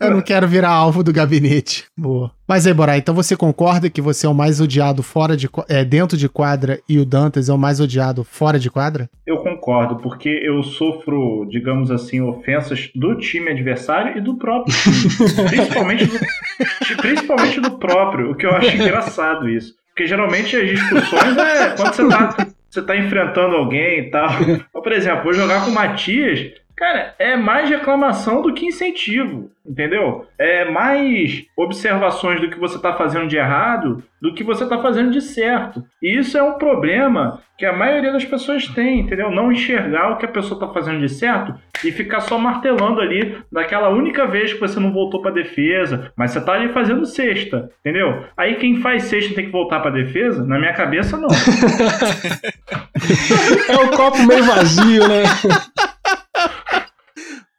eu 0.00 0.10
não 0.10 0.22
quero 0.22 0.48
virar 0.48 0.70
alvo 0.70 1.02
do 1.02 1.12
gabinete. 1.12 1.84
Boa. 1.96 2.30
Mas 2.48 2.66
aí, 2.66 2.72
Borá, 2.72 2.96
então 2.96 3.14
você 3.14 3.36
concorda 3.36 3.90
que 3.90 4.00
você 4.00 4.26
é 4.26 4.28
o 4.28 4.34
mais 4.34 4.60
odiado 4.60 5.02
fora 5.02 5.36
de 5.36 5.48
é, 5.68 5.84
dentro 5.84 6.16
de 6.16 6.28
quadra 6.28 6.80
e 6.88 6.98
o 6.98 7.04
Dantas 7.04 7.48
é 7.48 7.52
o 7.52 7.58
mais 7.58 7.80
odiado 7.80 8.24
fora 8.24 8.58
de 8.58 8.70
quadra? 8.70 9.08
Eu 9.26 9.38
concordo, 9.38 9.96
porque 9.96 10.28
eu 10.28 10.62
sofro, 10.62 11.46
digamos 11.50 11.90
assim, 11.90 12.20
ofensas 12.20 12.90
do 12.94 13.14
time 13.18 13.50
adversário 13.50 14.16
e 14.16 14.20
do 14.20 14.36
próprio 14.36 14.74
time. 14.74 15.44
principalmente, 15.48 16.06
do, 16.06 16.18
principalmente 16.96 17.60
do 17.60 17.70
próprio, 17.72 18.30
o 18.30 18.34
que 18.34 18.46
eu 18.46 18.50
acho 18.52 18.74
engraçado 18.74 19.48
isso. 19.48 19.74
Porque 19.88 20.06
geralmente 20.06 20.56
as 20.56 20.70
discussões 20.70 21.36
é 21.36 21.70
quando 21.76 21.94
você 21.94 22.08
tá, 22.08 22.46
você 22.70 22.82
tá 22.82 22.96
enfrentando 22.96 23.56
alguém 23.56 24.00
e 24.00 24.10
tal. 24.10 24.28
Por 24.72 24.92
exemplo, 24.92 25.24
vou 25.24 25.32
jogar 25.32 25.64
com 25.64 25.70
o 25.70 25.74
Matias. 25.74 26.52
Cara, 26.80 27.14
é 27.18 27.36
mais 27.36 27.68
reclamação 27.68 28.40
do 28.40 28.54
que 28.54 28.64
incentivo, 28.64 29.50
entendeu? 29.66 30.26
É 30.38 30.64
mais 30.70 31.44
observações 31.54 32.40
do 32.40 32.48
que 32.48 32.58
você 32.58 32.80
tá 32.80 32.94
fazendo 32.94 33.28
de 33.28 33.36
errado 33.36 34.02
do 34.18 34.32
que 34.32 34.42
você 34.42 34.66
tá 34.66 34.78
fazendo 34.78 35.10
de 35.10 35.20
certo. 35.20 35.84
E 36.02 36.16
isso 36.18 36.38
é 36.38 36.42
um 36.42 36.54
problema 36.54 37.42
que 37.58 37.66
a 37.66 37.76
maioria 37.76 38.10
das 38.10 38.24
pessoas 38.24 38.66
tem, 38.68 39.00
entendeu? 39.00 39.30
Não 39.30 39.52
enxergar 39.52 40.12
o 40.12 40.16
que 40.16 40.24
a 40.24 40.30
pessoa 40.30 40.58
tá 40.58 40.68
fazendo 40.68 41.00
de 41.00 41.10
certo 41.10 41.54
e 41.84 41.92
ficar 41.92 42.20
só 42.20 42.38
martelando 42.38 43.02
ali 43.02 43.36
naquela 43.52 43.90
única 43.90 44.26
vez 44.26 44.54
que 44.54 44.60
você 44.60 44.80
não 44.80 44.90
voltou 44.90 45.20
pra 45.20 45.30
defesa, 45.30 46.10
mas 46.16 46.30
você 46.30 46.42
tá 46.42 46.54
ali 46.54 46.70
fazendo 46.70 47.04
sexta, 47.04 47.70
entendeu? 47.80 48.24
Aí 48.34 48.54
quem 48.54 48.76
faz 48.80 49.02
sexta 49.02 49.34
tem 49.34 49.44
que 49.44 49.52
voltar 49.52 49.80
pra 49.80 49.90
defesa? 49.90 50.42
Na 50.46 50.58
minha 50.58 50.72
cabeça, 50.72 51.18
não. 51.18 51.28
É 53.68 53.76
o 53.76 53.90
copo 53.96 54.22
meio 54.24 54.44
vazio, 54.44 55.08
né? 55.08 55.22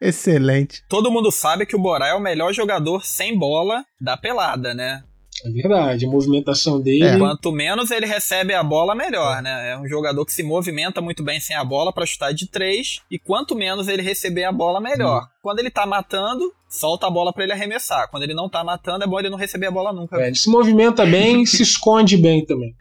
Excelente. 0.02 0.82
Todo 0.88 1.10
mundo 1.10 1.30
sabe 1.30 1.64
que 1.64 1.76
o 1.76 1.78
Borá 1.78 2.08
é 2.08 2.14
o 2.14 2.20
melhor 2.20 2.52
jogador 2.52 3.04
sem 3.04 3.38
bola 3.38 3.84
da 4.00 4.16
pelada, 4.16 4.74
né? 4.74 5.04
É 5.44 5.50
verdade, 5.50 6.06
a 6.06 6.08
movimentação 6.08 6.80
dele. 6.80 7.04
É. 7.04 7.18
Quanto 7.18 7.50
menos 7.50 7.90
ele 7.90 8.06
recebe 8.06 8.54
a 8.54 8.62
bola, 8.62 8.94
melhor, 8.94 9.42
né? 9.42 9.72
É 9.72 9.78
um 9.78 9.88
jogador 9.88 10.24
que 10.24 10.32
se 10.32 10.42
movimenta 10.42 11.00
muito 11.00 11.22
bem 11.22 11.40
sem 11.40 11.56
a 11.56 11.64
bola 11.64 11.92
pra 11.92 12.06
chutar 12.06 12.32
de 12.32 12.48
três. 12.48 13.00
E 13.10 13.18
quanto 13.18 13.56
menos 13.56 13.88
ele 13.88 14.02
receber 14.02 14.44
a 14.44 14.52
bola, 14.52 14.80
melhor. 14.80 15.26
Quando 15.42 15.58
ele 15.58 15.70
tá 15.70 15.84
matando, 15.84 16.52
solta 16.68 17.06
a 17.06 17.10
bola 17.10 17.32
pra 17.32 17.42
ele 17.44 17.52
arremessar. 17.52 18.08
Quando 18.10 18.22
ele 18.22 18.34
não 18.34 18.48
tá 18.48 18.62
matando, 18.62 19.04
é 19.04 19.06
bom 19.06 19.18
ele 19.18 19.30
não 19.30 19.38
receber 19.38 19.66
a 19.66 19.70
bola 19.70 19.92
nunca. 19.92 20.16
É, 20.20 20.28
ele 20.28 20.36
se 20.36 20.50
movimenta 20.50 21.04
bem 21.04 21.42
e 21.42 21.46
se 21.48 21.62
esconde 21.62 22.16
bem 22.16 22.44
também. 22.44 22.74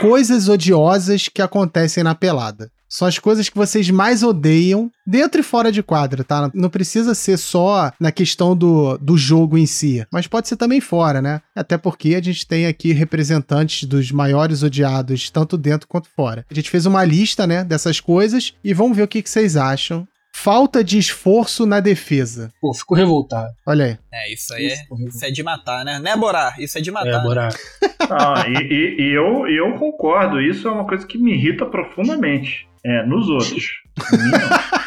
Coisas 0.00 0.48
odiosas 0.48 1.28
que 1.28 1.42
acontecem 1.42 2.04
na 2.04 2.14
pelada. 2.14 2.70
São 2.96 3.08
as 3.08 3.18
coisas 3.18 3.48
que 3.48 3.56
vocês 3.56 3.90
mais 3.90 4.22
odeiam 4.22 4.88
dentro 5.04 5.40
e 5.40 5.42
fora 5.42 5.72
de 5.72 5.82
quadra, 5.82 6.22
tá? 6.22 6.48
Não 6.54 6.70
precisa 6.70 7.12
ser 7.12 7.36
só 7.36 7.90
na 7.98 8.12
questão 8.12 8.54
do, 8.56 8.96
do 8.98 9.16
jogo 9.18 9.58
em 9.58 9.66
si, 9.66 10.06
mas 10.12 10.28
pode 10.28 10.46
ser 10.46 10.56
também 10.56 10.80
fora, 10.80 11.20
né? 11.20 11.40
Até 11.56 11.76
porque 11.76 12.14
a 12.14 12.22
gente 12.22 12.46
tem 12.46 12.66
aqui 12.66 12.92
representantes 12.92 13.82
dos 13.88 14.12
maiores 14.12 14.62
odiados, 14.62 15.28
tanto 15.28 15.58
dentro 15.58 15.88
quanto 15.88 16.08
fora. 16.14 16.46
A 16.48 16.54
gente 16.54 16.70
fez 16.70 16.86
uma 16.86 17.04
lista, 17.04 17.48
né, 17.48 17.64
dessas 17.64 17.98
coisas 17.98 18.54
e 18.62 18.72
vamos 18.72 18.96
ver 18.96 19.02
o 19.02 19.08
que, 19.08 19.22
que 19.22 19.28
vocês 19.30 19.56
acham. 19.56 20.06
Falta 20.32 20.84
de 20.84 20.96
esforço 20.96 21.66
na 21.66 21.80
defesa. 21.80 22.52
Pô, 22.60 22.72
fico 22.74 22.94
revoltado. 22.94 23.52
Olha 23.66 23.84
aí. 23.86 23.98
É, 24.12 24.32
isso 24.32 24.52
aí 24.54 24.66
é, 24.66 24.76
Fico 24.76 24.94
revoltado. 24.94 25.16
isso 25.16 25.24
é 25.24 25.30
de 25.32 25.42
matar, 25.42 25.84
né? 25.84 25.98
Né, 25.98 26.16
Borá? 26.16 26.54
Isso 26.60 26.78
é 26.78 26.80
de 26.80 26.90
matar. 26.92 27.20
É, 27.20 27.22
Borá. 27.22 27.48
Ah, 28.10 28.44
e, 28.46 28.52
e- 28.52 28.96
e 29.00 29.14
eu, 29.16 29.46
e 29.48 29.56
eu 29.58 29.78
concordo, 29.78 30.38
isso 30.38 30.68
é 30.68 30.70
uma 30.70 30.86
coisa 30.86 31.06
que 31.06 31.16
me 31.16 31.32
irrita 31.32 31.64
profundamente. 31.64 32.68
É, 32.84 33.06
nos 33.06 33.28
outros. 33.28 33.64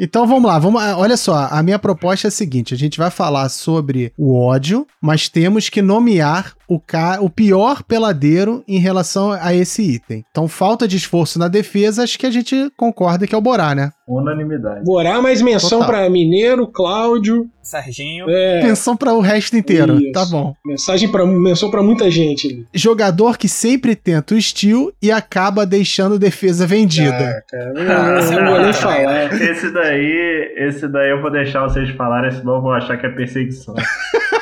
Então 0.00 0.26
vamos 0.26 0.50
lá, 0.50 0.58
vamos, 0.58 0.82
olha 0.82 1.16
só, 1.16 1.46
a 1.48 1.62
minha 1.62 1.78
proposta 1.78 2.26
é 2.26 2.28
a 2.28 2.32
seguinte: 2.32 2.74
a 2.74 2.76
gente 2.76 2.98
vai 2.98 3.08
falar 3.08 3.48
sobre 3.48 4.12
o 4.18 4.36
ódio, 4.36 4.84
mas 5.00 5.28
temos 5.28 5.68
que 5.68 5.80
nomear 5.80 6.54
o, 6.68 6.78
ca... 6.78 7.18
o 7.20 7.28
pior 7.28 7.82
peladeiro 7.82 8.64
em 8.66 8.78
relação 8.78 9.32
a 9.32 9.54
esse 9.54 9.82
item. 9.82 10.24
Então, 10.30 10.48
falta 10.48 10.86
de 10.86 10.96
esforço 10.96 11.38
na 11.38 11.48
defesa, 11.48 12.02
acho 12.02 12.18
que 12.18 12.26
a 12.26 12.30
gente 12.30 12.70
concorda 12.76 13.26
que 13.26 13.34
é 13.34 13.38
o 13.38 13.42
Borá, 13.42 13.74
né? 13.74 13.92
Unanimidade. 14.06 14.84
Borá, 14.84 15.22
mais 15.22 15.40
menção 15.40 15.84
pra 15.84 16.08
Mineiro, 16.10 16.66
Cláudio. 16.66 17.48
Serginho. 17.62 18.26
É, 18.28 18.60
Pensão 18.60 18.96
para 18.96 19.14
o 19.14 19.20
resto 19.20 19.56
inteiro, 19.56 19.98
Isso. 19.98 20.12
tá 20.12 20.26
bom. 20.26 20.52
mensagem 20.66 21.10
pra, 21.10 21.24
menção 21.24 21.70
pra 21.70 21.82
muita 21.82 22.10
gente. 22.10 22.66
Jogador 22.74 23.38
que 23.38 23.48
sempre 23.48 23.94
tenta 23.94 24.34
o 24.34 24.42
steal 24.42 24.92
e 25.00 25.12
acaba 25.12 25.64
deixando 25.64 26.18
defesa 26.18 26.66
vendida. 26.66 27.14
Ah, 27.14 27.42
cara, 27.48 27.72
não, 27.72 28.42
não 28.42 28.50
vou 28.50 28.62
nem 28.62 28.72
falar. 28.72 29.32
Esse 29.40 29.70
daí, 29.70 30.54
esse 30.56 30.88
daí 30.88 31.10
eu 31.10 31.22
vou 31.22 31.30
deixar 31.30 31.62
vocês 31.62 31.88
falarem, 31.90 32.32
senão 32.32 32.56
eu 32.56 32.62
vou 32.62 32.72
achar 32.72 32.96
que 32.98 33.06
é 33.06 33.10
perseguição. 33.10 33.74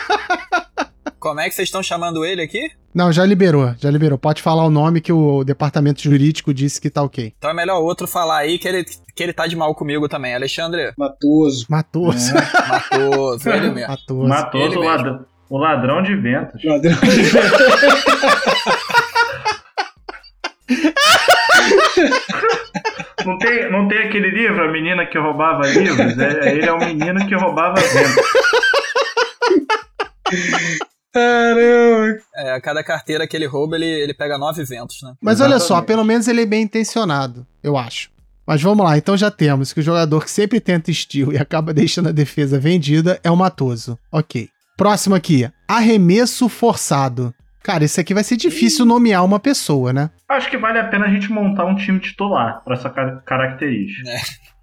Como 1.20 1.38
é 1.38 1.48
que 1.50 1.54
vocês 1.54 1.68
estão 1.68 1.82
chamando 1.82 2.24
ele 2.24 2.40
aqui? 2.40 2.70
Não, 2.94 3.12
já 3.12 3.26
liberou, 3.26 3.74
já 3.78 3.90
liberou. 3.90 4.16
Pode 4.16 4.40
falar 4.40 4.64
o 4.64 4.70
nome 4.70 5.02
que 5.02 5.12
o 5.12 5.44
departamento 5.44 6.02
jurídico 6.02 6.52
disse 6.54 6.80
que 6.80 6.88
tá 6.88 7.02
ok. 7.02 7.34
Então 7.36 7.50
é 7.50 7.54
melhor 7.54 7.78
outro 7.82 8.08
falar 8.08 8.38
aí 8.38 8.58
que 8.58 8.66
ele, 8.66 8.84
que 9.14 9.22
ele 9.22 9.34
tá 9.34 9.46
de 9.46 9.54
mal 9.54 9.74
comigo 9.74 10.08
também. 10.08 10.34
Alexandre 10.34 10.94
Matoso. 10.96 11.66
Matou. 11.68 12.06
Matoso, 12.68 13.50
ele 13.50 13.70
mesmo. 13.70 14.26
Matou 14.26 14.60
ele 14.62 14.76
o 14.78 15.30
o 15.50 15.58
ladrão 15.58 16.02
de 16.02 16.14
ventos. 16.16 16.64
Ladrão. 16.64 16.96
Não 23.26 23.36
tem, 23.38 23.70
não 23.70 23.88
tem 23.88 23.98
aquele 23.98 24.30
livro, 24.30 24.64
a 24.64 24.72
menina 24.72 25.04
que 25.04 25.18
roubava 25.18 25.66
livros? 25.66 26.18
É, 26.18 26.52
ele 26.52 26.64
é 26.64 26.72
o 26.72 26.78
menino 26.78 27.26
que 27.26 27.34
roubava 27.34 27.74
ventos. 27.74 28.24
Caramba. 31.12 32.18
É, 32.36 32.52
a 32.52 32.60
cada 32.60 32.82
carteira 32.84 33.26
que 33.26 33.36
ele 33.36 33.46
rouba, 33.46 33.76
ele, 33.76 33.86
ele 33.86 34.14
pega 34.14 34.38
nove 34.38 34.64
ventos, 34.64 35.02
né? 35.02 35.14
Mas 35.20 35.40
olha 35.40 35.58
só, 35.58 35.64
Exatamente. 35.74 35.86
pelo 35.86 36.04
menos 36.04 36.28
ele 36.28 36.42
é 36.42 36.46
bem 36.46 36.62
intencionado, 36.62 37.46
eu 37.62 37.76
acho. 37.76 38.10
Mas 38.46 38.60
vamos 38.62 38.84
lá, 38.84 38.96
então 38.98 39.16
já 39.16 39.30
temos 39.30 39.72
que 39.72 39.80
o 39.80 39.82
jogador 39.82 40.24
que 40.24 40.30
sempre 40.30 40.60
tenta 40.60 40.90
estilo 40.90 41.32
e 41.32 41.38
acaba 41.38 41.72
deixando 41.72 42.08
a 42.08 42.12
defesa 42.12 42.58
vendida 42.58 43.20
é 43.22 43.30
o 43.30 43.36
Matoso. 43.36 43.98
Ok. 44.10 44.48
Próximo 44.76 45.14
aqui, 45.14 45.48
arremesso 45.68 46.48
forçado. 46.48 47.34
Cara, 47.62 47.84
isso 47.84 48.00
aqui 48.00 48.14
vai 48.14 48.24
ser 48.24 48.36
difícil 48.36 48.86
nomear 48.86 49.22
uma 49.24 49.38
pessoa, 49.38 49.92
né? 49.92 50.10
Acho 50.28 50.48
que 50.50 50.56
vale 50.56 50.78
a 50.78 50.84
pena 50.88 51.04
a 51.06 51.10
gente 51.10 51.30
montar 51.30 51.66
um 51.66 51.76
time 51.76 52.00
titular 52.00 52.62
para 52.64 52.74
essa 52.74 52.88
ca- 52.88 53.20
característica. 53.26 54.08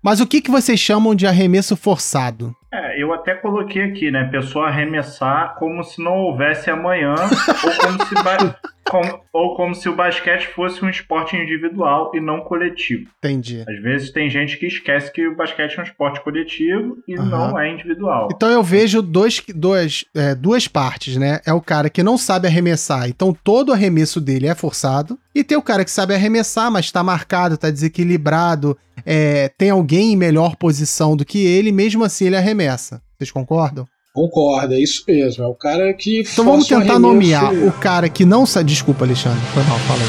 Mas 0.07 0.21
o 0.21 0.25
que, 0.25 0.39
que 0.39 0.49
vocês 0.49 0.79
chamam 0.79 1.13
de 1.13 1.27
arremesso 1.27 1.75
forçado? 1.75 2.55
É, 2.73 3.03
eu 3.03 3.13
até 3.13 3.35
coloquei 3.35 3.81
aqui, 3.81 4.09
né? 4.09 4.23
Pessoa 4.31 4.67
arremessar 4.67 5.55
como 5.59 5.83
se 5.83 6.01
não 6.01 6.13
houvesse 6.13 6.69
amanhã, 6.69 7.13
ou 7.13 7.77
como 7.77 8.05
se, 8.05 8.15
como- 8.89 9.19
ou 9.33 9.55
como 9.55 9.75
se 9.75 9.87
o 9.89 9.95
basquete 9.95 10.47
fosse 10.47 10.83
um 10.83 10.89
esporte 10.89 11.35
individual 11.35 12.11
e 12.13 12.19
não 12.19 12.41
coletivo. 12.41 13.09
Entendi. 13.19 13.63
Às 13.67 13.81
vezes 13.81 14.11
tem 14.11 14.29
gente 14.29 14.57
que 14.57 14.65
esquece 14.65 15.11
que 15.11 15.27
o 15.27 15.35
basquete 15.35 15.75
é 15.77 15.81
um 15.81 15.83
esporte 15.83 16.21
coletivo 16.23 16.97
e 17.07 17.15
Aham. 17.15 17.25
não 17.25 17.59
é 17.59 17.71
individual. 17.71 18.29
Então 18.33 18.49
eu 18.49 18.63
vejo 18.63 19.01
dois, 19.01 19.41
dois, 19.55 20.05
é, 20.15 20.33
duas 20.35 20.67
partes, 20.67 21.17
né? 21.17 21.39
É 21.45 21.53
o 21.53 21.61
cara 21.61 21.89
que 21.89 22.03
não 22.03 22.17
sabe 22.17 22.47
arremessar, 22.47 23.07
então 23.09 23.35
todo 23.43 23.71
arremesso 23.73 24.19
dele 24.21 24.47
é 24.47 24.55
forçado. 24.55 25.17
E 25.35 25.43
tem 25.43 25.57
o 25.57 25.61
cara 25.61 25.85
que 25.85 25.91
sabe 25.91 26.15
arremessar, 26.15 26.71
mas 26.71 26.91
tá 26.91 27.03
marcado, 27.03 27.57
tá 27.57 27.69
desequilibrado, 27.69 28.77
é, 29.05 29.49
tem 29.57 29.69
alguém 29.69 30.13
em 30.13 30.15
melhor 30.17 30.55
posição 30.55 31.15
do 31.15 31.23
que 31.25 31.45
ele, 31.45 31.71
mesmo 31.71 32.03
assim 32.03 32.25
ele 32.25 32.35
arremessa. 32.35 33.01
Vocês 33.17 33.31
concordam? 33.31 33.87
Concordo, 34.17 34.73
é 34.73 34.79
isso 34.79 35.03
mesmo. 35.07 35.43
É 35.43 35.47
o 35.47 35.53
cara 35.53 35.93
que. 35.93 36.21
Então 36.21 36.43
vamos 36.43 36.67
tentar 36.67 36.97
nomear 36.97 37.53
o 37.53 37.71
cara 37.71 38.09
que 38.09 38.25
não 38.25 38.47
sabe. 38.47 38.71
Desculpa, 38.71 39.05
Alexandre. 39.05 39.39
Foi 39.53 39.61
mal, 39.65 39.77
falei. 39.81 40.07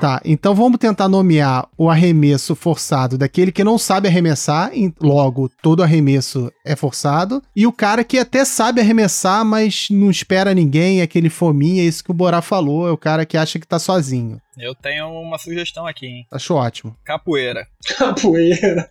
Tá, 0.00 0.18
então 0.24 0.54
vamos 0.54 0.78
tentar 0.78 1.08
nomear 1.08 1.66
o 1.76 1.90
arremesso 1.90 2.54
forçado 2.54 3.18
daquele 3.18 3.52
que 3.52 3.62
não 3.64 3.76
sabe 3.76 4.08
arremessar, 4.08 4.70
em- 4.72 4.94
logo, 4.98 5.50
todo 5.60 5.82
arremesso 5.82 6.50
é 6.64 6.74
forçado, 6.74 7.42
e 7.54 7.66
o 7.66 7.72
cara 7.72 8.02
que 8.02 8.16
até 8.16 8.42
sabe 8.46 8.80
arremessar, 8.80 9.44
mas 9.44 9.88
não 9.90 10.08
espera 10.10 10.54
ninguém, 10.54 11.00
é 11.00 11.02
aquele 11.02 11.28
fominha, 11.28 11.82
é 11.82 11.84
isso 11.84 12.02
que 12.02 12.10
o 12.12 12.14
Borá 12.14 12.40
falou, 12.40 12.88
é 12.88 12.92
o 12.92 12.96
cara 12.96 13.26
que 13.26 13.36
acha 13.36 13.58
que 13.58 13.66
tá 13.66 13.78
sozinho. 13.78 14.40
Eu 14.62 14.74
tenho 14.74 15.08
uma 15.08 15.38
sugestão 15.38 15.86
aqui, 15.86 16.06
hein? 16.06 16.26
Acho 16.30 16.54
ótimo. 16.54 16.94
Capoeira. 17.04 17.66
Capoeira. 17.98 18.88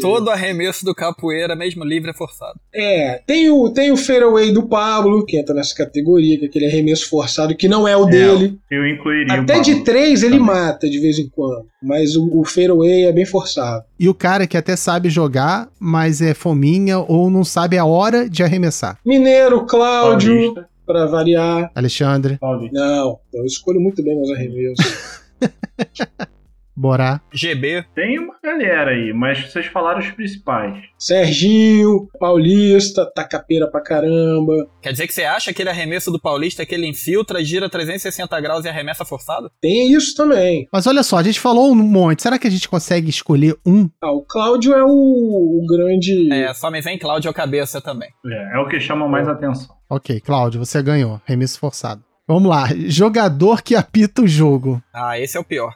Todo 0.00 0.30
arremesso 0.30 0.84
do 0.84 0.94
capoeira, 0.94 1.56
mesmo 1.56 1.84
livre, 1.84 2.10
é 2.10 2.14
forçado. 2.14 2.58
É, 2.74 3.20
tem 3.26 3.50
o, 3.50 3.68
tem 3.70 3.90
o 3.90 3.96
fadeaway 3.96 4.52
do 4.52 4.68
Pablo, 4.68 5.24
que 5.24 5.38
entra 5.38 5.54
nessa 5.54 5.74
categoria, 5.74 6.38
que 6.38 6.44
é 6.44 6.48
aquele 6.48 6.66
arremesso 6.66 7.08
forçado 7.08 7.56
que 7.56 7.68
não 7.68 7.86
é 7.86 7.96
o 7.96 8.04
dele. 8.04 8.58
Eu 8.70 8.86
incluiria 8.86 9.38
o 9.38 9.42
Até 9.42 9.60
de 9.60 9.82
três 9.82 10.22
ele 10.22 10.38
Também. 10.38 10.54
mata 10.54 10.88
de 10.88 10.98
vez 10.98 11.18
em 11.18 11.28
quando. 11.28 11.66
Mas 11.82 12.16
o, 12.16 12.40
o 12.40 12.44
fadeaway 12.44 13.04
é 13.06 13.12
bem 13.12 13.24
forçado. 13.24 13.84
E 13.98 14.08
o 14.08 14.14
cara 14.14 14.46
que 14.46 14.56
até 14.56 14.76
sabe 14.76 15.08
jogar, 15.10 15.68
mas 15.78 16.20
é 16.20 16.34
fominha 16.34 16.98
ou 16.98 17.30
não 17.30 17.44
sabe 17.44 17.76
a 17.78 17.84
hora 17.84 18.28
de 18.28 18.42
arremessar. 18.42 18.98
Mineiro, 19.04 19.64
Cláudio, 19.66 20.32
Paulista. 20.54 20.68
Pra 20.88 21.06
variar. 21.06 21.70
Alexandre. 21.74 22.38
Não, 22.72 23.20
eu 23.32 23.44
escolho 23.44 23.78
muito 23.78 24.02
bem 24.02 24.16
meus 24.16 24.30
arremessos. 24.30 25.20
Borá. 26.78 27.20
GB. 27.32 27.84
Tem 27.94 28.18
uma 28.20 28.34
galera 28.42 28.92
aí, 28.92 29.12
mas 29.12 29.50
vocês 29.50 29.66
falaram 29.66 29.98
os 29.98 30.10
principais. 30.12 30.78
Serginho, 30.96 32.08
Paulista, 32.20 33.04
tacapeira 33.14 33.68
pra 33.68 33.80
caramba. 33.80 34.54
Quer 34.80 34.92
dizer 34.92 35.06
que 35.06 35.12
você 35.14 35.24
acha 35.24 35.50
aquele 35.50 35.70
arremesso 35.70 36.10
do 36.12 36.20
Paulista 36.20 36.64
que 36.64 36.74
ele 36.74 36.86
infiltra, 36.86 37.44
gira 37.44 37.68
360 37.68 38.40
graus 38.40 38.64
e 38.64 38.68
arremessa 38.68 39.04
forçado? 39.04 39.50
Tem 39.60 39.92
isso 39.92 40.14
também. 40.14 40.68
Mas 40.72 40.86
olha 40.86 41.02
só, 41.02 41.16
a 41.16 41.22
gente 41.22 41.40
falou 41.40 41.72
um 41.72 41.74
monte. 41.74 42.22
Será 42.22 42.38
que 42.38 42.46
a 42.46 42.50
gente 42.50 42.68
consegue 42.68 43.10
escolher 43.10 43.56
um? 43.66 43.88
Ah, 44.00 44.12
o 44.12 44.22
Cláudio 44.22 44.72
é 44.72 44.84
o, 44.84 44.88
o 44.88 45.66
grande. 45.66 46.32
É, 46.32 46.54
só 46.54 46.70
me 46.70 46.80
vem 46.80 46.98
Cláudio 46.98 47.32
cabeça 47.38 47.80
também. 47.80 48.08
É, 48.26 48.56
é 48.56 48.58
o 48.58 48.68
que 48.68 48.80
chama 48.80 49.08
mais 49.08 49.28
atenção. 49.28 49.76
Ok, 49.88 50.20
Cláudio, 50.20 50.64
você 50.64 50.82
ganhou. 50.82 51.20
Remesso 51.24 51.58
forçado. 51.58 52.07
Vamos 52.28 52.50
lá. 52.50 52.68
Jogador 52.86 53.62
que 53.62 53.74
apita 53.74 54.20
o 54.22 54.28
jogo. 54.28 54.82
Ah, 54.92 55.18
esse 55.18 55.36
é 55.36 55.40
o 55.40 55.44
pior. 55.44 55.72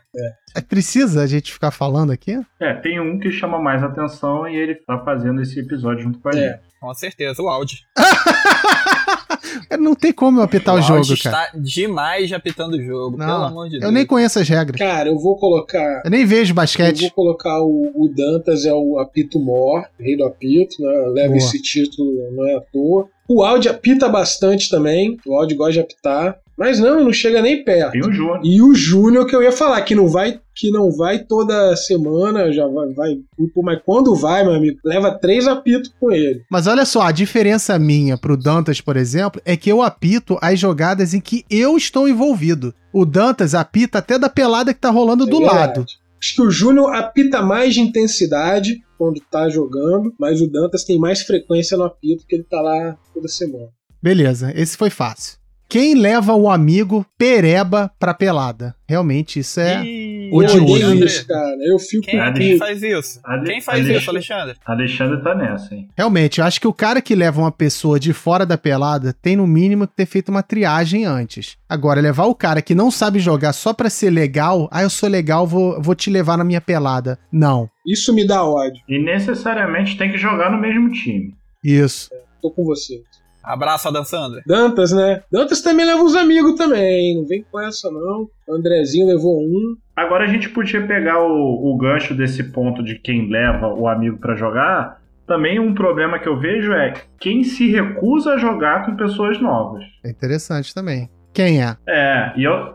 É, 0.54 0.60
precisa 0.60 1.22
a 1.22 1.26
gente 1.26 1.50
ficar 1.50 1.70
falando 1.70 2.12
aqui? 2.12 2.38
É, 2.60 2.74
tem 2.74 3.00
um 3.00 3.18
que 3.18 3.30
chama 3.30 3.58
mais 3.58 3.82
atenção 3.82 4.46
e 4.46 4.54
ele 4.54 4.74
tá 4.74 4.98
fazendo 4.98 5.40
esse 5.40 5.58
episódio 5.58 6.02
junto 6.02 6.18
com 6.18 6.28
a 6.28 6.32
É. 6.32 6.34
gente. 6.50 6.60
Com 6.78 6.92
certeza, 6.94 7.40
o 7.42 7.48
Audi. 7.48 7.86
Não 9.78 9.94
tem 9.94 10.12
como 10.12 10.38
eu 10.38 10.42
apitar 10.44 10.74
o, 10.74 10.78
o 10.78 10.82
jogo, 10.82 11.06
cara. 11.22 11.46
está 11.46 11.50
demais 11.58 12.28
de 12.28 12.34
apitando 12.34 12.74
o 12.74 12.82
jogo, 12.82 13.16
pelo 13.16 13.28
Não, 13.28 13.44
amor 13.44 13.64
de 13.66 13.72
Deus. 13.72 13.84
eu 13.84 13.92
nem 13.92 14.04
conheço 14.06 14.38
as 14.38 14.48
regras. 14.48 14.78
Cara, 14.78 15.08
eu 15.08 15.18
vou 15.18 15.36
colocar. 15.36 16.02
Eu 16.04 16.10
nem 16.10 16.24
vejo 16.24 16.52
Eu 16.52 16.56
basquete. 16.56 17.00
vou 17.02 17.10
colocar 17.10 17.60
o, 17.62 17.90
o 17.94 18.08
Dantas 18.08 18.64
é 18.66 18.72
o 18.72 18.98
apito 18.98 19.38
mor, 19.40 19.84
rei 19.98 20.16
do 20.16 20.24
apito, 20.24 20.76
né? 20.82 20.92
Leva 21.08 21.28
Boa. 21.28 21.36
esse 21.38 21.60
título, 21.60 22.30
não 22.34 22.46
é 22.46 22.54
à 22.56 22.60
toa. 22.60 23.08
O 23.28 23.42
Audi 23.42 23.68
apita 23.68 24.08
bastante 24.08 24.68
também. 24.68 25.16
O 25.26 25.34
Audi 25.34 25.54
gosta 25.54 25.72
de 25.74 25.80
apitar. 25.80 26.36
Mas 26.58 26.78
não, 26.78 27.02
não 27.02 27.12
chega 27.12 27.40
nem 27.40 27.64
perto. 27.64 27.92
Tem 27.92 28.02
o 28.02 28.12
Júnior. 28.12 28.40
E 28.44 28.60
o 28.62 28.74
Júnior 28.74 29.26
que 29.26 29.34
eu 29.34 29.42
ia 29.42 29.50
falar, 29.50 29.80
que 29.82 29.94
não 29.94 30.06
vai, 30.06 30.38
que 30.54 30.70
não 30.70 30.92
vai 30.92 31.18
toda 31.20 31.74
semana, 31.74 32.52
já 32.52 32.66
vai, 32.66 32.88
vai. 32.92 33.16
Mas 33.64 33.80
quando 33.84 34.14
vai, 34.14 34.44
meu 34.44 34.54
amigo, 34.54 34.78
leva 34.84 35.10
três 35.10 35.48
apitos 35.48 35.90
com 35.98 36.12
ele. 36.12 36.42
Mas 36.50 36.66
olha 36.66 36.84
só, 36.84 37.02
a 37.02 37.10
diferença 37.10 37.78
minha 37.78 38.18
pro 38.18 38.36
Dantas, 38.36 38.80
por 38.80 38.96
exemplo, 38.96 39.40
é 39.46 39.56
que 39.56 39.70
eu 39.72 39.80
apito 39.82 40.38
as 40.42 40.60
jogadas 40.60 41.14
em 41.14 41.20
que 41.20 41.44
eu 41.50 41.76
estou 41.76 42.06
envolvido. 42.06 42.74
O 42.92 43.06
Dantas 43.06 43.54
apita 43.54 43.98
até 43.98 44.18
da 44.18 44.28
pelada 44.28 44.74
que 44.74 44.80
tá 44.80 44.90
rolando 44.90 45.24
do 45.24 45.36
É 45.36 45.40
verdade. 45.40 45.58
lado. 45.78 45.86
Acho 46.22 46.34
que 46.36 46.42
o 46.42 46.50
Júnior 46.50 46.94
apita 46.94 47.40
mais 47.42 47.74
de 47.74 47.80
intensidade 47.80 48.80
quando 49.02 49.20
tá 49.28 49.48
jogando, 49.48 50.14
mas 50.16 50.40
o 50.40 50.46
Dantas 50.46 50.84
tem 50.84 50.96
mais 50.96 51.22
frequência 51.22 51.76
no 51.76 51.82
apito, 51.82 52.24
que 52.24 52.36
ele 52.36 52.44
tá 52.44 52.60
lá 52.60 52.96
toda 53.12 53.26
semana. 53.26 53.68
Beleza, 54.00 54.52
esse 54.54 54.76
foi 54.76 54.90
fácil. 54.90 55.38
Quem 55.68 55.96
leva 55.96 56.34
o 56.34 56.48
amigo 56.48 57.04
pereba 57.18 57.90
pra 57.98 58.14
pelada? 58.14 58.76
Realmente, 58.88 59.40
isso 59.40 59.58
é. 59.58 59.84
Ih, 59.84 60.21
De 60.40 60.58
odeio 60.60 61.04
isso, 61.04 61.26
cara. 61.26 61.56
Eu 61.60 61.78
fico 61.78 62.04
Quem, 62.06 62.18
Ale- 62.18 62.38
quem 62.38 62.58
faz 62.58 62.82
isso? 62.82 63.20
Ale- 63.24 63.46
Quem 63.46 63.60
faz 63.60 63.84
Ale- 63.84 63.96
isso, 63.98 64.10
Alexandre? 64.10 64.56
Alexandre 64.64 65.22
tá 65.22 65.34
nessa, 65.34 65.74
hein? 65.74 65.88
Realmente, 65.96 66.40
eu 66.40 66.44
acho 66.46 66.60
que 66.60 66.66
o 66.66 66.72
cara 66.72 67.02
que 67.02 67.14
leva 67.14 67.40
uma 67.40 67.52
pessoa 67.52 68.00
de 68.00 68.12
fora 68.12 68.46
da 68.46 68.56
pelada 68.56 69.12
tem 69.20 69.36
no 69.36 69.46
mínimo 69.46 69.86
que 69.86 69.94
ter 69.94 70.06
feito 70.06 70.30
uma 70.30 70.42
triagem 70.42 71.04
antes. 71.04 71.56
Agora, 71.68 72.00
levar 72.00 72.26
o 72.26 72.34
cara 72.34 72.62
que 72.62 72.74
não 72.74 72.90
sabe 72.90 73.18
jogar 73.18 73.52
só 73.52 73.72
pra 73.72 73.90
ser 73.90 74.10
legal, 74.10 74.68
ah, 74.70 74.82
eu 74.82 74.90
sou 74.90 75.08
legal, 75.08 75.46
vou, 75.46 75.80
vou 75.80 75.94
te 75.94 76.08
levar 76.10 76.36
na 76.38 76.44
minha 76.44 76.60
pelada. 76.60 77.18
Não. 77.30 77.68
Isso 77.86 78.12
me 78.14 78.26
dá 78.26 78.44
ódio. 78.44 78.80
E 78.88 78.98
necessariamente 79.02 79.96
tem 79.96 80.10
que 80.10 80.18
jogar 80.18 80.50
no 80.50 80.58
mesmo 80.60 80.90
time. 80.90 81.34
Isso. 81.64 82.10
Tô 82.40 82.50
com 82.50 82.64
você. 82.64 83.02
Abraço, 83.42 83.88
Adam 83.88 84.04
Sandler. 84.04 84.42
Dantas, 84.46 84.92
né? 84.92 85.22
Dantas 85.30 85.60
também 85.60 85.84
leva 85.84 86.02
uns 86.02 86.14
amigos 86.14 86.54
também. 86.54 87.16
Não 87.16 87.26
vem 87.26 87.44
com 87.50 87.60
essa, 87.60 87.90
não. 87.90 88.28
O 88.46 88.54
Andrezinho 88.54 89.06
levou 89.06 89.40
um. 89.40 89.76
Agora 89.96 90.24
a 90.24 90.28
gente 90.28 90.48
podia 90.48 90.86
pegar 90.86 91.20
o, 91.20 91.72
o 91.72 91.76
gancho 91.76 92.14
desse 92.14 92.44
ponto 92.44 92.82
de 92.82 92.98
quem 92.98 93.28
leva 93.28 93.68
o 93.68 93.88
amigo 93.88 94.18
pra 94.18 94.34
jogar. 94.34 95.00
Também 95.26 95.58
um 95.58 95.74
problema 95.74 96.18
que 96.18 96.28
eu 96.28 96.38
vejo 96.38 96.72
é 96.72 96.94
quem 97.18 97.44
se 97.44 97.70
recusa 97.70 98.34
a 98.34 98.38
jogar 98.38 98.84
com 98.84 98.96
pessoas 98.96 99.40
novas. 99.40 99.84
É 100.04 100.10
interessante 100.10 100.74
também. 100.74 101.08
Quem 101.32 101.62
é? 101.62 101.76
É, 101.88 102.32
e 102.36 102.44
eu, 102.44 102.74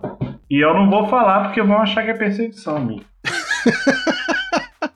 e 0.49 0.63
eu 0.63 0.73
não 0.73 0.89
vou 0.89 1.07
falar 1.07 1.45
porque 1.45 1.61
vão 1.61 1.77
achar 1.77 2.03
que 2.03 2.11
é 2.11 2.13
perseguição, 2.13 2.79
Mi. 2.83 3.03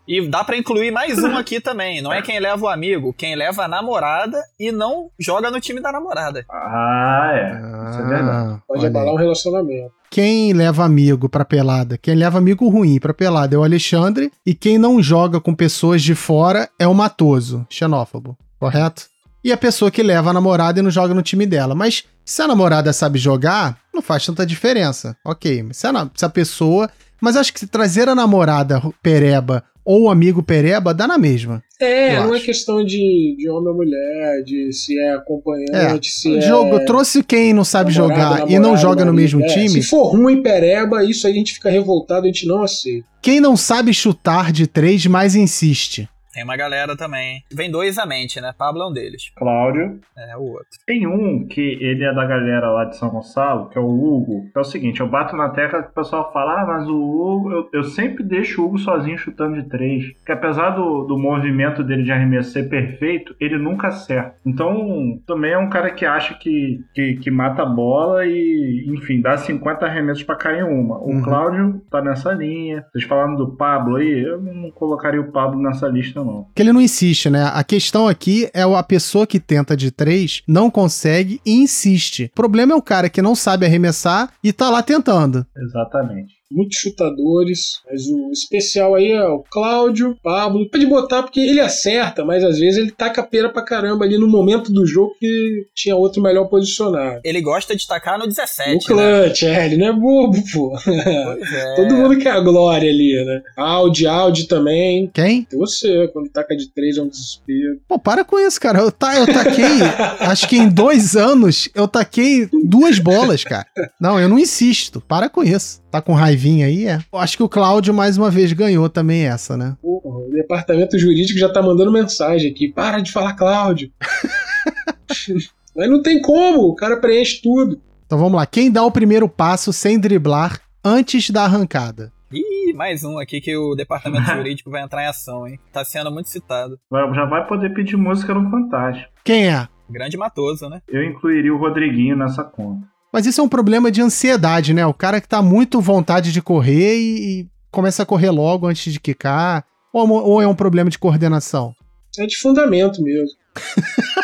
E 0.07 0.27
dá 0.27 0.43
pra 0.43 0.57
incluir 0.57 0.91
mais 0.91 1.17
um 1.19 1.37
aqui 1.37 1.59
também. 1.61 2.01
Não 2.01 2.11
é 2.11 2.21
quem 2.21 2.39
leva 2.39 2.65
o 2.65 2.67
amigo, 2.67 3.13
quem 3.13 3.35
leva 3.35 3.63
a 3.63 3.67
namorada 3.67 4.41
e 4.59 4.71
não 4.71 5.09
joga 5.19 5.51
no 5.51 5.59
time 5.59 5.79
da 5.81 5.91
namorada. 5.91 6.45
Ah, 6.49 7.31
é. 7.33 7.89
Isso 7.89 7.99
é 7.99 8.07
verdade. 8.07 8.61
Pode 8.67 8.79
olha 8.81 8.89
abalar 8.89 9.13
um 9.13 9.17
relacionamento. 9.17 9.91
Quem 10.09 10.51
leva 10.51 10.83
amigo 10.83 11.29
pra 11.29 11.45
pelada? 11.45 11.97
Quem 11.97 12.15
leva 12.15 12.37
amigo 12.37 12.67
ruim 12.67 12.99
pra 12.99 13.13
pelada 13.13 13.55
é 13.55 13.57
o 13.57 13.63
Alexandre. 13.63 14.31
E 14.45 14.53
quem 14.53 14.77
não 14.77 15.01
joga 15.01 15.39
com 15.39 15.55
pessoas 15.55 16.01
de 16.01 16.13
fora 16.15 16.69
é 16.77 16.85
o 16.85 16.93
Matoso, 16.93 17.65
xenófobo. 17.69 18.37
Correto? 18.59 19.03
E 19.43 19.51
a 19.51 19.57
pessoa 19.57 19.89
que 19.89 20.03
leva 20.03 20.29
a 20.29 20.33
namorada 20.33 20.79
e 20.79 20.83
não 20.83 20.91
joga 20.91 21.13
no 21.13 21.21
time 21.21 21.45
dela. 21.45 21.73
Mas 21.73 22.03
se 22.25 22.41
a 22.41 22.47
namorada 22.47 22.91
sabe 22.91 23.17
jogar, 23.17 23.77
não 23.93 24.01
faz 24.01 24.25
tanta 24.25 24.45
diferença. 24.45 25.15
Ok, 25.25 25.65
se 25.71 25.87
a, 25.87 26.09
se 26.13 26.25
a 26.25 26.29
pessoa. 26.29 26.89
Mas 27.21 27.37
acho 27.37 27.53
que 27.53 27.59
se 27.59 27.67
trazer 27.67 28.09
a 28.09 28.15
namorada 28.15 28.81
pereba 29.01 29.63
ou 29.83 30.09
amigo 30.09 30.43
pereba, 30.43 30.93
dá 30.93 31.07
na 31.07 31.17
mesma. 31.17 31.63
É, 31.79 32.15
não 32.17 32.33
é 32.33 32.37
acho. 32.37 32.45
questão 32.45 32.83
de, 32.83 33.35
de 33.37 33.49
homem 33.49 33.69
ou 33.69 33.75
mulher, 33.75 34.43
de 34.43 34.71
se 34.71 34.97
é 34.99 35.13
acompanhante, 35.13 36.09
se 36.11 36.37
é. 36.37 36.41
Jogo, 36.41 36.85
trouxe 36.85 37.23
quem 37.23 37.53
não 37.53 37.63
sabe 37.63 37.93
namorado, 37.93 38.21
jogar 38.37 38.49
e 38.49 38.53
não 38.55 38.61
namorado, 38.73 38.81
joga 38.81 39.05
no 39.05 39.13
mesmo 39.13 39.43
É, 39.43 39.47
time. 39.47 39.69
Se 39.69 39.83
for 39.83 40.11
ruim, 40.11 40.41
pereba, 40.43 41.03
isso 41.03 41.25
aí 41.25 41.33
a 41.33 41.35
gente 41.35 41.53
fica 41.53 41.69
revoltado, 41.69 42.25
a 42.25 42.27
gente 42.27 42.45
não 42.47 42.61
aceita. 42.61 43.05
Quem 43.21 43.39
não 43.39 43.57
sabe 43.57 43.93
chutar 43.93 44.51
de 44.51 44.67
três, 44.67 45.05
mais 45.05 45.35
insiste. 45.35 46.07
Tem 46.33 46.43
uma 46.43 46.55
galera 46.55 46.95
também. 46.95 47.43
Vem 47.51 47.69
dois 47.71 47.97
à 47.97 48.05
mente, 48.05 48.39
né? 48.39 48.53
Pablo 48.57 48.81
é 48.83 48.87
um 48.87 48.93
deles. 48.93 49.31
Cláudio. 49.35 49.99
É 50.17 50.35
o 50.37 50.43
outro. 50.43 50.67
Tem 50.85 51.05
um 51.07 51.45
que 51.47 51.61
ele 51.81 52.03
é 52.03 52.13
da 52.13 52.25
galera 52.25 52.69
lá 52.71 52.85
de 52.85 52.95
São 52.97 53.09
Gonçalo, 53.09 53.69
que 53.69 53.77
é 53.77 53.81
o 53.81 53.85
Hugo. 53.87 54.45
É 54.55 54.59
o 54.59 54.63
seguinte, 54.63 55.01
eu 55.01 55.07
bato 55.07 55.35
na 55.35 55.49
tecla 55.49 55.83
que 55.83 55.89
o 55.89 55.93
pessoal 55.93 56.31
fala, 56.31 56.61
ah, 56.61 56.65
mas 56.65 56.87
o 56.87 56.95
Hugo, 56.95 57.51
eu, 57.51 57.69
eu 57.73 57.83
sempre 57.83 58.23
deixo 58.23 58.61
o 58.61 58.65
Hugo 58.65 58.77
sozinho 58.77 59.17
chutando 59.17 59.61
de 59.61 59.67
três. 59.69 60.11
Que 60.25 60.31
apesar 60.31 60.71
do, 60.71 61.03
do 61.03 61.17
movimento 61.17 61.83
dele 61.83 62.03
de 62.03 62.11
arremesso 62.11 62.51
ser 62.51 62.69
perfeito, 62.69 63.35
ele 63.39 63.57
nunca 63.57 63.87
acerta. 63.89 64.35
Então, 64.45 65.19
também 65.27 65.51
é 65.51 65.57
um 65.57 65.69
cara 65.69 65.91
que 65.91 66.05
acha 66.05 66.33
que, 66.35 66.79
que, 66.93 67.15
que 67.15 67.31
mata 67.31 67.63
a 67.63 67.65
bola 67.65 68.25
e, 68.25 68.85
enfim, 68.87 69.21
dá 69.21 69.37
50 69.37 69.85
arremessos 69.85 70.23
pra 70.23 70.35
cair 70.35 70.63
uma. 70.63 70.97
O 70.99 71.11
Uhum. 71.11 71.21
Cláudio 71.21 71.81
tá 71.91 72.01
nessa 72.01 72.31
linha. 72.33 72.85
Vocês 72.91 73.03
falando 73.03 73.37
do 73.37 73.55
Pablo 73.55 73.97
aí, 73.97 74.23
eu 74.23 74.41
não 74.41 74.71
colocaria 74.71 75.19
o 75.19 75.31
Pablo 75.31 75.61
nessa 75.61 75.87
lista, 75.87 76.20
não. 76.23 76.47
Que 76.55 76.61
ele 76.61 76.73
não 76.73 76.81
insiste, 76.81 77.29
né? 77.29 77.49
A 77.53 77.63
questão 77.63 78.07
aqui 78.07 78.49
é 78.53 78.63
a 78.63 78.83
pessoa 78.83 79.27
que 79.27 79.39
tenta 79.39 79.75
de 79.75 79.91
três, 79.91 80.41
não 80.47 80.69
consegue 80.69 81.41
e 81.45 81.53
insiste. 81.53 82.29
O 82.31 82.35
problema 82.35 82.73
é 82.73 82.75
o 82.75 82.81
cara 82.81 83.09
que 83.09 83.21
não 83.21 83.35
sabe 83.35 83.65
arremessar 83.65 84.31
e 84.43 84.51
tá 84.51 84.69
lá 84.69 84.81
tentando. 84.81 85.45
Exatamente. 85.55 86.40
Muitos 86.51 86.77
chutadores, 86.79 87.79
mas 87.89 88.07
o 88.07 88.31
especial 88.31 88.95
aí 88.95 89.11
é 89.11 89.23
o 89.23 89.43
Cláudio, 89.49 90.17
Pablo. 90.23 90.69
Pode 90.69 90.85
botar 90.85 91.23
porque 91.23 91.39
ele 91.39 91.59
acerta, 91.59 92.23
mas 92.25 92.43
às 92.43 92.59
vezes 92.59 92.77
ele 92.77 92.91
taca 92.91 93.23
pera 93.23 93.49
pra 93.49 93.63
caramba 93.63 94.05
ali 94.05 94.17
no 94.17 94.27
momento 94.27 94.71
do 94.71 94.85
jogo 94.85 95.15
que 95.19 95.65
tinha 95.75 95.95
outro 95.95 96.21
melhor 96.21 96.45
posicionado. 96.47 97.21
Ele 97.23 97.41
gosta 97.41 97.75
de 97.75 97.87
tacar 97.87 98.19
no 98.19 98.27
17, 98.27 98.89
No 98.89 98.95
né? 98.97 99.23
clutch, 99.23 99.43
é, 99.43 99.65
ele 99.65 99.77
não 99.77 99.87
é 99.87 99.93
bobo, 99.93 100.37
pô. 100.51 100.77
É. 100.89 101.75
Todo 101.75 101.95
mundo 101.95 102.17
quer 102.17 102.31
a 102.31 102.39
glória 102.39 102.89
ali, 102.89 103.13
né? 103.25 103.41
Audi, 103.57 104.07
Audi 104.07 104.47
também. 104.47 105.09
Quem? 105.13 105.47
Você, 105.53 106.09
quando 106.13 106.29
taca 106.29 106.55
de 106.55 106.67
três 106.73 106.97
é 106.97 107.01
um 107.01 107.07
desespero. 107.07 107.79
Pô, 107.87 107.97
para 107.99 108.23
com 108.23 108.39
isso, 108.39 108.59
cara. 108.59 108.79
Eu, 108.79 108.91
ta, 108.91 109.15
eu 109.17 109.25
taquei, 109.25 109.81
acho 110.19 110.47
que 110.47 110.57
em 110.57 110.69
dois 110.69 111.15
anos, 111.15 111.69
eu 111.73 111.87
taquei 111.87 112.49
duas 112.65 112.99
bolas, 112.99 113.43
cara. 113.43 113.65
Não, 113.99 114.19
eu 114.19 114.27
não 114.29 114.39
insisto. 114.39 115.01
Para 115.01 115.29
com 115.29 115.43
isso. 115.43 115.81
Tá 115.91 116.01
com 116.01 116.13
raivinha 116.41 116.65
aí, 116.65 116.87
é? 116.87 116.99
Eu 117.13 117.19
acho 117.19 117.37
que 117.37 117.43
o 117.43 117.49
Cláudio, 117.49 117.93
mais 117.93 118.17
uma 118.17 118.31
vez, 118.31 118.51
ganhou 118.51 118.89
também 118.89 119.27
essa, 119.27 119.55
né? 119.55 119.77
Porra, 119.81 120.25
o 120.25 120.31
departamento 120.31 120.97
jurídico 120.97 121.39
já 121.39 121.51
tá 121.51 121.61
mandando 121.61 121.91
mensagem 121.91 122.51
aqui. 122.51 122.69
Para 122.69 122.99
de 122.99 123.11
falar 123.11 123.35
Cláudio. 123.35 123.91
Mas 125.75 125.89
não 125.89 126.01
tem 126.01 126.21
como, 126.21 126.63
o 126.63 126.75
cara 126.75 126.97
preenche 126.97 127.41
tudo. 127.41 127.79
Então 128.05 128.17
vamos 128.17 128.33
lá. 128.33 128.45
Quem 128.45 128.71
dá 128.71 128.83
o 128.83 128.91
primeiro 128.91 129.29
passo 129.29 129.71
sem 129.71 129.99
driblar 129.99 130.59
antes 130.83 131.29
da 131.29 131.43
arrancada? 131.43 132.11
Ih, 132.31 132.73
mais 132.73 133.03
um 133.03 133.19
aqui 133.19 133.39
que 133.39 133.55
o 133.55 133.75
departamento 133.75 134.25
jurídico 134.35 134.69
vai 134.69 134.81
entrar 134.81 135.03
em 135.03 135.07
ação, 135.07 135.47
hein? 135.47 135.59
Tá 135.71 135.85
sendo 135.85 136.11
muito 136.11 136.29
citado. 136.29 136.77
Já 137.13 137.25
vai 137.25 137.47
poder 137.47 137.73
pedir 137.73 137.95
música 137.95 138.33
no 138.33 138.49
Fantástico. 138.49 139.11
Quem 139.23 139.49
é? 139.49 139.67
Grande 139.89 140.17
Matoso, 140.17 140.69
né? 140.69 140.81
Eu 140.87 141.03
incluiria 141.03 141.53
o 141.53 141.57
Rodriguinho 141.57 142.15
nessa 142.15 142.43
conta. 142.43 142.87
Mas 143.11 143.25
isso 143.25 143.41
é 143.41 143.43
um 143.43 143.49
problema 143.49 143.91
de 143.91 144.01
ansiedade, 144.01 144.73
né? 144.73 144.85
O 144.85 144.93
cara 144.93 145.19
que 145.19 145.27
tá 145.27 145.41
muito 145.41 145.81
vontade 145.81 146.31
de 146.31 146.41
correr 146.41 146.95
e, 146.97 147.41
e 147.41 147.47
começa 147.69 148.03
a 148.03 148.05
correr 148.05 148.29
logo 148.29 148.67
antes 148.67 148.91
de 148.93 148.99
quicar. 148.99 149.65
Ou, 149.93 150.09
ou 150.09 150.41
é 150.41 150.47
um 150.47 150.55
problema 150.55 150.89
de 150.89 150.97
coordenação? 150.97 151.73
É 152.17 152.25
de 152.25 152.37
fundamento 152.37 153.01
mesmo. 153.03 153.35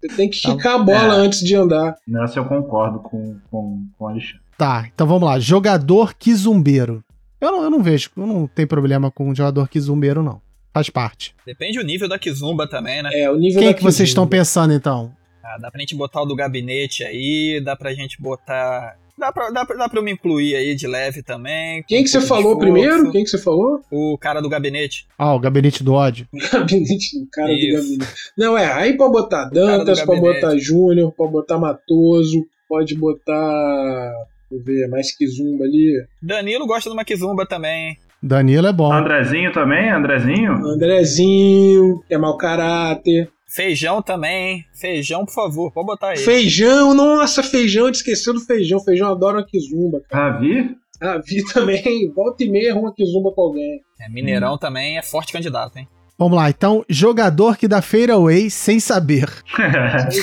Você 0.00 0.16
tem 0.16 0.30
que 0.30 0.40
Tá. 0.40 0.54
quicar 0.56 0.74
a 0.76 0.78
bola 0.78 1.14
É. 1.16 1.18
antes 1.18 1.40
de 1.40 1.54
andar. 1.54 1.94
Nessa 2.06 2.38
eu 2.38 2.44
concordo 2.44 3.00
com, 3.00 3.36
com, 3.50 3.84
com 3.98 4.04
o 4.04 4.08
Alexandre. 4.08 4.40
Tá, 4.56 4.86
então 4.92 5.06
vamos 5.06 5.24
lá. 5.28 5.38
Jogador 5.38 6.14
quizumbeiro. 6.14 7.02
Eu 7.40 7.50
não, 7.52 7.62
eu 7.64 7.70
não 7.70 7.82
vejo, 7.82 8.10
eu 8.16 8.26
não 8.26 8.46
tenho 8.46 8.68
problema 8.68 9.10
com 9.10 9.34
jogador 9.34 9.68
quizumbeiro, 9.68 10.22
não. 10.22 10.40
Faz 10.72 10.88
parte. 10.90 11.34
Depende 11.44 11.78
do 11.78 11.84
nível 11.84 12.08
da 12.08 12.16
Kizumba 12.18 12.68
também, 12.68 13.02
né? 13.02 13.10
É, 13.12 13.28
o 13.30 13.36
nível 13.36 13.60
Quem 13.60 13.70
da 13.70 13.74
que 13.74 13.82
vocês 13.82 14.08
estão 14.08 14.24
pensando, 14.26 14.72
então? 14.72 15.10
Ah, 15.42 15.56
dá 15.58 15.70
pra 15.70 15.80
gente 15.80 15.94
botar 15.96 16.22
o 16.22 16.26
do 16.26 16.36
gabinete 16.36 17.04
aí, 17.04 17.60
dá 17.64 17.74
pra 17.76 17.92
gente 17.94 18.20
botar. 18.20 18.96
Dá 19.18 19.30
pra, 19.30 19.50
dá, 19.50 19.66
pra, 19.66 19.76
dá 19.76 19.88
pra 19.88 19.98
eu 19.98 20.02
me 20.02 20.12
incluir 20.12 20.54
aí 20.56 20.74
de 20.74 20.86
leve 20.86 21.22
também. 21.22 21.82
Quem 21.86 22.02
que 22.02 22.08
você 22.08 22.20
falou 22.22 22.52
esforço. 22.52 22.58
primeiro? 22.58 23.12
Quem 23.12 23.22
que 23.22 23.28
você 23.28 23.36
falou? 23.36 23.80
O 23.90 24.16
cara 24.18 24.40
do 24.40 24.48
gabinete. 24.48 25.06
Ah, 25.18 25.34
o 25.34 25.38
gabinete 25.38 25.84
do 25.84 25.92
ódio. 25.92 26.26
Gabinete, 26.50 27.18
o 27.18 27.26
cara 27.30 27.48
do 27.48 27.54
Isso. 27.54 27.76
gabinete. 27.76 28.12
Não, 28.36 28.56
é, 28.56 28.72
aí 28.72 28.96
pode 28.96 29.12
botar 29.12 29.44
do 29.44 29.54
Dantas, 29.54 30.00
pode 30.02 30.20
botar 30.22 30.56
Júnior, 30.56 31.12
pode 31.12 31.32
botar 31.32 31.58
Matoso, 31.58 32.46
pode 32.66 32.94
botar. 32.94 34.12
Deixa 34.50 34.52
eu 34.52 34.64
ver, 34.64 34.88
mais 34.88 35.14
que 35.14 35.26
Zumba 35.26 35.64
ali. 35.64 36.02
Danilo 36.22 36.66
gosta 36.66 36.88
de 36.88 36.96
uma 36.96 37.04
Kizumba 37.04 37.46
também. 37.46 37.96
Danilo 38.22 38.66
é 38.66 38.72
bom. 38.72 38.92
Andrezinho 38.92 39.52
também? 39.52 39.90
Andrezinho? 39.90 40.52
Andrezinho, 40.66 42.02
que 42.08 42.14
é 42.14 42.18
mau 42.18 42.36
caráter. 42.36 43.30
Feijão 43.50 44.00
também. 44.00 44.64
Feijão, 44.72 45.24
por 45.26 45.34
favor, 45.34 45.72
pode 45.72 45.86
botar 45.86 46.10
aí. 46.10 46.18
Feijão, 46.18 46.94
nossa, 46.94 47.42
feijão, 47.42 47.84
a 47.84 47.86
gente 47.86 47.96
esqueceu 47.96 48.32
do 48.32 48.40
feijão. 48.40 48.78
Feijão 48.78 49.10
adora 49.10 49.38
uma 49.38 49.44
Kizumba. 49.44 50.02
Ravi? 50.10 50.76
Ah, 51.00 51.18
vi 51.18 51.44
também, 51.52 52.12
volta 52.14 52.44
e 52.44 52.48
meia 52.48 52.76
uma 52.76 52.94
Kizumba 52.94 53.32
com 53.32 53.42
alguém. 53.42 53.80
É, 54.00 54.08
Mineirão 54.08 54.56
também 54.56 54.98
é 54.98 55.02
forte 55.02 55.32
candidato, 55.32 55.78
hein? 55.78 55.88
Vamos 56.16 56.36
lá, 56.36 56.48
então, 56.48 56.84
jogador 56.88 57.56
que 57.56 57.66
dá 57.66 57.82
fadeaway 57.82 58.50
sem 58.50 58.78
saber. 58.78 59.28
Aqui. 59.56 60.20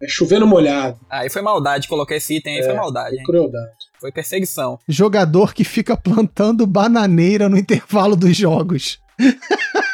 É 0.00 0.08
chovendo 0.08 0.46
molhado, 0.46 0.98
Aí 1.08 1.30
foi 1.30 1.42
maldade, 1.42 1.86
coloquei 1.86 2.16
esse 2.16 2.36
item 2.36 2.56
aí, 2.56 2.64
foi 2.64 2.74
maldade, 2.74 3.14
é 3.16 3.18
hein? 3.18 3.24
crueldade. 3.24 3.70
Foi 4.00 4.10
perseguição. 4.10 4.78
Jogador 4.88 5.54
que 5.54 5.62
fica 5.62 5.96
plantando 5.96 6.66
bananeira 6.66 7.48
no 7.48 7.56
intervalo 7.56 8.16
dos 8.16 8.36
jogos. 8.36 9.00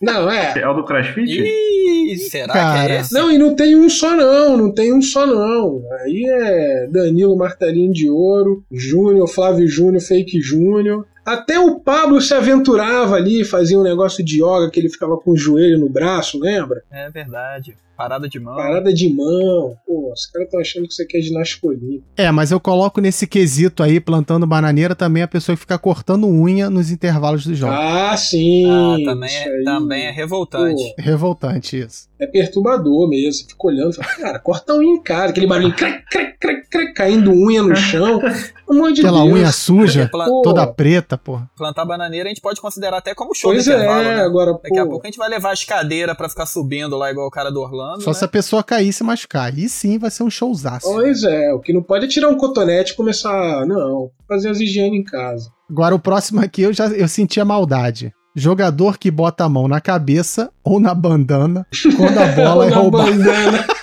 Não, 0.00 0.30
é. 0.30 0.58
É 0.58 0.68
o 0.68 0.74
do 0.74 0.84
CrossFit? 0.84 1.40
Ih, 1.40 2.16
será 2.16 2.52
que 2.52 2.52
Cara. 2.52 2.92
é 2.92 3.00
esse? 3.00 3.12
Não, 3.14 3.30
e 3.30 3.38
não 3.38 3.54
tem 3.54 3.76
um 3.76 3.88
só 3.88 4.14
não, 4.14 4.56
não 4.56 4.72
tem 4.72 4.92
um 4.92 5.02
só 5.02 5.26
não. 5.26 5.82
Aí 6.00 6.24
é 6.26 6.86
Danilo 6.88 7.36
Martelinho 7.36 7.92
de 7.92 8.08
Ouro, 8.08 8.64
Júnior, 8.70 9.28
Flávio 9.28 9.66
Júnior, 9.66 10.02
Fake 10.02 10.40
Júnior. 10.40 11.06
Até 11.24 11.58
o 11.58 11.78
Pablo 11.78 12.20
se 12.20 12.34
aventurava 12.34 13.14
ali, 13.14 13.44
fazia 13.44 13.78
um 13.78 13.82
negócio 13.82 14.24
de 14.24 14.42
yoga 14.42 14.70
que 14.70 14.80
ele 14.80 14.88
ficava 14.88 15.16
com 15.16 15.30
o 15.30 15.36
joelho 15.36 15.78
no 15.78 15.88
braço, 15.88 16.38
lembra? 16.38 16.82
É 16.90 17.08
verdade. 17.10 17.76
Parada 18.02 18.28
de 18.28 18.40
mão. 18.40 18.56
Parada 18.56 18.92
de 18.92 19.08
mão. 19.14 19.76
Pô, 19.86 20.12
os 20.12 20.26
caras 20.26 20.46
estão 20.46 20.60
achando 20.60 20.86
que 20.86 20.92
isso 20.92 21.02
aqui 21.02 21.18
é 21.18 21.20
ginástica 21.20 21.66
olímpica. 21.66 22.04
É, 22.16 22.30
mas 22.30 22.50
eu 22.50 22.58
coloco 22.60 23.00
nesse 23.00 23.26
quesito 23.26 23.82
aí, 23.82 24.00
plantando 24.00 24.46
bananeira, 24.46 24.94
também 24.94 25.22
a 25.22 25.28
pessoa 25.28 25.54
que 25.54 25.60
fica 25.60 25.78
cortando 25.78 26.26
unha 26.26 26.68
nos 26.68 26.90
intervalos 26.90 27.46
dos 27.46 27.56
jogos. 27.56 27.76
Ah, 27.78 28.16
sim. 28.16 28.68
Ah, 28.68 28.96
também 29.04 29.28
isso 29.28 29.48
é, 29.48 29.52
aí. 29.58 29.64
também 29.64 30.06
é 30.06 30.10
revoltante. 30.10 30.82
Pô, 30.96 31.02
Revoltante 31.02 31.78
isso. 31.78 32.08
é 32.18 32.26
perturbador 32.26 33.08
mesmo. 33.08 33.32
Você 33.32 33.44
fica 33.44 33.66
olhando 33.66 33.90
e 33.92 33.94
fala, 33.94 34.08
cara, 34.16 34.38
corta 34.38 34.72
a 34.72 34.76
unha 34.76 34.94
em 34.94 35.02
casa. 35.02 35.30
Aquele 35.30 35.46
barulho, 35.46 35.74
crec, 35.74 36.04
crec, 36.10 36.38
crec, 36.38 36.68
crec, 36.70 36.94
caindo 36.94 37.30
unha 37.32 37.62
no 37.62 37.74
chão. 37.76 38.20
Pelo 38.20 38.78
amor 38.80 38.92
de 38.92 39.00
Aquela 39.02 39.22
Deus. 39.24 39.32
unha 39.34 39.52
suja, 39.52 40.08
Pô, 40.10 40.42
toda 40.42 40.66
preta, 40.66 41.18
porra. 41.18 41.48
Plantar 41.56 41.84
bananeira 41.84 42.28
a 42.28 42.30
gente 42.30 42.40
pode 42.40 42.60
considerar 42.60 42.98
até 42.98 43.14
como 43.14 43.34
show 43.34 43.50
Pois 43.52 43.64
de 43.64 43.70
intervalo, 43.70 44.02
é, 44.08 44.16
né? 44.16 44.22
agora, 44.22 44.52
Daqui 44.54 44.78
a 44.78 44.84
pô. 44.84 44.90
pouco 44.92 45.06
a 45.06 45.08
gente 45.08 45.18
vai 45.18 45.28
levar 45.28 45.52
as 45.52 45.62
cadeiras 45.64 46.16
pra 46.16 46.28
ficar 46.28 46.46
subindo 46.46 46.96
lá 46.96 47.10
igual 47.10 47.26
o 47.26 47.30
cara 47.30 47.50
do 47.50 47.60
Orlando. 47.60 47.91
Rolando. 47.92 48.02
Só 48.02 48.10
né? 48.10 48.14
se 48.14 48.24
a 48.24 48.28
pessoa 48.28 48.62
cair 48.62 48.88
e 48.88 48.92
se 48.92 49.04
machucar. 49.04 49.52
Aí 49.52 49.68
sim 49.68 49.98
vai 49.98 50.10
ser 50.10 50.22
um 50.22 50.30
showzaço. 50.30 50.86
Pois 50.86 51.22
é, 51.24 51.52
o 51.52 51.60
que 51.60 51.72
não 51.72 51.82
pode 51.82 52.06
é 52.06 52.08
tirar 52.08 52.28
um 52.28 52.36
cotonete 52.36 52.92
e 52.92 52.96
começar. 52.96 53.66
Não, 53.66 54.10
fazer 54.28 54.50
as 54.50 54.60
higiene 54.60 54.98
em 54.98 55.04
casa. 55.04 55.50
Agora 55.70 55.94
o 55.94 55.98
próximo 55.98 56.40
aqui 56.40 56.62
eu 56.62 56.72
já 56.72 56.86
eu 56.88 57.08
senti 57.08 57.40
a 57.40 57.44
maldade. 57.44 58.12
Jogador 58.34 58.98
que 58.98 59.10
bota 59.10 59.44
a 59.44 59.48
mão 59.48 59.68
na 59.68 59.78
cabeça 59.78 60.50
ou 60.64 60.80
na 60.80 60.94
bandana 60.94 61.66
quando 61.96 62.18
a 62.18 62.26
bola 62.28 62.66
é 62.66 62.70
roubada. 62.70 63.10
bandana. 63.10 63.66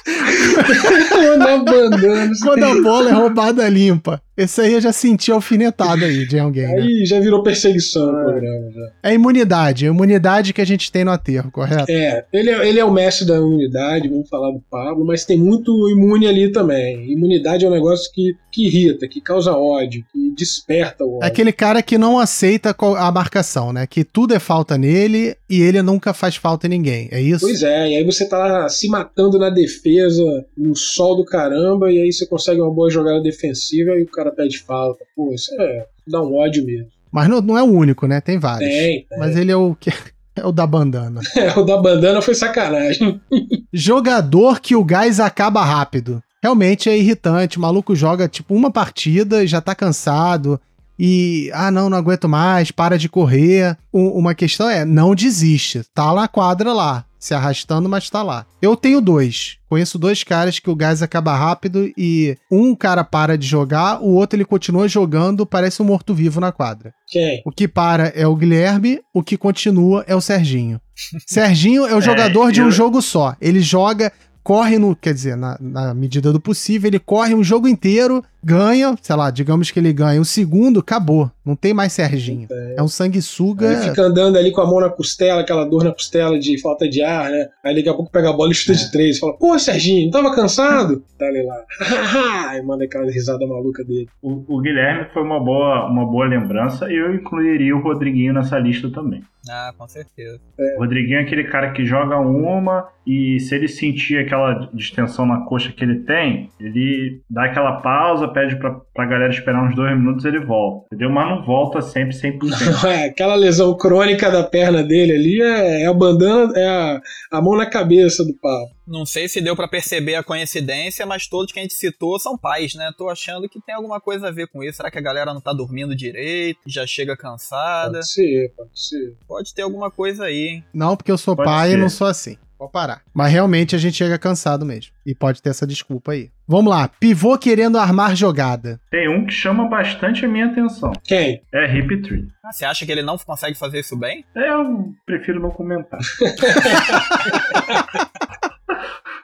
Ou 1.20 1.38
na 1.38 1.58
bandana. 1.58 2.32
Quando 2.42 2.64
a 2.64 2.82
bola 2.82 3.10
é 3.10 3.14
roubada 3.14 3.70
limpa. 3.70 4.22
Esse 4.40 4.62
aí 4.62 4.74
eu 4.74 4.82
já 4.82 4.92
senti 4.94 5.32
alfinetada 5.32 6.06
aí 6.06 6.26
de 6.28 6.40
alguém. 6.40 6.64
Né? 6.68 6.82
Aí 6.82 7.06
já 7.06 7.20
virou 7.20 7.44
perseguição 7.44 8.06
no 8.08 8.24
programa. 8.24 8.72
Já. 8.72 9.10
É 9.10 9.14
imunidade. 9.14 9.86
A 9.86 9.90
imunidade 9.90 10.54
que 10.54 10.62
a 10.62 10.66
gente 10.66 10.92
tem 10.92 11.04
no 11.04 11.12
aterro, 11.12 11.52
correto? 11.52 11.92
É, 11.92 12.24
ele 12.32 12.50
é, 12.50 12.70
ele 12.70 12.80
é 12.80 12.86
o 12.86 12.92
mestre 12.92 13.26
da 13.28 13.36
imunidade, 13.38 14.08
vamos 14.08 14.30
falar 14.30 14.52
do 14.52 14.62
Pablo, 14.72 15.06
mas 15.06 15.26
tem 15.26 15.38
muito 15.38 15.90
imune 15.90 16.28
ali 16.28 16.52
também. 16.52 17.12
Imunidade 17.12 17.66
é 17.66 17.68
um 17.68 17.72
negócio 17.72 18.10
que, 18.14 18.34
que 18.52 18.66
irrita, 18.66 19.08
que 19.08 19.20
causa 19.20 19.52
ódio, 19.54 20.04
que 20.12 20.34
desperta 20.36 21.04
o 21.04 21.16
É 21.16 21.16
ódio. 21.18 21.28
aquele 21.28 21.52
cara 21.52 21.82
que 21.84 21.98
não 21.98 22.18
aceita 22.18 22.76
a 22.98 23.12
marcação, 23.12 23.74
né? 23.74 23.86
Que 23.86 24.04
tudo 24.04 24.34
é 24.34 24.40
falta 24.40 24.78
nele 24.78 25.36
e 25.50 25.62
ele 25.62 25.82
nunca 25.82 26.14
faz 26.14 26.36
falta 26.38 26.68
em 26.68 26.70
ninguém. 26.70 27.10
É 27.12 27.20
isso? 27.22 27.42
Pois 27.42 27.62
é, 27.64 27.90
e 27.92 27.96
aí 27.98 28.06
você 28.06 28.28
tá 28.28 28.70
se 28.70 28.88
matando 28.88 29.38
na 29.38 29.50
defesa, 29.50 30.24
no 30.58 30.76
sol 30.76 31.18
do 31.18 31.26
caramba, 31.26 31.92
e 31.92 32.00
aí 32.00 32.12
você 32.14 32.26
consegue 32.26 32.62
uma 32.62 32.74
boa 32.74 32.90
jogada 32.90 33.22
defensiva 33.22 33.92
e 33.98 34.04
o 34.04 34.08
cara 34.08 34.29
pede 34.32 34.60
falta. 34.60 35.04
Pô, 35.16 35.34
isso 35.34 35.54
é. 35.60 35.86
dá 36.08 36.22
um 36.22 36.36
ódio 36.36 36.66
mesmo. 36.66 36.90
Mas 37.12 37.28
não, 37.28 37.42
não 37.42 37.58
é 37.58 37.64
o 37.64 37.72
único, 37.72 38.08
né? 38.08 38.22
Tem 38.22 38.38
vários. 38.38 38.70
Tem, 38.70 39.06
tem. 39.06 39.20
Mas 39.20 39.36
ele 39.36 39.52
é 39.52 39.56
o 39.56 39.76
que 39.76 39.92
é 40.36 40.46
o 40.46 40.52
da 40.52 40.66
bandana. 40.66 41.22
É, 41.36 41.58
o 41.58 41.64
da 41.64 41.78
bandana 41.78 42.22
foi 42.22 42.36
sacanagem. 42.36 43.20
Jogador 43.74 44.60
que 44.60 44.76
o 44.76 44.84
gás 44.84 45.20
acaba 45.20 45.64
rápido. 45.64 46.22
Realmente 46.42 46.90
é 46.90 46.98
irritante. 46.98 47.58
O 47.58 47.62
maluco 47.62 47.96
joga 47.96 48.28
tipo 48.28 48.56
uma 48.56 48.72
partida 48.72 49.44
e 49.44 49.48
já 49.48 49.60
tá 49.60 49.76
cansado. 49.76 50.60
E, 51.00 51.50
ah, 51.54 51.72
não, 51.72 51.90
não 51.90 51.98
aguento 51.98 52.28
mais, 52.28 52.72
para 52.72 52.98
de 52.98 53.08
correr. 53.08 53.78
Uma 53.94 54.36
questão 54.36 54.70
é, 54.70 54.84
não 54.84 55.16
desiste. 55.16 55.82
Tá 55.96 56.14
na 56.14 56.28
quadra 56.28 56.74
lá, 56.74 57.06
se 57.18 57.34
arrastando, 57.34 57.88
mas 57.88 58.10
tá 58.10 58.22
lá. 58.22 58.46
Eu 58.62 58.76
tenho 58.76 59.00
dois. 59.00 59.58
Conheço 59.70 59.98
dois 59.98 60.24
caras 60.24 60.60
que 60.60 60.70
o 60.70 60.76
gás 60.76 61.02
acaba 61.02 61.36
rápido 61.36 61.90
e 61.98 62.36
um 62.52 62.76
cara 62.76 63.04
para 63.04 63.38
de 63.38 63.48
jogar, 63.48 64.02
o 64.02 64.14
outro 64.16 64.36
ele 64.36 64.44
continua 64.46 64.88
jogando, 64.88 65.46
parece 65.46 65.82
um 65.82 65.86
morto-vivo 65.86 66.42
na 66.42 66.52
quadra. 66.52 66.92
Quem? 67.08 67.42
O 67.46 67.52
que 67.52 67.68
para 67.68 68.08
é 68.16 68.26
o 68.28 68.36
Guilherme, 68.36 69.00
o 69.14 69.22
que 69.24 69.38
continua 69.38 70.04
é 70.08 70.16
o 70.16 70.22
Serginho. 70.22 70.82
Serginho 71.28 71.86
é 71.86 71.94
o 71.94 72.00
É, 72.00 72.02
jogador 72.02 72.52
de 72.52 72.62
um 72.62 72.66
eu- 72.66 72.72
jogo 72.72 73.02
só. 73.02 73.36
Ele 73.40 73.62
joga, 73.62 74.12
corre 74.44 74.78
no. 74.78 74.96
Quer 74.96 75.14
dizer, 75.14 75.36
na, 75.36 75.58
na 75.60 75.94
medida 75.94 76.32
do 76.32 76.40
possível, 76.40 76.88
ele 76.88 77.00
corre 77.00 77.34
um 77.34 77.44
jogo 77.44 77.68
inteiro, 77.68 78.24
ganha, 78.44 78.96
sei 79.02 79.16
lá, 79.16 79.30
digamos 79.30 79.72
que 79.72 79.80
ele 79.80 79.92
ganha. 79.94 80.22
O 80.22 80.26
segundo, 80.26 80.80
acabou. 80.80 81.32
Não 81.46 81.56
tem 81.56 81.74
mais 81.74 81.94
Serginho. 81.94 82.48
É 82.78 82.82
um 82.82 82.88
sanguessuga. 82.88 83.72
Ele 83.72 83.90
fica 83.90 84.04
andando 84.04 84.38
ali 84.38 84.52
com 84.52 84.62
a 84.62 84.66
mão 84.66 84.80
na 84.80 84.90
costela, 84.90 85.42
aquela 85.42 85.66
dor 85.66 85.84
na 85.84 85.92
costela 85.92 86.38
de 86.40 86.60
falta 86.62 86.88
de 86.88 87.02
ar, 87.02 87.30
né? 87.30 87.48
Aí 87.64 87.76
daqui 87.76 87.90
a 87.90 87.94
pouco 87.94 88.12
pega 88.12 88.30
a 88.30 88.34
bola 88.34 88.52
e 88.52 88.56
chuta 88.56 88.78
de 88.78 88.92
três. 88.92 89.18
Fala, 89.20 89.34
pô, 89.34 89.58
Serginho, 89.58 90.06
não 90.06 90.12
tava 90.12 90.36
cansado? 90.36 91.04
Tá 91.20 91.26
ali 91.26 91.44
lá. 91.44 92.56
e 92.58 92.62
manda 92.62 92.86
aquela 92.86 93.12
risada 93.12 93.46
maluca 93.46 93.84
dele. 93.84 94.08
O, 94.22 94.42
o 94.48 94.62
Guilherme 94.62 95.06
foi 95.14 95.22
uma 95.22 95.38
boa, 95.38 95.86
uma 95.86 96.06
boa 96.06 96.26
lembrança 96.26 96.90
e 96.90 96.96
eu 96.96 97.14
incluiria 97.14 97.76
o 97.76 97.82
Rodriguinho 97.82 98.32
nessa 98.32 98.58
lista 98.58 98.90
também. 98.90 99.22
Ah, 99.50 99.74
com 99.78 99.86
certeza. 99.86 100.40
O 100.78 100.80
Rodriguinho 100.80 101.18
é 101.18 101.24
aquele 101.24 101.44
cara 101.44 101.72
que 101.72 101.86
joga 101.86 102.18
uma 102.20 102.88
e 103.06 103.38
se 103.42 103.54
ele 103.54 103.68
sentir 103.68 104.20
aquela 104.20 104.39
distensão 104.74 105.26
na 105.26 105.42
coxa 105.46 105.72
que 105.72 105.84
ele 105.84 106.00
tem, 106.04 106.50
ele 106.60 107.22
dá 107.30 107.46
aquela 107.46 107.82
pausa, 107.82 108.28
pede 108.28 108.58
pra, 108.58 108.80
pra 108.94 109.06
galera 109.06 109.32
esperar 109.32 109.64
uns 109.64 109.76
dois 109.76 109.98
minutos 109.98 110.26
e 110.26 110.28
ele 110.28 110.40
volta. 110.46 110.86
Entendeu? 110.88 111.10
Mas 111.10 111.30
não 111.30 111.46
volta 111.46 111.82
sempre 111.82 112.16
100%. 112.16 112.40
É, 112.90 113.06
aquela 113.06 113.36
lesão 113.36 113.76
crônica 113.78 114.32
da 114.32 114.44
perna 114.44 114.82
dele 114.84 115.12
ali 115.14 115.42
é, 115.42 115.84
é 115.84 115.86
a 115.88 115.94
bandana, 115.94 116.52
é 116.58 116.68
a, 116.68 117.02
a 117.32 117.42
mão 117.42 117.56
na 117.56 117.66
cabeça 117.66 118.24
do 118.24 118.34
papo. 118.34 118.80
Não 118.88 119.06
sei 119.06 119.28
se 119.28 119.40
deu 119.40 119.56
pra 119.56 119.68
perceber 119.68 120.16
a 120.16 120.24
coincidência, 120.24 121.06
mas 121.06 121.28
todos 121.28 121.52
que 121.52 121.60
a 121.60 121.62
gente 121.62 121.76
citou 121.76 122.18
são 122.20 122.36
pais, 122.36 122.74
né? 122.74 122.92
Tô 122.98 123.08
achando 123.08 123.48
que 123.48 123.62
tem 123.62 123.76
alguma 123.76 124.02
coisa 124.02 124.30
a 124.30 124.32
ver 124.32 124.48
com 124.48 124.64
isso. 124.64 124.78
Será 124.78 124.90
que 124.90 124.98
a 124.98 125.02
galera 125.02 125.32
não 125.32 125.40
tá 125.42 125.54
dormindo 125.54 125.96
direito? 125.96 126.60
Já 126.66 126.88
chega 126.88 127.16
cansada? 127.16 127.94
Pode 128.00 128.12
ser, 128.12 128.54
pode 128.58 128.70
ser. 128.74 129.18
Pode 129.28 129.54
ter 129.54 129.62
alguma 129.62 129.92
coisa 129.92 130.26
aí, 130.26 130.48
hein? 130.48 130.64
Não, 130.74 130.98
porque 130.98 131.12
eu 131.12 131.18
sou 131.20 131.36
Pode 131.36 131.48
pai 131.48 131.68
e 131.70 131.72
ser. 131.74 131.78
não 131.78 131.90
sou 131.90 132.08
assim. 132.08 132.38
Pode 132.60 132.74
parar. 132.74 133.02
Mas 133.14 133.32
realmente 133.32 133.74
a 133.74 133.80
gente 133.80 133.96
chega 133.96 134.20
cansado 134.20 134.66
mesmo. 134.66 134.92
E 135.06 135.16
pode 135.16 135.42
ter 135.42 135.50
essa 135.50 135.66
desculpa 135.66 136.12
aí. 136.12 136.30
Vamos 136.46 136.70
lá. 136.70 136.90
Pivô 136.90 137.38
querendo 137.38 137.78
armar 137.78 138.18
jogada. 138.18 138.82
Tem 138.92 139.08
um 139.08 139.26
que 139.26 139.32
chama 139.32 139.70
bastante 139.70 140.26
a 140.26 140.28
minha 140.28 140.48
atenção. 140.48 140.92
Quem? 141.06 141.42
É 141.54 141.74
Hip 141.74 142.02
Tree. 142.02 142.28
Ah, 142.44 142.52
você 142.52 142.66
acha 142.66 142.86
que 142.86 142.92
ele 142.92 143.02
não 143.02 143.18
consegue 143.18 143.58
fazer 143.58 143.80
isso 143.80 143.98
bem? 143.98 144.26
Eu 144.36 144.94
prefiro 145.06 145.40
não 145.40 145.52
comentar. 145.52 146.00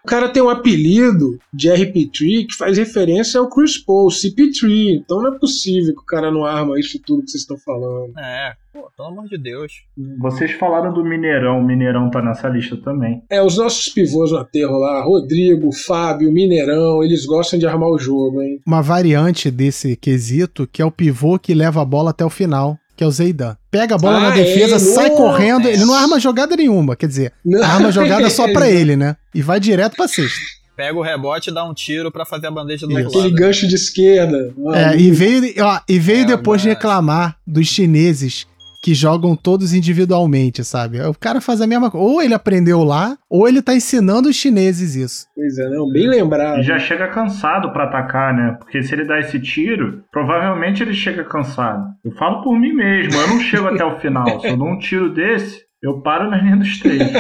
O 0.03 0.08
cara 0.08 0.30
tem 0.30 0.41
um 0.41 0.49
apelido 0.49 1.39
de 1.51 1.70
RP3 1.70 2.47
que 2.47 2.56
faz 2.56 2.78
referência 2.78 3.39
ao 3.39 3.49
Chris 3.49 3.78
Paul, 3.78 4.10
CP3. 4.10 5.01
Então 5.01 5.22
não 5.22 5.34
é 5.34 5.39
possível 5.39 5.95
que 5.95 6.01
o 6.01 6.06
cara 6.06 6.32
não 6.32 6.45
arma 6.45 6.80
isso 6.80 6.99
tudo 6.99 7.24
que 7.24 7.32
vocês 7.32 7.41
estão 7.41 7.58
falando. 7.58 8.18
É, 8.18 8.53
pô, 8.72 8.89
pelo 8.95 9.10
amor 9.10 9.28
de 9.28 9.38
Deus. 9.38 9.84
Vocês 10.20 10.51
falaram 10.51 10.93
do 10.93 11.03
Mineirão, 11.03 11.60
o 11.60 11.66
Mineirão 11.66 12.12
tá 12.12 12.22
nessa 12.22 12.47
lista 12.47 12.78
também. 12.78 13.24
É, 13.30 13.41
os 13.41 13.58
nossos 13.58 13.89
pivôs 13.89 14.32
no 14.32 14.38
aterro 14.38 14.78
lá, 14.78 15.01
Rodrigo, 15.03 15.72
Fábio, 15.72 16.32
Mineirão, 16.32 17.03
eles 17.03 17.26
gostam 17.26 17.58
de 17.58 17.66
armar 17.66 17.89
o 17.89 17.97
jogo, 17.97 18.41
hein? 18.41 18.62
Uma 18.66 18.82
variante 18.82 19.49
desse 19.49 19.95
quesito, 19.95 20.68
que 20.72 20.82
é 20.82 20.86
o 20.86 20.91
pivô 20.91 21.39
que 21.39 21.53
leva 21.53 21.82
a 21.82 21.86
bola 21.86 22.12
até 22.12 22.24
o 22.24 22.30
final, 22.30 22.78
que 22.95 23.03
é 23.03 23.07
o 23.07 23.11
Zeidan. 23.11 23.55
Pega 23.69 23.95
a 23.95 23.97
bola 23.97 24.17
Ah, 24.17 24.21
na 24.21 24.29
defesa, 24.31 24.75
é, 24.75 24.79
sai 24.79 25.09
nossa. 25.09 25.21
correndo. 25.21 25.67
Ele 25.67 25.83
não 25.85 25.93
arma 25.93 26.19
jogada 26.19 26.55
nenhuma. 26.55 26.95
Quer 26.95 27.07
dizer, 27.07 27.33
Não. 27.43 27.63
arma 27.63 27.91
jogada 27.91 28.29
só 28.29 28.51
pra 28.51 28.69
ele, 28.71 28.95
né? 28.95 29.15
E 29.33 29.41
vai 29.41 29.59
direto 29.59 29.95
pra 29.95 30.07
cesta. 30.07 30.39
Pega 30.77 30.97
o 30.97 31.01
rebote 31.01 31.49
e 31.49 31.53
dá 31.53 31.63
um 31.63 31.73
tiro 31.73 32.11
pra 32.11 32.25
fazer 32.25 32.47
a 32.47 32.51
bandeja 32.51 32.85
do 32.85 32.99
Isso. 32.99 33.07
Aquele 33.07 33.23
lado. 33.23 33.35
gancho 33.35 33.65
de 33.67 33.75
esquerda. 33.75 34.53
É, 34.73 34.97
e 34.97 35.09
veio, 35.09 35.53
ó, 35.63 35.79
e 35.87 35.97
veio 35.97 36.23
É, 36.23 36.25
depois 36.25 36.61
mas- 36.61 36.73
reclamar 36.73 37.37
dos 37.47 37.67
chineses 37.67 38.45
que 38.86 38.93
jogam 38.93 39.36
todos 39.36 39.73
individualmente, 39.73 40.63
sabe? 40.63 41.01
O 41.01 41.15
cara 41.15 41.41
faz 41.41 41.59
a 41.59 41.65
mesma 41.65 41.89
coisa. 41.89 42.05
Ou 42.05 42.21
ele 42.21 42.36
aprendeu 42.36 42.83
lá, 42.83 43.17
ou 43.27 43.47
ele 43.47 43.59
tá 43.59 43.73
ensinando 43.73 44.29
os 44.29 44.36
chineses 44.36 44.93
isso. 44.93 45.25
Pois 45.33 45.57
é, 45.57 45.67
não, 45.71 45.91
bem 45.91 46.07
lembrado. 46.07 46.59
E 46.59 46.63
já 46.63 46.77
chega 46.77 47.07
cansado 47.07 47.73
pra 47.73 47.86
atacar, 47.86 48.31
né? 48.31 48.55
Porque 48.59 48.83
se 48.83 48.93
ele 48.93 49.05
dá 49.05 49.19
esse 49.19 49.39
tiro, 49.39 50.03
provavelmente 50.11 50.83
ele 50.83 50.93
chega 50.93 51.23
cansado. 51.23 51.83
Eu 52.03 52.11
falo 52.11 52.43
por 52.43 52.59
mim 52.59 52.73
mesmo, 52.73 53.19
eu 53.19 53.27
não 53.27 53.39
chego 53.39 53.69
até 53.69 53.83
o 53.83 53.99
final. 53.99 54.39
Se 54.39 54.49
eu 54.49 54.55
dou 54.55 54.67
um 54.67 54.77
tiro 54.77 55.11
desse, 55.11 55.63
eu 55.81 56.01
paro 56.01 56.29
na 56.29 56.38
linha 56.38 56.57
dos 56.57 56.79
três. 56.79 57.01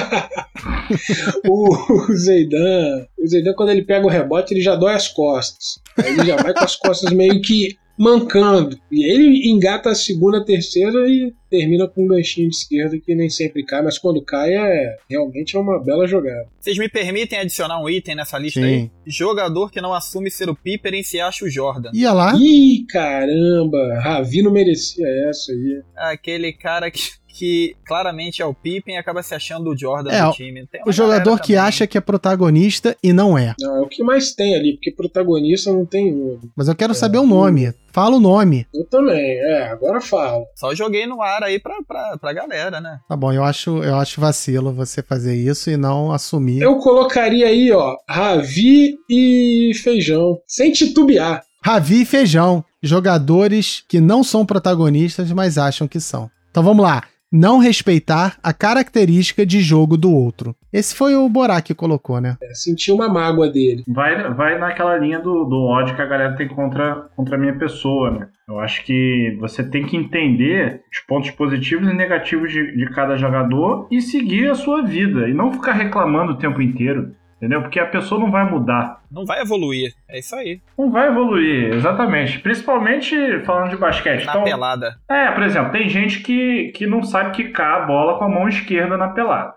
O, 1.49 2.11
o 2.11 2.15
Zeidan, 2.15 3.05
o 3.17 3.27
Zeidan, 3.27 3.53
quando 3.55 3.69
ele 3.69 3.83
pega 3.83 4.05
o 4.05 4.09
rebote, 4.09 4.53
ele 4.53 4.61
já 4.61 4.75
dói 4.75 4.93
as 4.93 5.07
costas. 5.07 5.79
Aí 5.97 6.13
ele 6.13 6.25
já 6.25 6.35
vai 6.35 6.53
com 6.53 6.63
as 6.63 6.75
costas 6.75 7.11
meio 7.11 7.41
que 7.41 7.75
mancando. 7.97 8.77
E 8.91 9.03
aí 9.03 9.11
ele 9.11 9.49
engata 9.49 9.89
a 9.89 9.95
segunda, 9.95 10.39
a 10.39 10.43
terceira 10.43 11.07
e 11.07 11.33
termina 11.49 11.87
com 11.87 12.03
um 12.03 12.07
ganchinho 12.07 12.49
de 12.49 12.55
esquerda 12.55 12.97
que 12.99 13.15
nem 13.15 13.29
sempre 13.29 13.63
cai, 13.63 13.81
mas 13.81 13.97
quando 13.97 14.23
cai 14.23 14.53
é 14.53 14.97
realmente 15.09 15.55
é 15.55 15.59
uma 15.59 15.81
bela 15.81 16.05
jogada. 16.07 16.47
Vocês 16.59 16.77
me 16.77 16.89
permitem 16.89 17.39
adicionar 17.39 17.81
um 17.81 17.89
item 17.89 18.15
nessa 18.15 18.37
lista 18.37 18.59
Sim. 18.59 18.65
aí? 18.65 18.91
Jogador 19.05 19.71
que 19.71 19.79
não 19.79 19.93
assume 19.93 20.29
ser 20.29 20.49
o 20.49 20.55
Piper 20.55 20.93
e 20.95 21.03
se 21.03 21.19
acha 21.19 21.45
o 21.45 21.49
Jordan. 21.49 21.91
Ia 21.93 22.11
lá. 22.11 22.33
Ih, 22.35 22.85
caramba, 22.89 23.99
Ravi 24.01 24.41
não 24.41 24.51
merecia 24.51 25.07
essa 25.29 25.51
aí. 25.51 25.81
Aquele 25.95 26.51
cara 26.51 26.91
que, 26.91 26.99
que 27.37 27.75
claramente 27.85 28.41
é 28.41 28.45
o 28.45 28.53
Pippen 28.53 28.95
e 28.95 28.97
acaba 28.97 29.21
se 29.21 29.35
achando 29.35 29.69
o 29.69 29.77
Jordan 29.77 30.11
É, 30.11 30.21
do 30.23 30.29
o- 30.29 30.33
time. 30.33 30.65
O 30.87 30.91
jogador 30.91 31.39
que 31.39 31.53
também. 31.53 31.67
acha 31.67 31.85
que 31.85 31.97
é 31.97 32.01
protagonista 32.01 32.95
e 33.03 33.11
não 33.11 33.37
é. 33.37 33.53
Não, 33.59 33.77
é 33.77 33.81
o 33.81 33.87
que 33.87 34.03
mais 34.03 34.31
tem 34.33 34.55
ali, 34.55 34.73
porque 34.73 34.91
protagonista 34.91 35.71
não 35.71 35.85
tem 35.85 36.13
um. 36.13 36.39
Mas 36.55 36.67
eu 36.67 36.75
quero 36.75 36.93
saber 36.93 37.17
o 37.17 37.25
nome. 37.27 37.73
Fala 37.91 38.17
o 38.17 38.19
nome. 38.19 38.67
Eu 38.73 38.85
também, 38.89 39.37
é, 39.37 39.67
agora 39.69 40.01
fala. 40.01 40.43
Só 40.55 40.75
joguei 40.75 41.05
no 41.05 41.21
ar 41.21 41.43
aí 41.43 41.59
pra, 41.59 41.75
pra, 41.87 42.17
pra 42.17 42.33
galera, 42.33 42.81
né? 42.81 42.99
Tá 43.07 43.15
bom, 43.15 43.31
eu 43.31 43.43
acho, 43.43 43.81
eu 43.83 43.95
acho 43.95 44.19
vacilo 44.19 44.73
você 44.73 45.01
fazer 45.01 45.35
isso 45.35 45.69
e 45.69 45.77
não 45.77 46.11
assumir. 46.11 46.61
Eu 46.61 46.77
colocaria 46.79 47.47
aí, 47.47 47.71
ó, 47.71 47.95
Ravi 48.09 48.95
e 49.09 49.71
Feijão, 49.81 50.37
sem 50.47 50.71
titubear. 50.71 51.41
Ravi 51.63 52.01
e 52.01 52.05
Feijão, 52.05 52.63
jogadores 52.83 53.83
que 53.87 53.99
não 54.01 54.23
são 54.23 54.45
protagonistas, 54.45 55.31
mas 55.31 55.57
acham 55.57 55.87
que 55.87 55.99
são. 55.99 56.29
Então 56.51 56.61
vamos 56.63 56.83
lá. 56.83 57.03
Não 57.37 57.57
respeitar 57.57 58.37
a 58.41 58.53
característica 58.53 59.45
de 59.45 59.59
jogo 59.59 59.97
do 59.97 60.09
outro. 60.09 60.55
Esse 60.71 60.95
foi 60.95 61.15
o 61.15 61.27
Borá 61.27 61.61
que 61.61 61.75
colocou, 61.75 62.21
né? 62.21 62.37
É, 62.41 62.53
senti 62.53 62.93
uma 62.93 63.09
mágoa 63.09 63.49
dele. 63.49 63.83
Vai, 63.85 64.33
vai 64.33 64.57
naquela 64.57 64.97
linha 64.97 65.19
do, 65.19 65.43
do 65.43 65.65
ódio 65.65 65.97
que 65.97 66.01
a 66.01 66.05
galera 66.05 66.37
tem 66.37 66.47
contra, 66.47 67.09
contra 67.13 67.35
a 67.35 67.37
minha 67.37 67.57
pessoa, 67.57 68.09
né? 68.09 68.29
Eu 68.47 68.57
acho 68.61 68.85
que 68.85 69.37
você 69.41 69.69
tem 69.69 69.85
que 69.85 69.97
entender 69.97 70.81
os 70.89 70.99
pontos 71.01 71.29
positivos 71.31 71.89
e 71.89 71.93
negativos 71.93 72.53
de, 72.53 72.73
de 72.73 72.89
cada 72.91 73.17
jogador 73.17 73.85
e 73.91 74.01
seguir 74.01 74.49
a 74.49 74.55
sua 74.55 74.83
vida. 74.83 75.27
E 75.27 75.33
não 75.33 75.51
ficar 75.51 75.73
reclamando 75.73 76.31
o 76.31 76.37
tempo 76.37 76.61
inteiro. 76.61 77.13
Entendeu? 77.45 77.61
Porque 77.61 77.79
a 77.79 77.85
pessoa 77.85 78.19
não 78.19 78.31
vai 78.31 78.49
mudar. 78.49 78.99
Não 79.11 79.25
vai 79.25 79.41
evoluir. 79.41 79.93
É 80.09 80.19
isso 80.19 80.35
aí. 80.35 80.59
Não 80.77 80.91
vai 80.91 81.07
evoluir, 81.07 81.73
exatamente. 81.73 82.39
Principalmente 82.39 83.15
falando 83.45 83.69
de 83.69 83.77
basquete. 83.77 84.25
Na 84.25 84.31
Então, 84.33 84.43
pelada. 84.43 84.95
é, 85.09 85.31
por 85.31 85.43
exemplo, 85.43 85.71
tem 85.71 85.87
gente 85.87 86.19
que, 86.21 86.71
que 86.75 86.85
não 86.87 87.03
sabe 87.03 87.31
quicar 87.31 87.83
a 87.83 87.85
bola 87.85 88.17
com 88.17 88.25
a 88.25 88.29
mão 88.29 88.47
esquerda 88.49 88.97
na 88.97 89.09
pelada. 89.09 89.53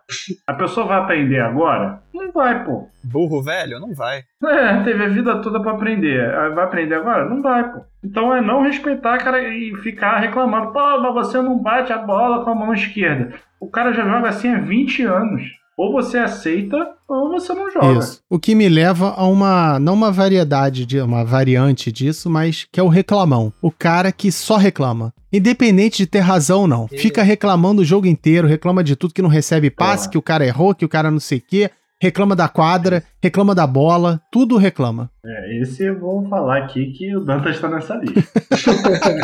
A 0.46 0.54
pessoa 0.54 0.86
vai 0.86 0.98
aprender 0.98 1.40
agora? 1.40 2.00
Não 2.14 2.30
vai, 2.32 2.64
pô. 2.64 2.88
Burro 3.02 3.42
velho? 3.42 3.80
Não 3.80 3.94
vai. 3.94 4.20
É, 4.44 4.82
teve 4.84 5.04
a 5.04 5.08
vida 5.08 5.40
toda 5.40 5.60
pra 5.60 5.72
aprender. 5.72 6.20
Ah, 6.34 6.48
Vai 6.50 6.64
aprender 6.64 6.94
agora? 6.96 7.24
Não 7.28 7.40
vai, 7.42 7.64
pô. 7.72 7.80
Então 8.04 8.34
é 8.34 8.40
não 8.40 8.62
respeitar, 8.62 9.18
cara, 9.18 9.42
e 9.42 9.74
ficar 9.82 10.18
reclamando. 10.18 10.72
Pô, 10.72 11.00
mas 11.00 11.14
você 11.14 11.40
não 11.40 11.58
bate 11.58 11.92
a 11.92 11.98
bola 11.98 12.44
com 12.44 12.50
a 12.50 12.54
mão 12.54 12.72
esquerda. 12.74 13.34
O 13.60 13.68
cara 13.70 13.92
já 13.92 14.04
joga 14.04 14.28
assim 14.28 14.52
há 14.54 14.58
20 14.58 15.02
anos. 15.04 15.42
Ou 15.76 15.92
você 15.92 16.18
aceita, 16.18 16.90
ou 17.08 17.30
você 17.30 17.52
não 17.54 17.70
joga. 17.70 17.98
Isso. 17.98 18.20
O 18.28 18.38
que 18.38 18.54
me 18.54 18.68
leva 18.68 19.14
a 19.16 19.24
uma, 19.26 19.78
não 19.78 19.94
uma 19.94 20.12
variedade, 20.12 20.84
de 20.84 21.00
uma 21.00 21.24
variante 21.24 21.90
disso, 21.90 22.28
mas 22.28 22.66
que 22.70 22.78
é 22.78 22.82
o 22.82 22.88
reclamão. 22.88 23.52
O 23.62 23.70
cara 23.70 24.12
que 24.12 24.30
só 24.30 24.56
reclama. 24.56 25.12
Independente 25.32 25.98
de 25.98 26.06
ter 26.06 26.20
razão 26.20 26.60
ou 26.62 26.66
não. 26.68 26.88
Fica 26.88 27.22
reclamando 27.22 27.82
o 27.82 27.84
jogo 27.84 28.06
inteiro, 28.06 28.46
reclama 28.48 28.82
de 28.84 28.94
tudo 28.96 29.14
que 29.14 29.22
não 29.22 29.28
recebe 29.28 29.70
passe, 29.70 30.06
É. 30.06 30.10
que 30.10 30.18
o 30.18 30.22
cara 30.22 30.46
errou, 30.46 30.74
que 30.74 30.84
o 30.84 30.88
cara 30.88 31.10
não 31.10 31.20
sei 31.20 31.38
o 31.38 31.42
quê. 31.46 31.70
Reclama 32.00 32.36
da 32.36 32.48
quadra, 32.48 33.02
reclama 33.20 33.56
da 33.56 33.66
bola, 33.66 34.20
tudo 34.30 34.56
reclama. 34.56 35.10
É, 35.26 35.60
esse 35.60 35.84
eu 35.84 35.98
vou 35.98 36.24
falar 36.28 36.58
aqui 36.58 36.92
que 36.92 37.16
o 37.16 37.20
Dantas 37.24 37.58
tá 37.60 37.68
nessa 37.68 37.96
lista. 37.96 38.38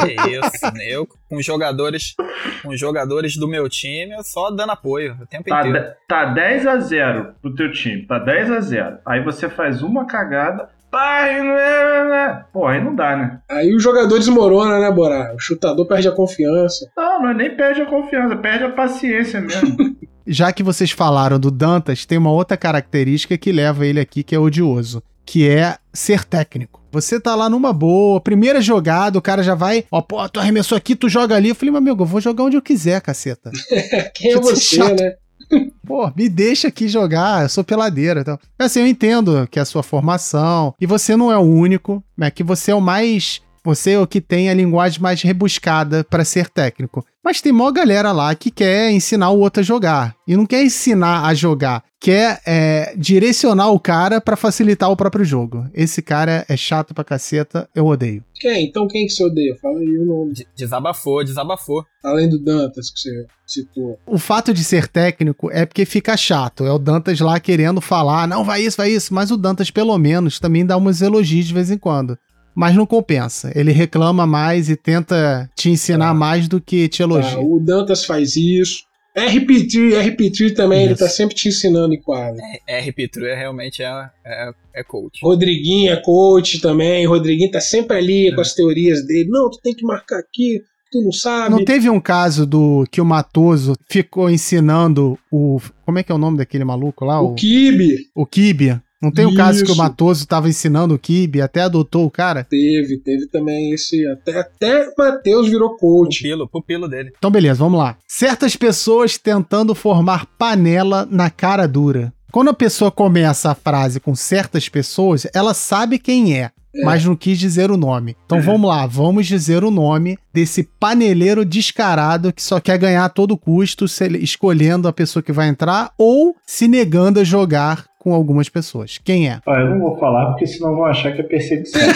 Que 0.04 0.12
isso. 0.30 0.72
Eu, 0.88 1.06
com 1.28 1.36
os 1.36 1.44
jogadores, 1.46 2.14
com 2.62 2.70
os 2.70 2.80
jogadores 2.80 3.36
do 3.36 3.46
meu 3.46 3.68
time, 3.68 4.12
eu 4.12 4.24
só 4.24 4.50
dando 4.50 4.70
apoio 4.72 5.16
o 5.22 5.26
tempo 5.26 5.48
Tá, 5.48 5.60
inteiro. 5.60 5.86
de- 5.86 5.94
tá 6.08 6.24
10 6.26 6.66
a 6.66 6.78
0 6.78 7.34
pro 7.40 7.54
teu 7.54 7.70
time. 7.70 8.06
Tá 8.06 8.18
10 8.18 8.50
a 8.50 8.60
0 8.60 8.98
Aí 9.06 9.22
você 9.22 9.48
faz 9.48 9.80
uma 9.82 10.04
cagada. 10.04 10.68
Pai, 10.90 11.42
não 11.42 11.56
é, 11.56 12.04
não 12.04 12.14
é. 12.14 12.44
Pô, 12.52 12.66
aí 12.66 12.82
não 12.82 12.94
dá, 12.94 13.16
né? 13.16 13.40
Aí 13.50 13.72
o 13.74 13.80
jogador 13.80 14.18
desmorona, 14.18 14.78
né, 14.80 14.90
Borá? 14.90 15.32
O 15.34 15.38
chutador 15.40 15.86
perde 15.86 16.08
a 16.08 16.12
confiança. 16.12 16.88
Não, 16.96 17.22
mas 17.22 17.36
nem 17.36 17.56
perde 17.56 17.82
a 17.82 17.86
confiança, 17.86 18.36
perde 18.36 18.64
a 18.64 18.70
paciência 18.70 19.40
mesmo. 19.40 19.76
Já 20.26 20.52
que 20.52 20.62
vocês 20.62 20.90
falaram 20.90 21.38
do 21.38 21.50
Dantas, 21.50 22.06
tem 22.06 22.18
uma 22.18 22.30
outra 22.30 22.56
característica 22.56 23.36
que 23.36 23.52
leva 23.52 23.86
ele 23.86 24.00
aqui 24.00 24.22
que 24.22 24.34
é 24.34 24.38
odioso, 24.38 25.02
que 25.24 25.48
é 25.48 25.76
ser 25.92 26.24
técnico. 26.24 26.80
Você 26.90 27.18
tá 27.18 27.34
lá 27.34 27.50
numa 27.50 27.72
boa, 27.72 28.20
primeira 28.20 28.60
jogada, 28.60 29.18
o 29.18 29.22
cara 29.22 29.42
já 29.42 29.54
vai, 29.54 29.84
ó, 29.90 30.00
pô, 30.00 30.28
tu 30.28 30.38
arremessou 30.38 30.78
aqui, 30.78 30.94
tu 30.94 31.08
joga 31.08 31.34
ali. 31.34 31.48
Eu 31.48 31.54
falei, 31.54 31.72
meu 31.72 31.78
amigo, 31.78 32.02
eu 32.02 32.06
vou 32.06 32.20
jogar 32.20 32.44
onde 32.44 32.56
eu 32.56 32.62
quiser, 32.62 33.00
caceta. 33.00 33.50
Quem 34.14 34.32
é 34.32 34.40
você, 34.40 34.76
chato. 34.76 35.02
né? 35.02 35.14
Pô, 35.86 36.10
me 36.16 36.28
deixa 36.28 36.68
aqui 36.68 36.88
jogar, 36.88 37.42
eu 37.42 37.48
sou 37.48 37.64
peladeira. 37.64 38.20
Então. 38.20 38.38
Assim, 38.58 38.80
eu 38.80 38.86
entendo 38.86 39.46
que 39.50 39.58
é 39.58 39.62
a 39.62 39.64
sua 39.64 39.82
formação, 39.82 40.74
e 40.80 40.86
você 40.86 41.16
não 41.16 41.30
é 41.30 41.36
o 41.36 41.42
único, 41.42 42.02
né? 42.16 42.30
Que 42.30 42.42
você 42.42 42.70
é 42.70 42.74
o 42.74 42.80
mais. 42.80 43.42
Você 43.64 43.92
é 43.92 43.98
o 43.98 44.06
que 44.06 44.20
tem 44.20 44.50
a 44.50 44.54
linguagem 44.54 45.00
mais 45.00 45.22
rebuscada 45.22 46.04
pra 46.04 46.24
ser 46.24 46.48
técnico. 46.48 47.04
Mas 47.24 47.40
tem 47.40 47.50
mó 47.52 47.70
galera 47.72 48.12
lá 48.12 48.34
que 48.34 48.50
quer 48.50 48.90
ensinar 48.92 49.30
o 49.30 49.38
outro 49.40 49.60
a 49.60 49.64
jogar. 49.64 50.14
E 50.28 50.36
não 50.36 50.44
quer 50.44 50.62
ensinar 50.62 51.24
a 51.24 51.32
jogar, 51.32 51.82
quer 51.98 52.38
é, 52.46 52.94
direcionar 52.98 53.70
o 53.70 53.80
cara 53.80 54.20
pra 54.20 54.36
facilitar 54.36 54.90
o 54.90 54.96
próprio 54.96 55.24
jogo. 55.24 55.66
Esse 55.72 56.02
cara 56.02 56.44
é 56.46 56.54
chato 56.58 56.92
pra 56.92 57.02
caceta, 57.02 57.66
eu 57.74 57.86
odeio. 57.86 58.22
Quem? 58.34 58.66
Então 58.66 58.86
quem 58.86 59.06
que 59.06 59.12
você 59.14 59.24
odeia? 59.24 59.56
Fala 59.62 59.78
aí 59.78 59.98
o 59.98 60.04
nome. 60.04 60.34
De- 60.34 60.46
Desabafou, 60.54 61.24
desabafou. 61.24 61.82
Além 62.04 62.28
do 62.28 62.38
Dantas 62.38 62.90
que 62.90 62.98
você 63.00 63.26
citou. 63.46 63.98
O 64.06 64.18
fato 64.18 64.52
de 64.52 64.62
ser 64.62 64.86
técnico 64.88 65.50
é 65.50 65.64
porque 65.64 65.86
fica 65.86 66.14
chato. 66.18 66.66
É 66.66 66.70
o 66.72 66.78
Dantas 66.78 67.18
lá 67.20 67.40
querendo 67.40 67.80
falar, 67.80 68.28
não, 68.28 68.44
vai 68.44 68.60
isso, 68.60 68.76
vai 68.76 68.90
isso. 68.90 69.14
Mas 69.14 69.30
o 69.30 69.38
Dantas, 69.38 69.70
pelo 69.70 69.96
menos, 69.96 70.38
também 70.38 70.66
dá 70.66 70.76
uns 70.76 71.00
elogios 71.00 71.46
de 71.46 71.54
vez 71.54 71.70
em 71.70 71.78
quando. 71.78 72.18
Mas 72.54 72.74
não 72.74 72.86
compensa. 72.86 73.52
Ele 73.54 73.72
reclama 73.72 74.26
mais 74.26 74.68
e 74.70 74.76
tenta 74.76 75.50
te 75.56 75.70
ensinar 75.70 76.14
mais 76.14 76.48
do 76.48 76.60
que 76.60 76.88
te 76.88 77.02
elogia. 77.02 77.40
o 77.40 77.58
Dantas 77.58 78.04
faz 78.04 78.36
isso. 78.36 78.84
RP3, 79.16 79.92
RP3 79.92 80.54
também, 80.54 80.82
ele 80.84 80.94
Isso. 80.94 81.04
tá 81.04 81.08
sempre 81.08 81.36
te 81.36 81.48
ensinando 81.48 81.94
em 81.94 82.00
quadra. 82.00 82.42
É, 82.66 82.80
RP 82.80 83.08
True 83.12 83.32
realmente 83.32 83.80
é, 83.80 84.10
é, 84.26 84.50
é 84.74 84.82
coach. 84.82 85.20
Rodriguinho 85.22 85.92
é 85.92 85.96
coach 85.96 86.60
também. 86.60 87.06
Rodriguinho 87.06 87.50
tá 87.50 87.60
sempre 87.60 87.96
ali 87.96 88.34
com 88.34 88.40
as 88.40 88.54
teorias 88.54 89.06
dele. 89.06 89.28
Não, 89.30 89.48
tu 89.48 89.60
tem 89.62 89.72
que 89.72 89.84
marcar 89.84 90.18
aqui, 90.18 90.62
tu 90.90 91.00
não 91.00 91.12
sabe. 91.12 91.50
Não 91.50 91.64
teve 91.64 91.88
um 91.88 92.00
caso 92.00 92.44
do 92.44 92.84
que 92.90 93.00
o 93.00 93.04
Matoso 93.04 93.74
ficou 93.88 94.28
ensinando 94.28 95.16
o. 95.30 95.60
Como 95.86 95.98
é 95.98 96.02
que 96.02 96.10
é 96.10 96.14
o 96.14 96.18
nome 96.18 96.38
daquele 96.38 96.64
maluco 96.64 97.04
lá? 97.04 97.20
O 97.20 97.34
Kibe 97.34 98.08
o 98.16 98.26
Kibe. 98.26 98.80
Não 99.04 99.12
tem 99.12 99.26
um 99.26 99.34
caso 99.34 99.62
que 99.62 99.70
o 99.70 99.72
Isso. 99.72 99.76
Matoso 99.82 100.26
tava 100.26 100.48
ensinando 100.48 100.94
o 100.94 100.98
Kibe, 100.98 101.40
até 101.40 101.60
adotou 101.62 102.06
o 102.06 102.10
cara? 102.10 102.44
teve, 102.44 102.98
teve 102.98 103.26
também 103.26 103.72
esse. 103.72 104.06
Até, 104.08 104.40
até 104.40 104.92
Matheus 104.96 105.48
virou 105.48 105.76
coach. 105.76 106.18
Pupilo, 106.18 106.48
pupilo 106.48 106.88
dele. 106.88 107.12
Então, 107.16 107.30
beleza, 107.30 107.58
vamos 107.58 107.78
lá. 107.78 107.96
Certas 108.08 108.56
pessoas 108.56 109.18
tentando 109.18 109.74
formar 109.74 110.26
panela 110.38 111.06
na 111.10 111.28
cara 111.30 111.66
dura. 111.66 112.12
Quando 112.32 112.50
a 112.50 112.54
pessoa 112.54 112.90
começa 112.90 113.50
a 113.50 113.54
frase 113.54 114.00
com 114.00 114.14
certas 114.14 114.68
pessoas, 114.68 115.26
ela 115.32 115.54
sabe 115.54 116.00
quem 116.00 116.36
é, 116.36 116.50
mas 116.82 117.04
não 117.04 117.14
quis 117.14 117.38
dizer 117.38 117.70
o 117.70 117.76
nome. 117.76 118.16
Então 118.26 118.40
vamos 118.40 118.68
lá, 118.68 118.86
vamos 118.86 119.26
dizer 119.26 119.62
o 119.62 119.70
nome 119.70 120.18
desse 120.32 120.64
paneleiro 120.80 121.44
descarado 121.44 122.32
que 122.32 122.42
só 122.42 122.58
quer 122.58 122.76
ganhar 122.76 123.04
a 123.04 123.08
todo 123.08 123.36
custo, 123.36 123.84
escolhendo 124.20 124.88
a 124.88 124.92
pessoa 124.92 125.22
que 125.22 125.30
vai 125.30 125.48
entrar 125.48 125.92
ou 125.96 126.34
se 126.44 126.66
negando 126.66 127.20
a 127.20 127.24
jogar 127.24 127.84
com 128.04 128.12
algumas 128.12 128.50
pessoas. 128.50 129.00
Quem 129.02 129.30
é? 129.30 129.40
Ah, 129.46 129.60
eu 129.60 129.70
não 129.70 129.80
vou 129.80 129.98
falar 129.98 130.26
porque 130.26 130.46
senão 130.46 130.76
vão 130.76 130.84
achar 130.84 131.10
que 131.12 131.22
é 131.22 131.24
perseguição. 131.24 131.80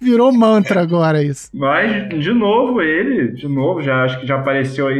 Virou 0.00 0.32
mantra 0.32 0.82
agora 0.82 1.22
isso. 1.22 1.48
Mas, 1.54 2.08
de 2.08 2.32
novo, 2.32 2.82
ele, 2.82 3.28
de 3.28 3.46
novo, 3.46 3.80
já 3.80 4.02
acho 4.02 4.18
que 4.20 4.26
já 4.26 4.40
apareceu 4.40 4.88
aí 4.88 4.98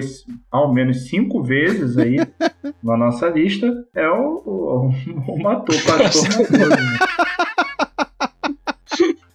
ao 0.49 0.73
menos 0.73 1.09
cinco 1.09 1.43
vezes 1.43 1.99
aí 1.99 2.19
na 2.85 2.97
nossa 2.97 3.29
lista. 3.29 3.67
É 3.97 4.09
o, 4.09 4.43
o, 4.47 4.93
o 5.27 5.39
Matou, 5.43 5.75
pastor 5.85 6.29
né? 6.53 6.77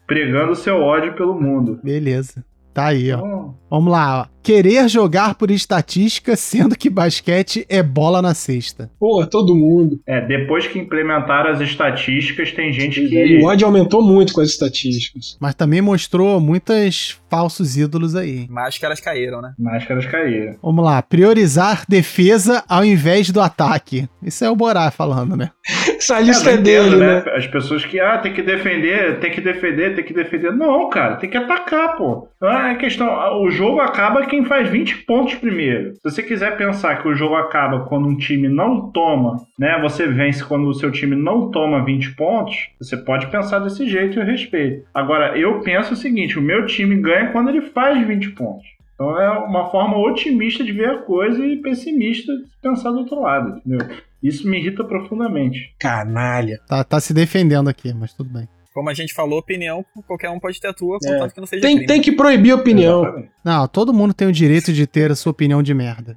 Pregando 0.07 0.55
seu 0.55 0.77
ódio 0.81 1.13
pelo 1.15 1.37
mundo. 1.37 1.81
Beleza. 1.83 2.45
Tá 2.73 2.85
aí, 2.87 3.11
ó. 3.11 3.17
Então, 3.17 3.55
Vamos 3.69 3.91
lá, 3.91 4.21
ó. 4.21 4.36
Querer 4.47 4.87
jogar 4.87 5.35
por 5.35 5.51
estatística, 5.51 6.33
sendo 6.37 6.73
que 6.77 6.89
basquete 6.89 7.65
é 7.67 7.83
bola 7.83 8.21
na 8.21 8.33
cesta. 8.33 8.89
Pô, 8.97 9.25
todo 9.27 9.53
mundo. 9.53 9.99
é, 10.07 10.21
depois 10.25 10.65
que 10.65 10.79
implementaram 10.79 11.51
as 11.51 11.59
estatísticas, 11.59 12.53
tem 12.53 12.71
gente 12.71 13.01
E 13.01 13.09
que. 13.09 13.43
o 13.43 13.45
ódio 13.45 13.67
aumentou 13.67 14.01
muito 14.01 14.31
com 14.31 14.39
as 14.39 14.47
estatísticas. 14.47 15.37
Mas 15.41 15.53
também 15.53 15.81
mostrou 15.81 16.39
muitos 16.39 17.19
falsos 17.29 17.75
ídolos 17.75 18.15
aí. 18.15 18.47
Máscaras 18.49 19.01
caíram, 19.01 19.41
né? 19.41 19.51
Máscaras 19.59 20.05
caíram. 20.05 20.55
Vamos 20.63 20.85
lá, 20.85 21.01
priorizar 21.01 21.83
defesa 21.89 22.63
ao 22.69 22.85
invés 22.85 23.29
do 23.31 23.41
ataque. 23.41 24.07
Isso 24.23 24.45
é 24.45 24.49
o 24.49 24.55
Borá 24.55 24.89
falando, 24.91 25.35
né? 25.35 25.51
Essa 25.97 26.21
lista 26.21 26.51
É, 26.51 26.53
é, 26.53 26.57
dele, 26.57 26.87
entendo, 26.87 26.99
né? 26.99 27.23
As 27.35 27.45
pessoas 27.47 27.83
que, 27.83 27.99
ah, 27.99 28.17
tem 28.19 28.33
que 28.33 28.41
defender, 28.41 29.19
tem 29.19 29.29
que 29.29 29.41
defender, 29.41 29.93
tem 29.95 30.05
que 30.05 30.13
defender. 30.13 30.53
Não, 30.53 30.89
cara, 30.89 31.17
tem 31.17 31.29
que 31.29 31.35
atacar, 31.35 31.97
pô. 31.97 32.29
Ah, 32.41 32.71
é 32.71 32.75
questão. 32.75 33.07
O 33.43 33.49
jogo 33.51 33.81
acaba 33.81 34.25
quem 34.25 34.36
faz 34.45 34.69
20 34.69 35.03
pontos 35.05 35.35
primeiro. 35.35 35.93
Se 35.95 36.01
você 36.03 36.23
quiser 36.23 36.57
pensar 36.57 37.01
que 37.01 37.07
o 37.07 37.15
jogo 37.15 37.35
acaba 37.35 37.85
quando 37.85 38.07
um 38.07 38.17
time 38.17 38.47
não 38.47 38.91
toma, 38.91 39.37
né? 39.57 39.79
Você 39.81 40.07
vence 40.07 40.43
quando 40.43 40.67
o 40.67 40.73
seu 40.73 40.91
time 40.91 41.15
não 41.15 41.49
toma 41.51 41.83
20 41.83 42.15
pontos, 42.15 42.69
você 42.79 42.97
pode 42.97 43.27
pensar 43.27 43.59
desse 43.59 43.87
jeito 43.87 44.17
e 44.17 44.21
eu 44.21 44.25
respeito. 44.25 44.85
Agora, 44.93 45.37
eu 45.37 45.59
penso 45.61 45.93
o 45.93 45.97
seguinte: 45.97 46.37
o 46.37 46.41
meu 46.41 46.65
time 46.65 46.95
ganha 46.97 47.31
quando 47.31 47.49
ele 47.49 47.61
faz 47.61 48.05
20 48.05 48.31
pontos. 48.31 48.65
Então 48.95 49.19
é 49.19 49.29
uma 49.29 49.69
forma 49.69 49.95
otimista 49.97 50.63
de 50.63 50.71
ver 50.71 50.89
a 50.89 50.97
coisa 50.97 51.45
e 51.45 51.57
pessimista 51.57 52.35
de 52.35 52.45
pensar 52.61 52.89
do 52.89 52.99
outro 52.99 53.21
lado, 53.21 53.57
entendeu? 53.57 53.87
Isso 54.23 54.49
me 54.49 54.57
irrita 54.59 54.83
profundamente. 54.83 55.75
Canalha. 55.79 56.59
Tá, 56.67 56.83
tá 56.83 56.99
se 56.99 57.13
defendendo 57.13 57.69
aqui, 57.69 57.93
mas 57.93 58.13
tudo 58.13 58.31
bem. 58.31 58.47
Como 58.77 58.91
a 58.91 58.93
gente 58.93 59.11
falou, 59.11 59.39
opinião, 59.39 59.83
qualquer 60.05 60.29
um 60.29 60.39
pode 60.39 60.59
ter 60.61 60.67
a 60.67 60.73
tua, 60.73 60.99
É. 61.03 61.07
contanto 61.13 61.33
que 61.33 61.39
não 61.39 61.47
seja 61.47 61.63
Tem, 61.63 61.77
crime. 61.77 61.87
tem 61.87 61.99
que 61.99 62.11
proibir 62.11 62.53
opinião. 62.53 63.01
Exatamente. 63.01 63.31
Não, 63.43 63.67
todo 63.67 63.91
mundo 63.91 64.13
tem 64.13 64.27
o 64.27 64.31
direito 64.31 64.71
de 64.71 64.85
ter 64.85 65.11
a 65.11 65.15
sua 65.15 65.31
opinião 65.31 65.63
de 65.63 65.73
merda. 65.73 66.15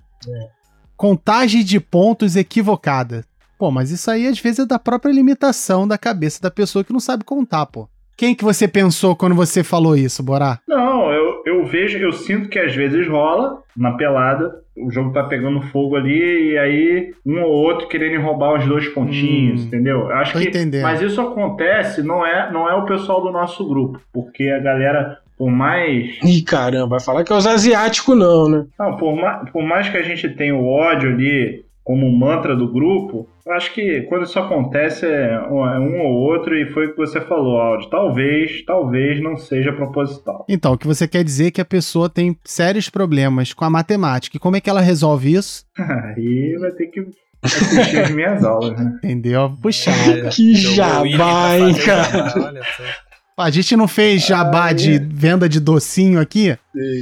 Contagem 0.94 1.64
de 1.64 1.80
pontos 1.80 2.36
equivocada. 2.36 3.24
Pô, 3.58 3.70
mas 3.70 3.90
isso 3.90 4.10
aí 4.10 4.26
às 4.26 4.38
vezes 4.38 4.58
é 4.58 4.66
da 4.66 4.78
própria 4.78 5.10
limitação 5.10 5.88
da 5.88 5.96
cabeça 5.96 6.38
da 6.42 6.50
pessoa 6.50 6.84
que 6.84 6.92
não 6.92 7.00
sabe 7.00 7.24
contar, 7.24 7.64
pô. 7.64 7.88
Quem 8.20 8.34
que 8.34 8.44
você 8.44 8.68
pensou 8.68 9.16
quando 9.16 9.34
você 9.34 9.64
falou 9.64 9.96
isso, 9.96 10.22
Borá? 10.22 10.58
Não, 10.68 11.10
eu, 11.10 11.42
eu 11.46 11.64
vejo, 11.64 11.96
eu 11.96 12.12
sinto 12.12 12.50
que 12.50 12.58
às 12.58 12.74
vezes 12.76 13.08
rola 13.08 13.62
na 13.74 13.92
pelada, 13.92 14.56
o 14.76 14.90
jogo 14.90 15.10
tá 15.10 15.24
pegando 15.24 15.62
fogo 15.62 15.96
ali 15.96 16.50
e 16.52 16.58
aí 16.58 17.14
um 17.24 17.40
ou 17.42 17.50
outro 17.50 17.88
querendo 17.88 18.20
roubar 18.22 18.58
os 18.58 18.66
dois 18.66 18.86
pontinhos, 18.88 19.62
Hum, 19.62 19.66
entendeu? 19.68 20.00
Eu 20.00 20.12
Acho 20.16 20.34
tô 20.34 20.38
que, 20.38 20.48
entendendo. 20.48 20.82
mas 20.82 21.00
isso 21.00 21.18
acontece 21.18 22.02
não 22.02 22.26
é, 22.26 22.52
não 22.52 22.68
é 22.68 22.74
o 22.74 22.84
pessoal 22.84 23.22
do 23.22 23.32
nosso 23.32 23.66
grupo, 23.66 23.98
porque 24.12 24.48
a 24.50 24.58
galera 24.58 25.16
por 25.38 25.50
mais 25.50 26.18
Ih, 26.22 26.42
caramba, 26.42 26.88
vai 26.88 27.00
falar 27.00 27.24
que 27.24 27.32
é 27.32 27.36
os 27.36 27.46
asiáticos, 27.46 28.14
não, 28.14 28.46
né? 28.50 28.66
Não, 28.78 28.98
por, 28.98 29.16
ma- 29.16 29.46
por 29.50 29.62
mais 29.62 29.88
que 29.88 29.96
a 29.96 30.02
gente 30.02 30.28
tenha 30.28 30.54
o 30.54 30.66
ódio 30.68 31.08
ali 31.08 31.64
como 31.90 32.06
um 32.06 32.16
mantra 32.16 32.54
do 32.54 32.70
grupo, 32.70 33.28
eu 33.44 33.52
acho 33.52 33.74
que 33.74 34.02
quando 34.02 34.22
isso 34.22 34.38
acontece 34.38 35.04
é 35.04 35.40
um 35.50 35.66
é 35.66 35.76
ou 36.04 36.12
outro 36.12 36.56
e 36.56 36.70
foi 36.72 36.86
o 36.86 36.92
que 36.92 36.96
você 36.96 37.20
falou, 37.20 37.60
Aldi. 37.60 37.90
Talvez, 37.90 38.64
talvez 38.64 39.20
não 39.20 39.36
seja 39.36 39.72
proposital. 39.72 40.46
Então, 40.48 40.72
o 40.72 40.78
que 40.78 40.86
você 40.86 41.08
quer 41.08 41.24
dizer 41.24 41.46
é 41.46 41.50
que 41.50 41.60
a 41.60 41.64
pessoa 41.64 42.08
tem 42.08 42.38
sérios 42.44 42.88
problemas 42.88 43.52
com 43.52 43.64
a 43.64 43.70
matemática. 43.70 44.36
E 44.36 44.40
como 44.40 44.54
é 44.54 44.60
que 44.60 44.70
ela 44.70 44.80
resolve 44.80 45.34
isso? 45.34 45.64
Aí 45.76 46.56
vai 46.60 46.70
ter 46.70 46.86
que 46.86 47.04
assistir 47.42 47.98
as 47.98 48.10
minhas 48.12 48.44
aulas, 48.44 48.78
né? 48.78 48.92
Entendeu? 48.98 49.52
Puxada. 49.60 50.28
Que 50.28 50.54
Jogou 50.54 50.84
o 50.84 51.02
William 51.02 51.18
jabá, 51.18 51.58
hein, 51.58 51.74
cara? 51.74 52.04
jabá, 52.04 52.46
olha 52.46 52.62
só. 52.62 53.42
A 53.42 53.50
gente 53.50 53.74
não 53.74 53.88
fez 53.88 54.24
jabá 54.24 54.72
de 54.72 54.96
venda 54.96 55.48
de 55.48 55.58
docinho 55.58 56.20
aqui? 56.20 56.56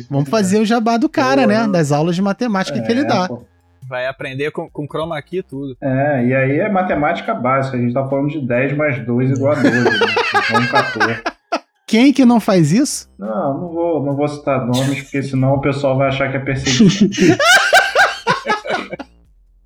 Vamos 0.08 0.30
fazer 0.30 0.58
o 0.60 0.64
jabá 0.64 0.96
do 0.96 1.10
cara, 1.10 1.46
né? 1.46 1.68
Das 1.68 1.92
aulas 1.92 2.16
de 2.16 2.22
matemática 2.22 2.80
que 2.80 2.90
ele 2.90 3.04
dá. 3.04 3.28
pô. 3.28 3.44
Vai 3.88 4.06
aprender 4.06 4.50
com, 4.50 4.68
com 4.68 4.86
chroma 4.86 5.20
key 5.22 5.38
e 5.38 5.42
tudo. 5.42 5.76
É, 5.80 6.24
e 6.26 6.34
aí 6.34 6.58
é 6.58 6.68
matemática 6.68 7.32
básica. 7.34 7.76
A 7.76 7.80
gente 7.80 7.94
tá 7.94 8.06
falando 8.06 8.28
de 8.28 8.46
10 8.46 8.76
mais 8.76 9.04
2 9.04 9.30
igual 9.30 9.52
a 9.52 9.56
12. 9.56 9.70
né? 9.70 9.90
Então 10.50 10.66
14. 10.66 11.22
Quem 11.86 12.12
que 12.12 12.26
não 12.26 12.38
faz 12.38 12.70
isso? 12.70 13.08
Não, 13.18 13.58
não 13.58 13.68
vou, 13.70 14.04
não 14.04 14.14
vou 14.14 14.28
citar 14.28 14.66
nomes, 14.66 15.04
porque 15.04 15.22
senão 15.22 15.54
o 15.54 15.60
pessoal 15.62 15.96
vai 15.96 16.08
achar 16.08 16.30
que 16.30 16.36
é 16.36 16.40
perseguição. 16.40 17.08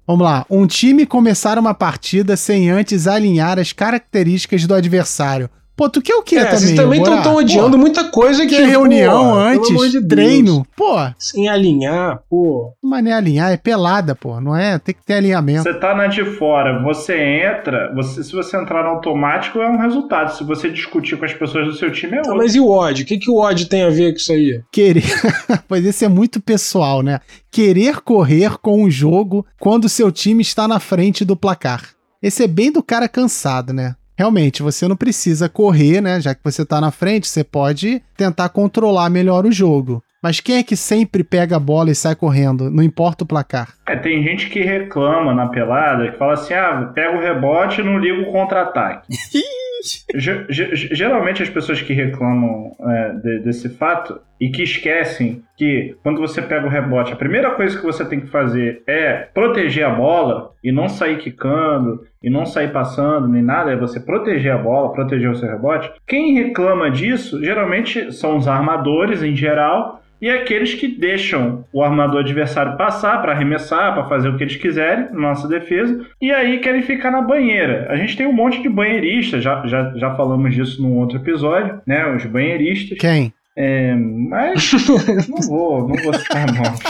Vamos 0.06 0.24
lá. 0.24 0.46
Um 0.48 0.66
time 0.66 1.04
começar 1.04 1.58
uma 1.58 1.74
partida 1.74 2.36
sem 2.36 2.70
antes 2.70 3.08
alinhar 3.08 3.58
as 3.58 3.72
características 3.72 4.66
do 4.66 4.74
adversário. 4.74 5.50
Pô, 5.82 5.88
tu 5.88 6.00
quer 6.00 6.14
o 6.14 6.22
quê 6.22 6.36
É, 6.36 6.44
também? 6.44 6.58
vocês 6.60 6.76
também 6.76 7.02
estão 7.02 7.34
odiando 7.34 7.76
muita 7.76 8.04
coisa 8.04 8.44
Pô, 8.44 8.48
que 8.48 8.54
Que 8.54 8.62
reunião 8.62 9.30
pô, 9.32 9.34
antes, 9.34 9.66
pelo 9.66 9.80
amor 9.80 9.88
de 9.88 10.00
Deus. 10.00 10.08
treino. 10.08 10.66
Pô, 10.76 10.94
Sem 11.18 11.48
alinhar, 11.48 12.22
pô. 12.30 12.72
mas 12.80 13.02
não 13.02 13.10
é 13.10 13.14
alinhar, 13.14 13.50
é 13.50 13.56
pelada, 13.56 14.14
pô. 14.14 14.40
Não 14.40 14.56
é? 14.56 14.78
Tem 14.78 14.94
que 14.94 15.04
ter 15.04 15.14
alinhamento. 15.14 15.64
Você 15.64 15.74
tá 15.74 15.92
na 15.92 16.06
de 16.06 16.24
fora, 16.36 16.80
você 16.84 17.16
entra, 17.18 17.92
você, 17.96 18.22
se 18.22 18.30
você 18.32 18.56
entrar 18.56 18.84
no 18.84 18.90
automático 18.90 19.58
é 19.58 19.68
um 19.68 19.76
resultado. 19.76 20.32
Se 20.36 20.44
você 20.44 20.70
discutir 20.70 21.16
com 21.18 21.24
as 21.24 21.34
pessoas 21.34 21.66
do 21.66 21.72
seu 21.72 21.90
time 21.90 22.12
é 22.18 22.22
Tá, 22.22 22.28
outro. 22.30 22.36
mas 22.44 22.54
e 22.54 22.60
o 22.60 22.68
ódio? 22.70 23.02
O 23.04 23.06
que, 23.08 23.18
que 23.18 23.28
o 23.28 23.38
ódio 23.38 23.68
tem 23.68 23.82
a 23.82 23.90
ver 23.90 24.12
com 24.12 24.18
isso 24.18 24.30
aí? 24.32 24.60
Querer. 24.70 25.02
pois 25.66 25.84
esse 25.84 26.04
é 26.04 26.08
muito 26.08 26.40
pessoal, 26.40 27.02
né? 27.02 27.18
Querer 27.50 28.02
correr 28.02 28.56
com 28.58 28.84
o 28.84 28.88
jogo 28.90 29.44
quando 29.58 29.88
seu 29.88 30.12
time 30.12 30.42
está 30.42 30.68
na 30.68 30.78
frente 30.78 31.24
do 31.24 31.34
placar. 31.34 31.82
Esse 32.22 32.44
é 32.44 32.46
bem 32.46 32.70
do 32.70 32.84
cara 32.84 33.08
cansado, 33.08 33.72
né? 33.72 33.96
Realmente, 34.16 34.62
você 34.62 34.86
não 34.86 34.96
precisa 34.96 35.48
correr, 35.48 36.00
né? 36.00 36.20
Já 36.20 36.34
que 36.34 36.40
você 36.44 36.64
tá 36.64 36.80
na 36.80 36.90
frente, 36.90 37.26
você 37.26 37.42
pode 37.42 38.02
tentar 38.16 38.48
controlar 38.50 39.08
melhor 39.10 39.46
o 39.46 39.52
jogo. 39.52 40.02
Mas 40.22 40.38
quem 40.38 40.58
é 40.58 40.62
que 40.62 40.76
sempre 40.76 41.24
pega 41.24 41.56
a 41.56 41.60
bola 41.60 41.90
e 41.90 41.94
sai 41.96 42.14
correndo? 42.14 42.70
Não 42.70 42.82
importa 42.82 43.24
o 43.24 43.26
placar. 43.26 43.74
É, 43.88 43.96
tem 43.96 44.22
gente 44.22 44.48
que 44.48 44.62
reclama 44.62 45.34
na 45.34 45.48
pelada, 45.48 46.12
que 46.12 46.16
fala 46.16 46.34
assim, 46.34 46.54
ah, 46.54 46.92
pega 46.94 47.16
o 47.16 47.20
rebote 47.20 47.80
e 47.80 47.84
não 47.84 47.98
liga 47.98 48.22
o 48.22 48.30
contra-ataque. 48.30 49.08
Ge- 50.14 50.46
ge- 50.48 50.94
geralmente 50.94 51.42
as 51.42 51.50
pessoas 51.50 51.82
que 51.82 51.92
reclamam 51.92 52.70
é, 52.80 53.12
de- 53.14 53.38
desse 53.40 53.68
fato 53.68 54.20
e 54.40 54.48
que 54.50 54.62
esquecem 54.62 55.42
que 55.56 55.96
quando 56.02 56.20
você 56.20 56.40
pega 56.42 56.66
o 56.66 56.70
rebote, 56.70 57.12
a 57.12 57.16
primeira 57.16 57.50
coisa 57.52 57.76
que 57.78 57.84
você 57.84 58.04
tem 58.04 58.20
que 58.20 58.26
fazer 58.28 58.82
é 58.86 59.28
proteger 59.34 59.84
a 59.84 59.90
bola 59.90 60.50
e 60.62 60.72
não 60.72 60.88
sair 60.88 61.18
quicando 61.18 62.04
e 62.22 62.28
não 62.30 62.44
sair 62.46 62.72
passando 62.72 63.28
nem 63.28 63.42
nada, 63.42 63.72
é 63.72 63.76
você 63.76 63.98
proteger 64.00 64.52
a 64.52 64.58
bola, 64.58 64.92
proteger 64.92 65.30
o 65.30 65.34
seu 65.36 65.48
rebote. 65.48 65.90
Quem 66.06 66.34
reclama 66.34 66.90
disso 66.90 67.42
geralmente 67.44 68.12
são 68.12 68.36
os 68.36 68.46
armadores 68.48 69.22
em 69.22 69.34
geral 69.34 70.01
e 70.22 70.30
aqueles 70.30 70.72
que 70.72 70.86
deixam 70.86 71.64
o 71.72 71.82
armador 71.82 72.20
adversário 72.20 72.76
passar 72.76 73.20
para 73.20 73.32
arremessar, 73.32 73.92
para 73.92 74.08
fazer 74.08 74.28
o 74.28 74.36
que 74.36 74.44
eles 74.44 74.54
quiserem 74.54 75.12
na 75.12 75.20
nossa 75.20 75.48
defesa, 75.48 76.06
e 76.20 76.30
aí 76.30 76.60
querem 76.60 76.82
ficar 76.82 77.10
na 77.10 77.20
banheira. 77.20 77.88
A 77.90 77.96
gente 77.96 78.16
tem 78.16 78.24
um 78.24 78.32
monte 78.32 78.62
de 78.62 78.68
banheiristas, 78.68 79.42
já, 79.42 79.66
já, 79.66 79.92
já 79.96 80.14
falamos 80.14 80.54
disso 80.54 80.80
num 80.80 80.96
outro 80.98 81.18
episódio, 81.18 81.80
né? 81.84 82.06
Os 82.14 82.24
banheiristas. 82.24 82.96
Quem? 82.98 83.34
É, 83.56 83.96
mas 83.96 84.72
não 85.28 85.48
vou, 85.48 85.88
não 85.88 85.96
vou 86.02 86.14
citar 86.14 86.46
nomes. 86.46 86.80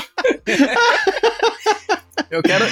Eu 2.31 2.43
quero. 2.43 2.67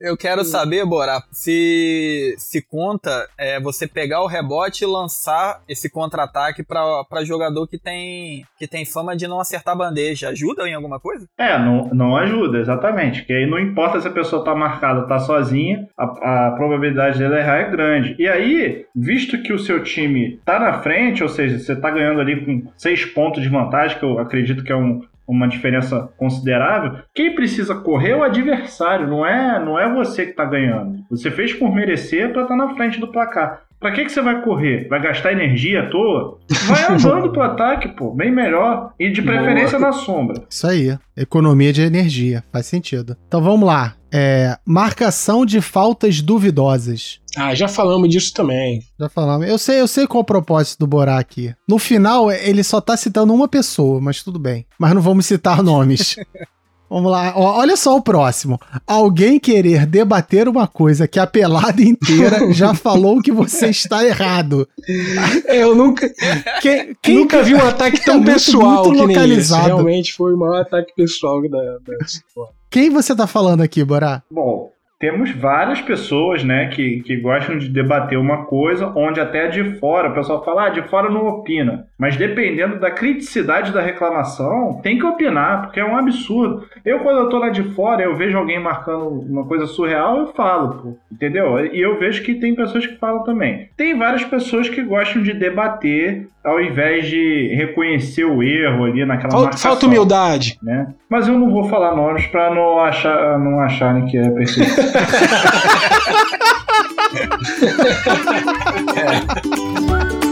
Eu 0.00 0.16
quero 0.16 0.42
saber, 0.44 0.86
Bora, 0.86 1.22
se 1.30 2.34
se 2.38 2.62
conta 2.62 3.28
é, 3.38 3.60
você 3.60 3.86
pegar 3.86 4.22
o 4.22 4.26
rebote 4.26 4.82
e 4.82 4.86
lançar 4.86 5.60
esse 5.68 5.90
contra-ataque 5.90 6.62
pra 6.62 7.04
pra 7.04 7.22
jogador 7.22 7.66
que 7.66 7.78
tem 7.78 8.44
que 8.58 8.66
tem 8.66 8.86
fama 8.86 9.14
de 9.14 9.28
não 9.28 9.40
acertar 9.40 9.76
bandeja. 9.76 10.30
Ajuda 10.30 10.66
em 10.66 10.72
alguma 10.72 10.98
coisa? 10.98 11.26
É, 11.36 11.58
não, 11.58 11.90
não 11.92 12.16
ajuda, 12.16 12.60
exatamente. 12.60 13.26
Que 13.26 13.34
aí 13.34 13.46
não 13.46 13.58
importa 13.58 14.00
se 14.00 14.08
a 14.08 14.12
pessoa 14.12 14.42
tá 14.42 14.54
marcada, 14.54 15.06
tá 15.06 15.18
sozinha, 15.18 15.86
a, 15.98 16.46
a 16.46 16.50
probabilidade 16.52 17.18
dele 17.18 17.36
errar 17.36 17.58
é 17.58 17.70
grande. 17.70 18.16
E 18.18 18.26
aí, 18.26 18.86
visto 18.96 19.42
que 19.42 19.52
o 19.52 19.58
seu 19.58 19.82
time 19.82 20.40
tá 20.46 20.58
na 20.58 20.80
frente, 20.80 21.22
ou 21.22 21.28
seja, 21.28 21.58
você 21.58 21.76
tá 21.76 21.90
ganhando 21.90 22.20
ali 22.20 22.42
com 22.42 22.72
seis 22.74 23.04
pontos 23.04 23.42
de 23.42 23.50
vantagem, 23.50 23.98
que 23.98 24.04
eu 24.04 24.18
acredito 24.18 24.64
que 24.64 24.72
é 24.72 24.76
um, 24.76 25.02
uma 25.30 25.48
diferença 25.48 26.12
considerável, 26.16 27.02
quem 27.14 27.34
precisa 27.34 27.74
correr 27.74 28.10
é 28.10 28.16
o 28.16 28.22
adversário, 28.22 29.06
não 29.06 29.24
é, 29.24 29.58
não 29.58 29.78
é 29.78 29.92
você 29.92 30.26
que 30.26 30.32
tá 30.32 30.44
ganhando. 30.44 31.04
Você 31.08 31.30
fez 31.30 31.52
por 31.52 31.72
merecer 31.74 32.32
para 32.32 32.42
estar 32.42 32.56
na 32.56 32.74
frente 32.74 32.98
do 32.98 33.08
placar. 33.08 33.62
Pra 33.80 33.92
que, 33.92 34.04
que 34.04 34.12
você 34.12 34.20
vai 34.20 34.42
correr? 34.42 34.86
Vai 34.88 35.00
gastar 35.00 35.32
energia 35.32 35.84
à 35.84 35.90
toa? 35.90 36.38
Vai 36.66 36.84
andando 36.92 37.32
pro 37.32 37.40
ataque, 37.42 37.88
pô, 37.88 38.12
bem 38.14 38.30
melhor. 38.30 38.92
E 39.00 39.10
de 39.10 39.22
preferência 39.22 39.78
na 39.78 39.90
sombra. 39.90 40.44
Isso 40.50 40.66
aí. 40.66 40.98
Economia 41.16 41.72
de 41.72 41.80
energia. 41.80 42.44
Faz 42.52 42.66
sentido. 42.66 43.16
Então 43.26 43.42
vamos 43.42 43.66
lá. 43.66 43.94
É, 44.12 44.58
marcação 44.66 45.46
de 45.46 45.60
faltas 45.62 46.20
duvidosas. 46.20 47.20
Ah, 47.36 47.54
já 47.54 47.68
falamos 47.68 48.10
disso 48.10 48.34
também. 48.34 48.82
Já 48.98 49.08
falamos. 49.08 49.48
Eu 49.48 49.56
sei, 49.56 49.80
eu 49.80 49.88
sei 49.88 50.06
qual 50.06 50.20
é 50.20 50.22
o 50.22 50.26
propósito 50.26 50.80
do 50.80 50.86
Borá 50.86 51.18
aqui. 51.18 51.54
No 51.66 51.78
final, 51.78 52.30
ele 52.30 52.62
só 52.62 52.80
tá 52.80 52.96
citando 52.96 53.32
uma 53.32 53.48
pessoa, 53.48 54.00
mas 54.00 54.22
tudo 54.22 54.38
bem. 54.38 54.66
Mas 54.78 54.92
não 54.92 55.00
vamos 55.00 55.24
citar 55.26 55.62
nomes. 55.62 56.16
Vamos 56.90 57.12
lá, 57.12 57.32
Ó, 57.36 57.60
olha 57.60 57.76
só 57.76 57.96
o 57.96 58.02
próximo. 58.02 58.58
Alguém 58.84 59.38
querer 59.38 59.86
debater 59.86 60.48
uma 60.48 60.66
coisa 60.66 61.06
que 61.06 61.20
a 61.20 61.26
pelada 61.26 61.80
inteira 61.80 62.38
já 62.52 62.74
falou 62.74 63.22
que 63.22 63.30
você 63.30 63.66
está 63.68 64.04
errado. 64.04 64.68
É, 65.46 65.62
eu 65.62 65.74
nunca, 65.74 66.10
Quem, 66.60 66.96
quem 67.00 67.14
nunca 67.18 67.42
vi 67.44 67.54
um 67.54 67.64
ataque 67.64 68.04
tão 68.04 68.14
É 68.14 68.16
muito- 68.18 68.32
pessoal 68.32 68.84
muito 68.84 68.90
que 68.90 68.96
nem 68.96 69.04
esse. 69.04 69.14
localizado. 69.20 69.66
Realmente 69.68 70.12
foi 70.14 70.34
o 70.34 70.36
maior 70.38 70.62
ataque 70.62 70.92
pessoal 70.96 71.40
da, 71.48 71.58
da 71.58 71.96
Quem 72.68 72.90
você 72.90 73.14
tá 73.14 73.26
falando 73.26 73.60
aqui, 73.62 73.84
Borá? 73.84 74.22
Bom, 74.30 74.70
temos 74.98 75.30
várias 75.34 75.80
pessoas, 75.80 76.44
né, 76.44 76.68
que, 76.74 77.00
que 77.06 77.16
gostam 77.20 77.56
de 77.56 77.68
debater 77.68 78.18
uma 78.18 78.44
coisa, 78.46 78.92
onde 78.96 79.18
até 79.20 79.48
de 79.48 79.78
fora, 79.78 80.10
o 80.10 80.14
pessoal 80.14 80.44
fala, 80.44 80.66
ah, 80.66 80.68
de 80.70 80.82
fora 80.88 81.08
não 81.10 81.26
opina. 81.26 81.86
Mas 82.00 82.16
dependendo 82.16 82.80
da 82.80 82.90
criticidade 82.90 83.72
da 83.72 83.82
reclamação, 83.82 84.80
tem 84.82 84.98
que 84.98 85.04
opinar, 85.04 85.64
porque 85.64 85.78
é 85.78 85.84
um 85.84 85.98
absurdo. 85.98 86.64
Eu, 86.82 87.00
quando 87.00 87.18
eu 87.18 87.28
tô 87.28 87.36
lá 87.36 87.50
de 87.50 87.62
fora, 87.74 88.02
eu 88.02 88.16
vejo 88.16 88.38
alguém 88.38 88.58
marcando 88.58 89.06
uma 89.06 89.44
coisa 89.44 89.66
surreal, 89.66 90.20
eu 90.20 90.26
falo, 90.28 90.74
pô, 90.76 90.94
entendeu? 91.12 91.62
E 91.66 91.78
eu 91.78 91.98
vejo 91.98 92.22
que 92.22 92.36
tem 92.36 92.54
pessoas 92.54 92.86
que 92.86 92.96
falam 92.96 93.22
também. 93.22 93.68
Tem 93.76 93.98
várias 93.98 94.24
pessoas 94.24 94.70
que 94.70 94.82
gostam 94.82 95.22
de 95.22 95.34
debater 95.34 96.26
ao 96.42 96.58
invés 96.58 97.06
de 97.06 97.52
reconhecer 97.54 98.24
o 98.24 98.42
erro 98.42 98.86
ali 98.86 99.04
naquela 99.04 99.30
Falta, 99.30 99.44
marcação 99.44 99.72
falta 99.72 99.86
humildade. 99.86 100.58
né? 100.62 100.94
Mas 101.06 101.28
eu 101.28 101.38
não 101.38 101.50
vou 101.50 101.64
falar 101.64 101.94
nomes 101.94 102.24
pra 102.28 102.48
não, 102.54 102.80
achar, 102.80 103.38
não 103.38 103.60
acharem 103.60 104.06
que 104.06 104.16
é 104.16 104.30
perseguição. 104.30 104.84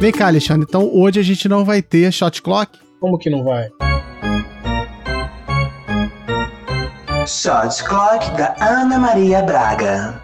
Vem 0.00 0.12
cá, 0.12 0.28
Alexandre. 0.28 0.64
Então 0.68 0.88
hoje 0.94 1.18
a 1.18 1.22
gente 1.22 1.48
não 1.48 1.64
vai 1.64 1.82
ter 1.82 2.12
shot 2.12 2.40
clock. 2.40 2.78
Como 3.00 3.18
que 3.18 3.28
não 3.28 3.42
vai? 3.44 3.68
Shot 7.26 7.84
Clock 7.84 8.30
da 8.38 8.54
Ana 8.58 8.98
Maria 8.98 9.42
Braga. 9.42 10.22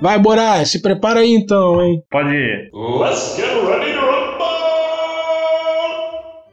Vai, 0.00 0.18
Borá, 0.20 0.64
se 0.64 0.80
prepara 0.80 1.20
aí 1.20 1.32
então, 1.34 1.82
hein? 1.82 2.00
Pode 2.10 2.28
ir. 2.30 2.70
Let's 3.00 3.34
get 3.34 3.48
ready 3.66 3.92
to 3.94 4.00
rumble! 4.00 4.25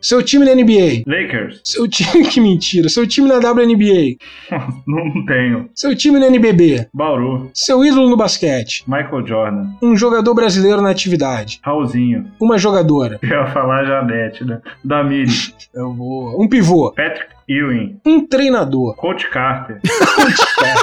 Seu 0.04 0.22
time 0.22 0.44
na 0.44 0.54
NBA. 0.54 1.04
Lakers. 1.08 1.62
Seu 1.64 1.88
time, 1.88 2.28
que 2.28 2.42
mentira. 2.42 2.90
Seu 2.90 3.08
time 3.08 3.26
na 3.30 3.36
WNBA. 3.40 4.18
Não 4.86 5.26
tenho. 5.26 5.70
Seu 5.74 5.96
time 5.96 6.20
no 6.20 6.26
NBB. 6.26 6.88
Bauru. 6.94 7.50
Seu 7.54 7.86
ídolo 7.86 8.10
no 8.10 8.18
basquete. 8.18 8.84
Michael 8.86 9.26
Jordan. 9.26 9.68
Um 9.82 9.96
jogador 9.96 10.34
brasileiro 10.34 10.82
na 10.82 10.90
atividade. 10.90 11.62
Raulzinho. 11.64 12.30
Uma 12.38 12.58
jogadora. 12.58 13.18
Eu 13.24 13.30
ia 13.30 13.48
falar 13.48 13.86
Janete, 13.86 14.44
né? 14.44 14.62
Damiri. 14.84 15.32
Eu 15.74 15.94
vou. 15.94 16.44
Um 16.44 16.50
pivô. 16.50 16.92
Patrick 16.92 17.32
Ewing. 17.48 17.98
Um 18.06 18.28
treinador. 18.28 18.98
Coach 18.98 19.30
Carter. 19.30 19.80
Tá 19.82 20.74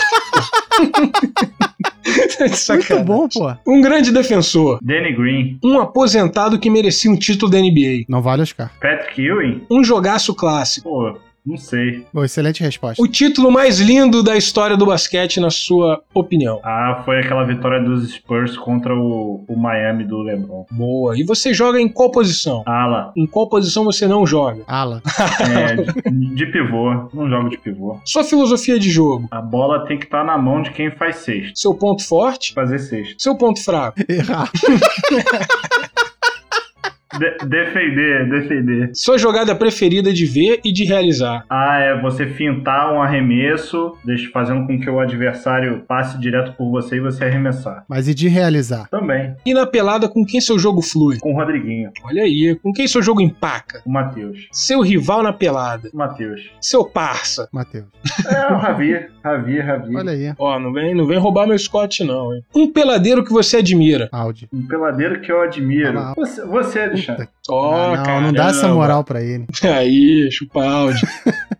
de 1.79 1.80
Muito 2.41 2.57
sacanagem. 2.57 3.05
bom, 3.05 3.29
pô. 3.29 3.53
Um 3.67 3.81
grande 3.81 4.11
defensor. 4.13 4.79
Danny 4.83 5.13
Green. 5.15 5.59
Um 5.63 5.79
aposentado 5.81 6.59
que 6.59 6.71
merecia 6.71 7.11
um 7.11 7.17
título 7.17 7.51
da 7.51 7.59
NBA. 7.59 8.05
Não 8.09 8.23
vale 8.23 8.43
Oscar. 8.43 8.71
Patrick 8.81 9.21
Ewing. 9.23 9.67
Um 9.71 9.85
jogaço 9.85 10.35
clássico. 10.35 10.89
Pô, 10.89 11.19
não 11.45 11.57
sei. 11.57 12.07
Boa, 12.13 12.27
excelente 12.27 12.63
resposta. 12.63 13.03
O 13.03 13.09
título 13.09 13.51
mais 13.51 13.79
lindo 13.81 14.23
da 14.23 14.37
história 14.37 14.77
do 14.77 14.87
basquete, 14.87 15.41
na 15.41 15.51
sua 15.51 16.03
opinião. 16.15 16.61
Ah, 16.63 17.03
foi 17.05 17.19
aquela 17.21 17.45
vitória 17.45 17.83
dos 17.83 18.11
Spurs 18.13 18.57
contra 18.57 18.95
o, 18.95 19.45
o 19.49 19.57
Miami 19.57 20.05
do 20.05 20.19
LeBron. 20.19 20.67
Boa. 20.71 21.19
E 21.19 21.23
você 21.23 21.53
joga 21.55 21.81
em 21.81 21.89
qual 21.89 22.11
posição? 22.11 22.63
Ala. 22.67 23.13
Em 23.17 23.27
qual 23.27 23.49
posição 23.49 23.85
você 23.85 24.07
não 24.07 24.27
joga? 24.27 24.63
Ala. 24.67 25.03
É, 25.41 26.11
de, 26.11 26.35
de 26.35 26.47
pivô. 26.47 27.09
Não 27.13 27.29
jogo 27.29 27.49
de 27.49 27.59
pivô. 27.59 27.99
Sua 28.05 28.23
filosofia 28.23 28.79
de 28.79 28.91
jogo. 28.91 29.27
A 29.31 29.41
bola 29.41 29.87
tem 29.87 29.99
que 29.99 30.05
estar 30.05 30.25
na 30.25 30.37
mão 30.37 30.63
de 30.63 30.71
quem 30.71 30.91
faz 30.91 31.17
sexto. 31.17 31.59
Seu 31.59 31.75
ponto 31.75 32.07
forte. 32.07 32.53
Fazer 32.53 32.79
sexto. 32.79 33.21
Seu 33.21 33.37
ponto 33.37 33.63
fraco. 33.63 33.99
Errar. 34.09 34.51
De- 37.19 37.37
defender, 37.47 38.29
defender. 38.29 38.91
Sua 38.95 39.19
jogada 39.19 39.55
preferida 39.55 40.13
de 40.13 40.25
ver 40.27 40.61
e 40.65 40.73
de 40.73 40.85
realizar. 40.85 41.45
Ah, 41.51 41.79
é 41.79 42.01
você 42.01 42.27
fintar 42.27 42.93
um 42.93 43.03
arremesso, 43.03 43.95
fazendo 44.33 44.67
com 44.67 44.79
que 44.79 44.89
o 44.89 45.01
adversário 45.01 45.83
passe 45.89 46.19
direto 46.19 46.53
por 46.57 46.71
você 46.71 46.97
e 46.97 47.01
você 47.01 47.25
arremessar. 47.25 47.85
Mas 47.89 48.09
e 48.09 48.15
de 48.15 48.29
realizar? 48.29 48.89
Também, 48.89 49.35
E 49.45 49.53
na 49.55 49.67
pelada, 49.67 50.09
com 50.09 50.25
quem 50.25 50.41
seu 50.41 50.59
jogo 50.59 50.81
flui? 50.83 51.19
com 51.19 51.33
o 51.33 51.37
Rodriguinho, 51.37 51.91
Olha 52.05 52.23
aí, 52.23 52.57
com 52.63 52.73
quem 52.73 52.87
seu 52.87 53.03
jogo 53.03 53.21
empaca? 53.21 53.83
o 53.85 53.91
Matheus. 53.91 54.49
Seu 54.53 54.81
rival 54.81 55.23
na 55.23 55.33
pelada. 55.33 55.91
O 55.93 55.97
Matheus. 55.97 56.51
Seu 56.61 56.85
parça. 56.85 57.49
Matheus. 57.53 57.87
É, 58.27 58.53
o 58.53 58.57
Ravi, 58.57 59.07
Ravi, 59.25 59.59
Ravi. 59.61 59.97
Olha 59.97 60.13
aí. 60.13 60.33
Ó, 60.39 60.59
não 60.59 60.73
vem, 60.73 60.95
não 60.95 61.07
vem 61.07 61.19
roubar 61.19 61.47
meu 61.47 61.59
Scott, 61.59 62.05
não, 62.05 62.35
hein? 62.35 62.43
Um 62.55 62.73
peladeiro 62.73 63.25
que 63.25 63.33
você 63.33 63.59
admira. 63.59 64.09
Áudio. 64.13 64.49
Um 64.53 64.67
peladeiro 64.67 65.21
que 65.21 65.31
eu 65.31 65.41
admiro. 65.43 65.99
Ah, 65.99 66.15
Você, 66.17 66.45
você 66.45 66.79
Alexandre. 67.09 67.33
Ó, 67.49 67.75
Ah, 67.95 67.97
não, 68.07 68.21
não 68.23 68.33
dá 68.33 68.49
essa 68.49 68.63
caramba. 68.63 68.81
moral 68.81 69.05
pra 69.05 69.23
ele. 69.23 69.47
Aí, 69.65 70.29
chupa 70.31 70.65
áudio. 70.65 71.07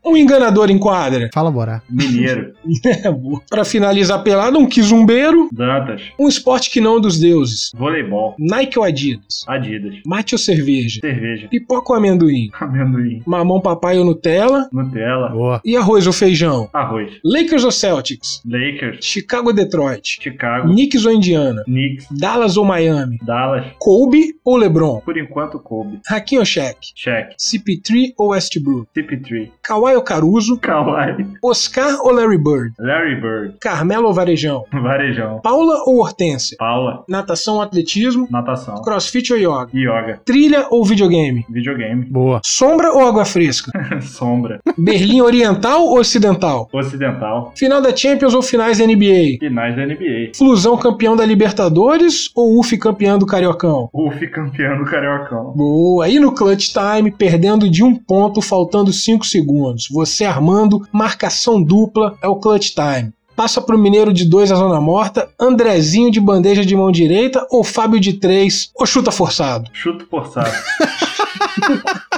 um 0.05 0.17
enganador 0.17 0.71
em 0.71 0.79
quadra. 0.79 1.31
Fala, 1.33 1.51
Borá. 1.51 1.83
Mineiro. 1.89 2.53
É, 2.85 3.11
boa. 3.11 3.41
Pra 3.49 3.65
finalizar 3.65 4.19
a 4.19 4.23
pelada, 4.23 4.57
um 4.59 4.67
quizumbeiro. 4.67 5.49
Dantas. 5.53 6.03
Um 6.19 6.29
esporte 6.29 6.71
que 6.71 6.81
não 6.81 6.99
é 6.99 7.01
dos 7.01 7.19
deuses. 7.19 7.73
Voleibol. 7.75 8.35
Nike 8.39 8.79
ou 8.79 8.85
Adidas? 8.85 9.45
Adidas. 9.47 9.97
Mate 10.07 10.35
ou 10.35 10.39
cerveja? 10.39 11.01
Cerveja. 11.01 11.49
Pipoca 11.49 11.93
ou 11.93 11.99
amendoim? 11.99 12.49
Amendoim. 12.61 13.23
Mamão 13.27 13.61
papai 13.61 13.99
ou 13.99 14.05
Nutella? 14.05 14.69
Nutella. 14.73 15.29
Boa. 15.31 15.61
E 15.65 15.77
arroz 15.77 16.07
ou 16.07 16.13
feijão? 16.13 16.69
Arroz. 16.73 17.13
Lakers 17.25 17.65
ou 17.65 17.71
Celtics? 17.71 18.41
Lakers. 18.47 19.05
Chicago 19.05 19.49
ou 19.49 19.55
Detroit? 19.55 20.19
Chicago. 20.23 20.69
Knicks 20.69 21.05
ou 21.05 21.13
Indiana? 21.13 21.63
Knicks. 21.65 22.07
Dallas 22.11 22.57
ou 22.57 22.65
Miami? 22.65 23.19
Dallas. 23.23 23.67
Kobe 23.79 24.35
ou 24.45 24.57
LeBron? 24.57 25.01
Por 25.01 25.19
enquanto, 25.19 25.59
Kobe. 25.71 26.01
Hakim 26.09 26.39
ou 26.39 26.45
Shaq? 26.45 26.93
Check. 26.97 27.37
CP3 27.39 28.13
ou 28.19 28.31
Westbrook? 28.31 28.89
CP3. 28.97 29.51
Kawhi 29.63 29.95
ou 29.95 30.03
Caruso? 30.03 30.59
Kawhi. 30.59 31.25
Oscar 31.41 32.01
ou 32.03 32.11
Larry 32.11 32.39
Bird? 32.39 32.75
Larry 32.77 33.21
Bird. 33.21 33.55
Carmelo 33.61 34.09
ou 34.09 34.13
Varejão? 34.13 34.65
Varejão. 34.75 35.39
Paula 35.41 35.85
ou 35.87 36.01
Hortência? 36.01 36.57
Paula. 36.59 37.05
Natação 37.09 37.55
ou 37.55 37.63
atletismo? 37.63 38.27
Natação. 38.29 38.83
Crossfit 38.83 39.33
ou 39.33 39.39
yoga? 39.39 39.69
Yoga. 39.73 40.21
Trilha 40.25 40.67
ou 40.71 40.85
videogame? 40.85 41.47
Videogame. 41.49 42.05
Boa. 42.07 42.41
Sombra 42.45 42.91
ou 42.93 43.07
água 43.07 43.25
fresca? 43.25 43.71
Sombra. 44.03 44.59
Berlim 44.77 45.21
oriental 45.21 45.85
ou 45.85 46.01
ocidental? 46.01 46.69
Ocidental. 46.73 47.53
Final 47.57 47.81
da 47.81 47.95
Champions 47.95 48.35
ou 48.35 48.43
finais 48.43 48.79
da 48.79 48.87
NBA? 48.87 49.39
Finais 49.39 49.77
da 49.77 49.87
NBA. 49.87 50.33
Flusão 50.35 50.77
campeão 50.77 51.15
da 51.15 51.25
Libertadores 51.25 52.29
ou 52.35 52.59
UF 52.59 52.77
campeão 52.77 53.17
do 53.21 53.27
Cariocão? 53.27 53.89
UF 53.95 54.27
campeão 54.27 54.77
do 54.79 54.85
Cariocão. 54.85 55.55
Boa, 55.61 56.07
aí 56.07 56.19
no 56.19 56.33
clutch 56.33 56.73
time, 56.73 57.11
perdendo 57.11 57.69
de 57.69 57.85
um 57.85 57.95
ponto, 57.95 58.41
faltando 58.41 58.95
5 58.95 59.27
segundos. 59.27 59.89
Você 59.91 60.25
armando, 60.25 60.89
marcação 60.91 61.63
dupla, 61.63 62.17
é 62.23 62.27
o 62.27 62.37
clutch 62.37 62.71
time. 62.71 63.13
Passa 63.37 63.61
pro 63.61 63.79
Mineiro 63.79 64.11
de 64.11 64.25
2 64.25 64.53
a 64.53 64.55
zona 64.55 64.81
morta, 64.81 65.29
Andrezinho 65.39 66.11
de 66.11 66.19
bandeja 66.19 66.65
de 66.65 66.75
mão 66.75 66.91
direita 66.91 67.47
ou 67.51 67.63
Fábio 67.63 68.01
de 68.01 68.15
3 68.15 68.71
ou 68.75 68.87
chuta 68.87 69.11
forçado. 69.11 69.69
Chuto 69.75 70.07
forçado. 70.07 70.51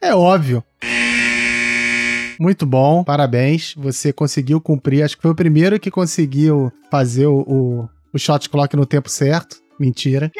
É 0.00 0.14
óbvio. 0.14 0.62
Muito 2.38 2.64
bom, 2.64 3.02
parabéns. 3.02 3.74
Você 3.76 4.12
conseguiu 4.12 4.60
cumprir. 4.60 5.02
Acho 5.02 5.16
que 5.16 5.22
foi 5.22 5.32
o 5.32 5.34
primeiro 5.34 5.80
que 5.80 5.90
conseguiu 5.90 6.72
fazer 6.90 7.26
o, 7.26 7.40
o, 7.40 7.88
o 8.14 8.18
shot 8.18 8.48
clock 8.48 8.76
no 8.76 8.86
tempo 8.86 9.10
certo. 9.10 9.56
Mentira. 9.78 10.30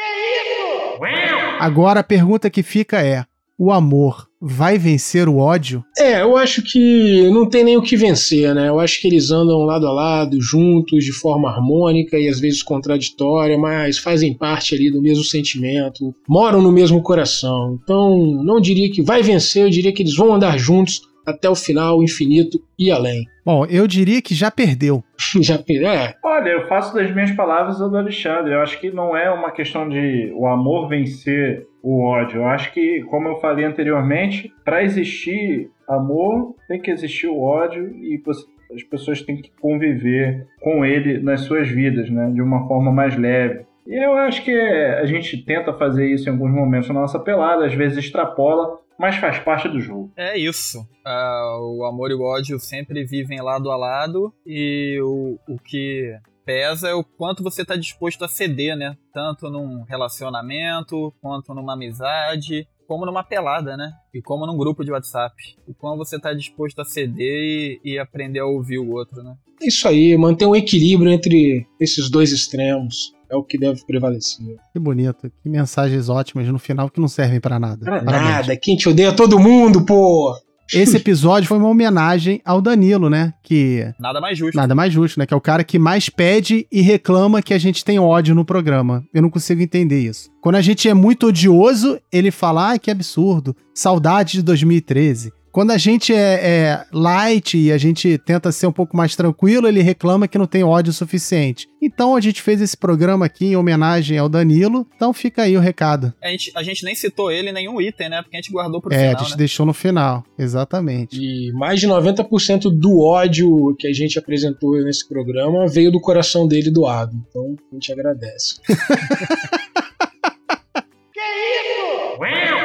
Agora 1.59 1.99
a 1.99 2.03
pergunta 2.03 2.49
que 2.49 2.63
fica 2.63 3.01
é: 3.01 3.25
o 3.57 3.71
amor 3.71 4.27
vai 4.41 4.79
vencer 4.79 5.29
o 5.29 5.37
ódio? 5.37 5.85
É, 5.95 6.21
eu 6.23 6.35
acho 6.35 6.63
que 6.63 7.29
não 7.29 7.47
tem 7.47 7.63
nem 7.63 7.77
o 7.77 7.81
que 7.83 7.95
vencer, 7.95 8.55
né? 8.55 8.69
Eu 8.69 8.79
acho 8.79 8.99
que 8.99 9.07
eles 9.07 9.29
andam 9.29 9.59
lado 9.59 9.85
a 9.85 9.91
lado, 9.91 10.41
juntos, 10.41 11.05
de 11.05 11.11
forma 11.11 11.47
harmônica 11.47 12.17
e 12.17 12.27
às 12.27 12.39
vezes 12.39 12.63
contraditória, 12.63 13.55
mas 13.59 13.99
fazem 13.99 14.33
parte 14.33 14.73
ali 14.73 14.89
do 14.89 14.99
mesmo 14.99 15.23
sentimento, 15.23 16.11
moram 16.27 16.59
no 16.59 16.71
mesmo 16.71 17.03
coração. 17.03 17.79
Então, 17.83 18.43
não 18.43 18.59
diria 18.59 18.89
que 18.89 19.03
vai 19.03 19.21
vencer, 19.21 19.61
eu 19.61 19.69
diria 19.69 19.93
que 19.93 20.01
eles 20.01 20.15
vão 20.15 20.33
andar 20.33 20.57
juntos 20.57 21.01
até 21.25 21.49
o 21.49 21.55
final, 21.55 22.01
infinito 22.03 22.59
e 22.77 22.91
além. 22.91 23.25
Bom, 23.45 23.65
eu 23.65 23.87
diria 23.87 24.21
que 24.21 24.35
já 24.35 24.51
perdeu. 24.51 25.03
Já 25.41 25.55
é, 25.55 26.15
Olha, 26.23 26.49
eu 26.49 26.67
faço 26.67 26.93
das 26.93 27.11
minhas 27.13 27.31
palavras 27.31 27.81
a 27.81 27.87
do 27.87 27.97
Alexandre. 27.97 28.53
Eu 28.53 28.61
acho 28.61 28.79
que 28.79 28.91
não 28.91 29.15
é 29.17 29.31
uma 29.31 29.51
questão 29.51 29.87
de 29.89 30.31
o 30.35 30.45
amor 30.45 30.87
vencer 30.87 31.65
o 31.81 32.03
ódio. 32.03 32.41
Eu 32.41 32.45
acho 32.47 32.71
que, 32.71 33.01
como 33.09 33.27
eu 33.27 33.37
falei 33.37 33.65
anteriormente, 33.65 34.53
para 34.63 34.83
existir 34.83 35.69
amor, 35.87 36.55
tem 36.67 36.79
que 36.79 36.91
existir 36.91 37.27
o 37.27 37.41
ódio 37.41 37.87
e 38.03 38.21
você- 38.23 38.45
as 38.73 38.83
pessoas 38.83 39.21
têm 39.21 39.41
que 39.41 39.51
conviver 39.59 40.47
com 40.61 40.85
ele 40.85 41.19
nas 41.19 41.41
suas 41.41 41.67
vidas, 41.67 42.09
né? 42.09 42.29
De 42.33 42.41
uma 42.41 42.67
forma 42.67 42.91
mais 42.91 43.17
leve. 43.17 43.65
E 43.87 43.95
eu 43.95 44.13
acho 44.13 44.45
que 44.45 44.51
a 44.55 45.05
gente 45.05 45.43
tenta 45.43 45.73
fazer 45.73 46.07
isso 46.13 46.29
em 46.29 46.31
alguns 46.31 46.51
momentos 46.51 46.87
na 46.89 46.93
nossa 47.01 47.19
pelada, 47.19 47.65
às 47.65 47.73
vezes 47.73 47.97
extrapola, 47.97 48.77
mas 48.99 49.15
faz 49.15 49.39
parte 49.39 49.67
do 49.67 49.79
jogo. 49.79 50.11
É 50.15 50.37
isso. 50.37 50.87
Ah, 51.05 51.57
o 51.61 51.85
amor 51.85 52.11
e 52.11 52.13
o 52.13 52.21
ódio 52.21 52.59
sempre 52.59 53.03
vivem 53.05 53.41
lado 53.41 53.71
a 53.71 53.75
lado 53.75 54.33
e 54.45 54.99
o, 55.01 55.39
o 55.47 55.57
que 55.57 56.13
pesa 56.45 56.89
é 56.89 56.93
o 56.93 57.03
quanto 57.03 57.43
você 57.43 57.61
está 57.61 57.75
disposto 57.75 58.23
a 58.23 58.27
ceder, 58.27 58.75
né? 58.75 58.95
Tanto 59.13 59.49
num 59.49 59.83
relacionamento, 59.83 61.13
quanto 61.21 61.53
numa 61.53 61.73
amizade, 61.73 62.67
como 62.87 63.05
numa 63.05 63.23
pelada, 63.23 63.77
né? 63.77 63.91
E 64.13 64.21
como 64.21 64.45
num 64.45 64.57
grupo 64.57 64.83
de 64.83 64.91
WhatsApp. 64.91 65.33
O 65.67 65.73
quanto 65.73 65.97
você 65.97 66.17
está 66.17 66.33
disposto 66.33 66.79
a 66.79 66.85
ceder 66.85 67.39
e, 67.39 67.81
e 67.83 67.99
aprender 67.99 68.39
a 68.39 68.45
ouvir 68.45 68.79
o 68.79 68.91
outro, 68.91 69.23
né? 69.23 69.35
é 69.61 69.67
isso 69.67 69.87
aí, 69.87 70.17
manter 70.17 70.45
um 70.45 70.55
equilíbrio 70.55 71.11
entre 71.11 71.65
esses 71.79 72.09
dois 72.09 72.31
extremos 72.31 73.13
é 73.31 73.35
o 73.35 73.43
que 73.43 73.57
deve 73.57 73.81
prevalecer. 73.85 74.45
Que 74.73 74.79
bonito. 74.79 75.31
Que 75.41 75.49
mensagens 75.49 76.09
ótimas 76.09 76.47
no 76.47 76.59
final 76.59 76.89
que 76.89 76.99
não 76.99 77.07
servem 77.07 77.39
pra 77.39 77.59
nada. 77.59 77.85
Pra 77.85 78.03
Parabéns. 78.03 78.29
nada, 78.31 78.57
quem 78.57 78.75
te 78.75 78.89
odeia 78.89 79.13
todo 79.13 79.39
mundo, 79.39 79.85
pô! 79.85 80.35
Esse 80.73 80.95
episódio 80.95 81.49
foi 81.49 81.57
uma 81.57 81.67
homenagem 81.67 82.41
ao 82.45 82.61
Danilo, 82.61 83.09
né? 83.09 83.33
Que 83.43 83.93
Nada 83.99 84.21
mais 84.21 84.37
justo. 84.37 84.55
nada 84.55 84.73
mais 84.73 84.93
justo, 84.93 85.19
né? 85.19 85.25
Que 85.25 85.33
é 85.33 85.37
o 85.37 85.41
cara 85.41 85.65
que 85.65 85.77
mais 85.77 86.07
pede 86.07 86.65
e 86.71 86.79
reclama 86.81 87.41
que 87.41 87.53
a 87.53 87.57
gente 87.57 87.83
tem 87.83 87.99
ódio 87.99 88.33
no 88.33 88.45
programa. 88.45 89.03
Eu 89.13 89.21
não 89.21 89.29
consigo 89.29 89.61
entender 89.61 89.99
isso. 89.99 90.29
Quando 90.41 90.55
a 90.55 90.61
gente 90.61 90.87
é 90.87 90.93
muito 90.93 91.27
odioso, 91.27 91.99
ele 92.09 92.31
fala, 92.31 92.69
ai, 92.69 92.79
que 92.79 92.89
absurdo. 92.89 93.53
Saudade 93.75 94.33
de 94.33 94.43
2013. 94.43 95.33
Quando 95.51 95.71
a 95.71 95.77
gente 95.77 96.13
é, 96.13 96.17
é 96.17 96.85
light 96.93 97.57
e 97.57 97.71
a 97.73 97.77
gente 97.77 98.17
tenta 98.17 98.51
ser 98.51 98.67
um 98.67 98.71
pouco 98.71 98.95
mais 98.95 99.15
tranquilo, 99.17 99.67
ele 99.67 99.81
reclama 99.81 100.27
que 100.27 100.37
não 100.37 100.47
tem 100.47 100.63
ódio 100.63 100.93
suficiente. 100.93 101.67
Então 101.81 102.15
a 102.15 102.21
gente 102.21 102.41
fez 102.41 102.61
esse 102.61 102.77
programa 102.77 103.25
aqui 103.25 103.47
em 103.47 103.55
homenagem 103.57 104.17
ao 104.17 104.29
Danilo. 104.29 104.87
Então 104.95 105.11
fica 105.11 105.43
aí 105.43 105.57
o 105.57 105.59
recado. 105.59 106.13
A 106.23 106.29
gente, 106.29 106.51
a 106.55 106.63
gente 106.63 106.85
nem 106.85 106.95
citou 106.95 107.29
ele 107.29 107.49
em 107.49 107.53
nenhum 107.53 107.81
item, 107.81 108.09
né? 108.09 108.21
Porque 108.21 108.37
a 108.37 108.41
gente 108.41 108.51
guardou 108.51 108.81
pro 108.81 108.93
é, 108.93 108.97
final, 108.97 109.15
a 109.15 109.19
gente 109.19 109.31
né? 109.31 109.37
deixou 109.37 109.65
no 109.65 109.73
final. 109.73 110.23
Exatamente. 110.39 111.19
E 111.19 111.51
mais 111.51 111.81
de 111.81 111.87
90% 111.87 112.69
do 112.69 113.01
ódio 113.01 113.75
que 113.77 113.87
a 113.87 113.93
gente 113.93 114.17
apresentou 114.17 114.81
nesse 114.83 115.07
programa 115.07 115.67
veio 115.67 115.91
do 115.91 115.99
coração 115.99 116.47
dele 116.47 116.71
doado. 116.71 117.13
Então 117.29 117.55
a 117.71 117.75
gente 117.75 117.91
agradece. 117.91 118.55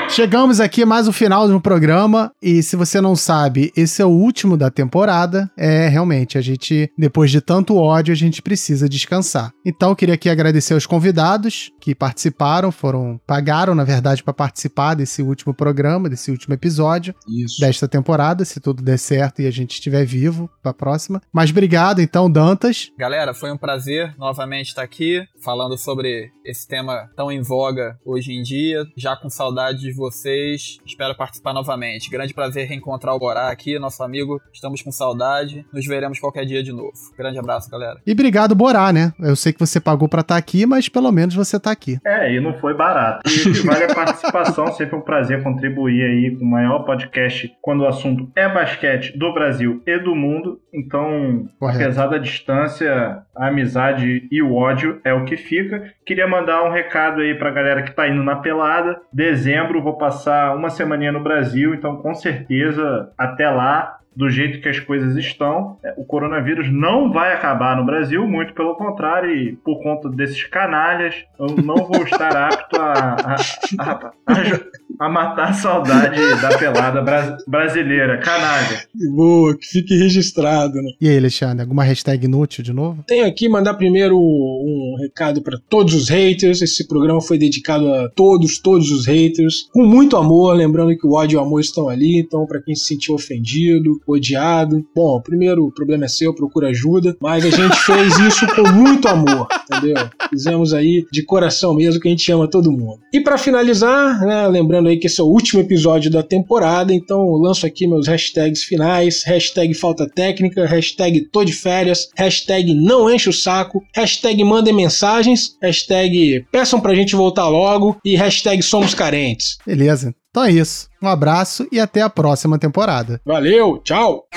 Chegamos 0.09 0.61
aqui 0.61 0.85
mais 0.85 1.09
o 1.09 1.13
final 1.13 1.49
do 1.49 1.61
programa 1.61 2.33
e 2.41 2.63
se 2.63 2.77
você 2.77 3.01
não 3.01 3.17
sabe, 3.17 3.73
esse 3.77 4.01
é 4.01 4.05
o 4.05 4.09
último 4.09 4.57
da 4.57 4.71
temporada. 4.71 5.51
É, 5.59 5.89
realmente, 5.89 6.39
a 6.39 6.41
gente, 6.41 6.91
depois 6.97 7.31
de 7.31 7.41
tanto 7.41 7.77
ódio, 7.77 8.13
a 8.13 8.17
gente 8.17 8.41
precisa 8.41 8.89
descansar. 8.89 9.53
Então, 9.65 9.91
eu 9.91 9.97
queria 9.97 10.15
aqui 10.15 10.31
agradecer 10.31 10.75
aos 10.75 10.87
convidados 10.87 11.71
que 11.81 11.95
participaram, 11.95 12.71
foram 12.71 13.21
pagaram, 13.27 13.75
na 13.75 13.85
verdade, 13.85 14.23
para 14.23 14.33
participar 14.33 14.95
desse 14.95 15.23
último 15.23 15.53
programa, 15.53 16.09
desse 16.09 16.31
último 16.31 16.55
episódio 16.55 17.15
Isso. 17.29 17.61
desta 17.61 17.89
temporada, 17.89 18.45
se 18.45 18.61
tudo 18.61 18.83
der 18.83 18.99
certo 18.99 19.43
e 19.43 19.47
a 19.47 19.51
gente 19.51 19.73
estiver 19.73 20.05
vivo 20.07 20.49
pra 20.63 20.73
próxima. 20.73 21.21
Mas 21.33 21.51
obrigado, 21.51 22.01
então, 22.01 22.31
Dantas. 22.31 22.91
Galera, 22.97 23.35
foi 23.35 23.53
um 23.53 23.59
prazer 23.59 24.15
novamente 24.17 24.69
estar 24.69 24.83
aqui 24.83 25.27
falando 25.45 25.77
sobre 25.77 26.31
esse 26.45 26.67
tema 26.67 27.11
tão 27.17 27.31
em 27.31 27.43
voga 27.43 27.99
hoje 28.05 28.33
em 28.33 28.43
dia. 28.43 28.85
Já 28.97 29.17
com 29.17 29.29
saudade 29.29 29.81
de 29.81 29.96
vocês, 29.97 30.79
espero 30.85 31.17
participar 31.17 31.53
novamente. 31.53 32.11
Grande 32.11 32.35
prazer 32.35 32.69
reencontrar 32.69 33.15
o 33.15 33.19
Borá 33.19 33.51
aqui, 33.51 33.79
nosso 33.79 34.03
amigo. 34.03 34.41
Estamos 34.53 34.83
com 34.83 34.93
saudade. 34.93 35.65
Nos 35.73 35.87
veremos 35.87 36.21
qualquer 36.21 36.45
dia 36.45 36.63
de 36.63 36.73
novo. 36.73 36.93
Grande 37.17 37.39
abraço, 37.39 37.71
galera. 37.71 38.01
E 38.07 38.13
obrigado, 38.13 38.55
Borá, 38.55 38.93
né? 38.93 39.13
Eu 39.19 39.35
sei 39.35 39.53
que 39.53 39.61
você 39.61 39.81
pagou 39.81 40.09
pra 40.09 40.21
estar 40.21 40.37
aqui, 40.37 40.67
mas 40.67 40.89
pelo 40.89 41.11
menos 41.11 41.35
você 41.35 41.59
tá 41.59 41.71
aqui. 41.71 41.99
É, 42.05 42.33
e 42.33 42.41
não 42.41 42.55
foi 42.59 42.75
barato. 42.75 43.29
E 43.29 43.49
o 43.49 43.53
que 43.53 43.67
vale 43.67 43.85
a 43.85 43.95
participação, 43.95 44.73
sempre 44.75 44.97
um 44.97 45.01
prazer 45.01 45.43
contribuir 45.43 46.03
aí 46.03 46.37
com 46.37 46.45
o 46.45 46.51
maior 46.51 46.81
podcast 46.81 47.51
quando 47.63 47.81
o 47.81 47.87
assunto 47.87 48.31
é 48.37 48.49
basquete 48.49 49.17
do 49.17 49.33
Brasil 49.33 49.83
e 49.87 49.99
do 49.99 50.15
mundo. 50.15 50.61
Então, 50.77 51.49
Correto. 51.59 51.83
apesar 51.83 52.07
da 52.09 52.19
distância, 52.19 53.23
a 53.35 53.49
amizade 53.49 54.29
e 54.31 54.43
o 54.43 54.55
ódio 54.55 55.01
é 55.03 55.15
o 55.15 55.25
que 55.25 55.37
fica. 55.37 55.91
Queria 56.05 56.29
mandar 56.29 56.65
um 56.65 56.71
recado 56.71 57.23
aí 57.23 57.35
pra 57.35 57.51
galera 57.51 57.83
que 57.83 57.93
tá 57.93 58.07
indo 58.07 58.23
na 58.23 58.37
pelada. 58.37 59.01
Dezembro 59.11 59.83
vou 59.83 59.97
passar 59.97 60.55
uma 60.55 60.69
semaninha 60.69 61.13
no 61.13 61.23
Brasil, 61.23 61.75
então 61.75 61.97
com 61.97 62.15
certeza 62.15 63.11
até 63.17 63.49
lá 63.49 63.96
do 64.17 64.31
jeito 64.31 64.61
que 64.61 64.69
as 64.69 64.81
coisas 64.81 65.15
estão, 65.17 65.77
é, 65.85 65.93
o 65.97 66.05
coronavírus 66.05 66.73
não 66.73 67.13
vai 67.13 67.35
acabar 67.35 67.77
no 67.77 67.85
Brasil, 67.85 68.27
muito 68.27 68.55
pelo 68.55 68.75
contrário, 68.77 69.31
e 69.35 69.57
por 69.57 69.83
conta 69.83 70.09
desses 70.09 70.43
canalhas, 70.45 71.15
eu 71.39 71.49
não 71.63 71.77
vou 71.77 72.03
estar 72.03 72.35
apto 72.37 72.77
a, 72.81 73.17
a, 73.17 73.37
a, 73.79 73.93
a- 74.27 74.61
a 74.99 75.11
matar 75.11 75.51
a 75.51 75.53
saudade 75.53 76.19
da 76.41 76.57
pelada 76.57 77.03
bras- 77.03 77.45
brasileira. 77.47 78.17
Canalha. 78.17 78.83
Boa, 79.15 79.55
que 79.55 79.67
fique 79.67 79.95
registrado, 79.95 80.73
né? 80.81 80.91
E 80.99 81.07
aí, 81.07 81.19
Alexandre, 81.19 81.61
alguma 81.61 81.85
hashtag 81.85 82.25
inútil 82.25 82.65
de 82.65 82.73
novo? 82.73 83.05
Tenho 83.07 83.27
aqui 83.27 83.47
mandar 83.47 83.75
primeiro 83.75 84.17
um 84.19 84.97
recado 84.99 85.43
para 85.43 85.59
todos 85.69 85.93
os 85.93 86.09
haters. 86.09 86.63
Esse 86.63 86.89
programa 86.89 87.21
foi 87.21 87.37
dedicado 87.37 87.93
a 87.93 88.09
todos, 88.09 88.59
todos 88.59 88.91
os 88.91 89.07
haters, 89.07 89.69
com 89.71 89.85
muito 89.85 90.17
amor. 90.17 90.55
Lembrando 90.57 90.97
que 90.97 91.07
o 91.07 91.13
ódio 91.13 91.37
e 91.37 91.39
o 91.39 91.45
amor 91.45 91.61
estão 91.61 91.91
ali. 91.91 92.19
Então, 92.19 92.47
para 92.47 92.63
quem 92.63 92.75
se 92.75 92.87
sentiu 92.87 93.15
ofendido, 93.17 94.01
odiado, 94.07 94.85
bom, 94.95 95.21
primeiro 95.21 95.65
o 95.65 95.73
problema 95.73 96.05
é 96.05 96.09
seu, 96.09 96.35
procura 96.35 96.69
ajuda. 96.69 97.17
Mas 97.21 97.45
a 97.45 97.51
gente 97.51 97.77
fez 97.81 98.19
isso 98.19 98.47
com 98.55 98.73
muito 98.73 99.09
amor, 99.09 99.47
entendeu? 99.71 100.09
Fizemos 100.31 100.73
aí 100.73 101.05
de 101.13 101.23
coração 101.25 101.75
mesmo 101.75 102.01
que 102.01 102.09
a 102.09 102.11
gente 102.11 102.31
ama 102.31 102.49
todo 102.49 102.73
mundo. 102.73 103.01
E 103.13 103.21
para 103.21 103.39
finalizar, 103.39 104.21
né, 104.21 104.47
lembrando 104.49 104.89
aí 104.89 104.99
que 104.99 105.07
esse 105.07 105.21
é 105.21 105.25
o 105.25 105.29
último 105.29 105.61
episódio 105.61 106.11
da 106.11 106.23
temporada, 106.23 106.93
então 106.93 107.21
eu 107.21 107.37
lanço 107.37 107.67
aqui 107.67 107.87
meus 107.87 108.07
hashtags 108.07 108.63
finais, 108.63 109.23
hashtag 109.25 109.75
falta 109.75 110.09
técnica, 110.09 110.67
hashtag 110.67 111.29
tô 111.33 111.45
de 111.45 111.53
férias, 111.53 112.09
hashtag 112.17 112.75
não 112.75 113.11
enche 113.11 113.29
o 113.29 113.33
saco, 113.33 113.83
hashtag 113.95 114.43
mandem 114.45 114.75
mensagens, 114.75 115.57
hashtag 115.63 116.45
peçam 116.51 116.81
pra 116.81 116.95
gente 116.95 117.17
voltar 117.17 117.49
logo 117.49 117.97
e 118.05 118.17
hashtag 118.17 118.63
somos 118.63 118.95
carentes. 118.95 119.59
Beleza. 119.67 120.15
Então 120.37 120.45
é 120.45 120.53
isso. 120.53 120.91
Um 121.03 121.09
abraço 121.09 121.67
e 121.73 121.81
até 121.81 122.03
a 122.03 122.11
próxima 122.11 122.59
temporada. 122.59 123.19
Valeu, 123.25 123.79
tchau! 123.79 124.29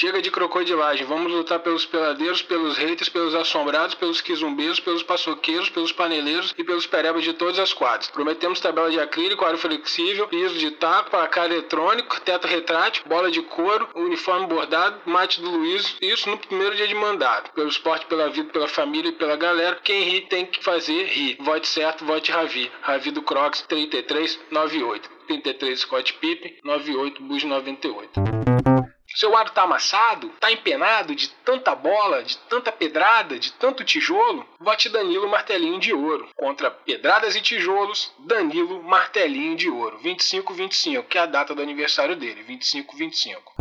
Chega 0.00 0.22
de 0.22 0.30
crocodilagem, 0.30 1.06
vamos 1.06 1.30
lutar 1.30 1.58
pelos 1.58 1.84
peladeiros, 1.84 2.40
pelos 2.40 2.78
haters, 2.78 3.10
pelos 3.10 3.34
assombrados, 3.34 3.94
pelos 3.94 4.22
quizumbeiros, 4.22 4.80
pelos 4.80 5.02
paçoqueiros, 5.02 5.68
pelos 5.68 5.92
paneleiros 5.92 6.54
e 6.56 6.64
pelos 6.64 6.86
perebas 6.86 7.22
de 7.22 7.34
todas 7.34 7.58
as 7.58 7.74
quadras. 7.74 8.08
Prometemos 8.08 8.60
tabela 8.60 8.90
de 8.90 8.98
acrílico, 8.98 9.44
aro 9.44 9.58
flexível, 9.58 10.26
piso 10.26 10.54
de 10.54 10.70
taco, 10.70 11.10
placar 11.10 11.52
eletrônico, 11.52 12.18
teto 12.22 12.48
retrátil, 12.48 13.02
bola 13.06 13.30
de 13.30 13.42
couro, 13.42 13.90
uniforme 13.94 14.46
bordado, 14.46 15.02
mate 15.04 15.38
do 15.38 15.50
Luiz, 15.50 15.94
isso 16.00 16.30
no 16.30 16.38
primeiro 16.38 16.74
dia 16.74 16.88
de 16.88 16.94
mandato. 16.94 17.52
Pelo 17.52 17.68
esporte, 17.68 18.06
pela 18.06 18.30
vida, 18.30 18.50
pela 18.50 18.68
família 18.68 19.10
e 19.10 19.12
pela 19.12 19.36
galera, 19.36 19.78
quem 19.84 20.02
ri 20.02 20.22
tem 20.22 20.46
que 20.46 20.64
fazer 20.64 21.08
rir. 21.08 21.36
Vote 21.40 21.68
certo, 21.68 22.06
vote 22.06 22.32
Ravi. 22.32 22.72
Ravi 22.80 23.10
do 23.10 23.20
Crocs 23.20 23.66
3398. 23.68 25.10
33 25.26 25.78
Scott 25.78 26.14
Pippen, 26.14 26.56
98 26.64 27.22
Bus 27.22 27.44
98. 27.44 28.89
Seu 29.14 29.36
aro 29.36 29.50
tá 29.50 29.62
amassado? 29.62 30.28
Tá 30.40 30.52
empenado 30.52 31.14
de 31.14 31.28
tanta 31.44 31.74
bola, 31.74 32.22
de 32.22 32.38
tanta 32.38 32.70
pedrada, 32.70 33.38
de 33.38 33.52
tanto 33.52 33.84
tijolo? 33.84 34.46
Vote 34.58 34.88
Danilo 34.88 35.28
Martelinho 35.28 35.80
de 35.80 35.92
Ouro. 35.92 36.28
Contra 36.36 36.70
pedradas 36.70 37.34
e 37.34 37.40
tijolos, 37.40 38.12
Danilo 38.20 38.82
Martelinho 38.82 39.56
de 39.56 39.68
Ouro. 39.68 39.98
2525, 40.02 41.08
que 41.08 41.18
é 41.18 41.22
a 41.22 41.26
data 41.26 41.54
do 41.54 41.62
aniversário 41.62 42.14
dele. 42.14 42.44
2525. 42.44 43.54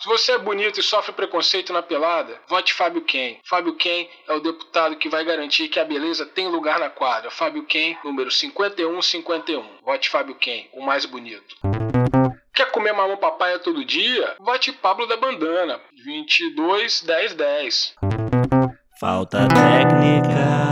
Se 0.00 0.06
você 0.06 0.32
é 0.32 0.38
bonito 0.38 0.78
e 0.78 0.82
sofre 0.82 1.12
preconceito 1.12 1.72
na 1.72 1.82
pelada, 1.82 2.40
vote 2.48 2.72
Fábio 2.72 3.02
Ken. 3.02 3.38
Fábio 3.44 3.74
Ken 3.74 4.08
é 4.28 4.32
o 4.32 4.40
deputado 4.40 4.96
que 4.96 5.08
vai 5.08 5.24
garantir 5.24 5.68
que 5.68 5.80
a 5.80 5.84
beleza 5.84 6.26
tem 6.26 6.48
lugar 6.48 6.78
na 6.78 6.90
quadra. 6.90 7.30
Fábio 7.30 7.64
Ken, 7.64 7.96
número 8.04 8.30
5151. 8.30 9.64
Vote 9.82 10.08
Fábio 10.08 10.34
Ken, 10.36 10.68
o 10.72 10.84
mais 10.84 11.04
bonito. 11.04 11.56
Quer 12.58 12.72
comer 12.72 12.92
mamão 12.92 13.16
papaya 13.16 13.60
todo 13.60 13.84
dia? 13.84 14.34
Vote 14.40 14.72
Pablo 14.72 15.06
da 15.06 15.16
Bandana. 15.16 15.80
22 16.04 17.02
10 17.02 17.34
10. 17.34 17.94
Falta 18.98 19.46
técnica. 19.46 20.67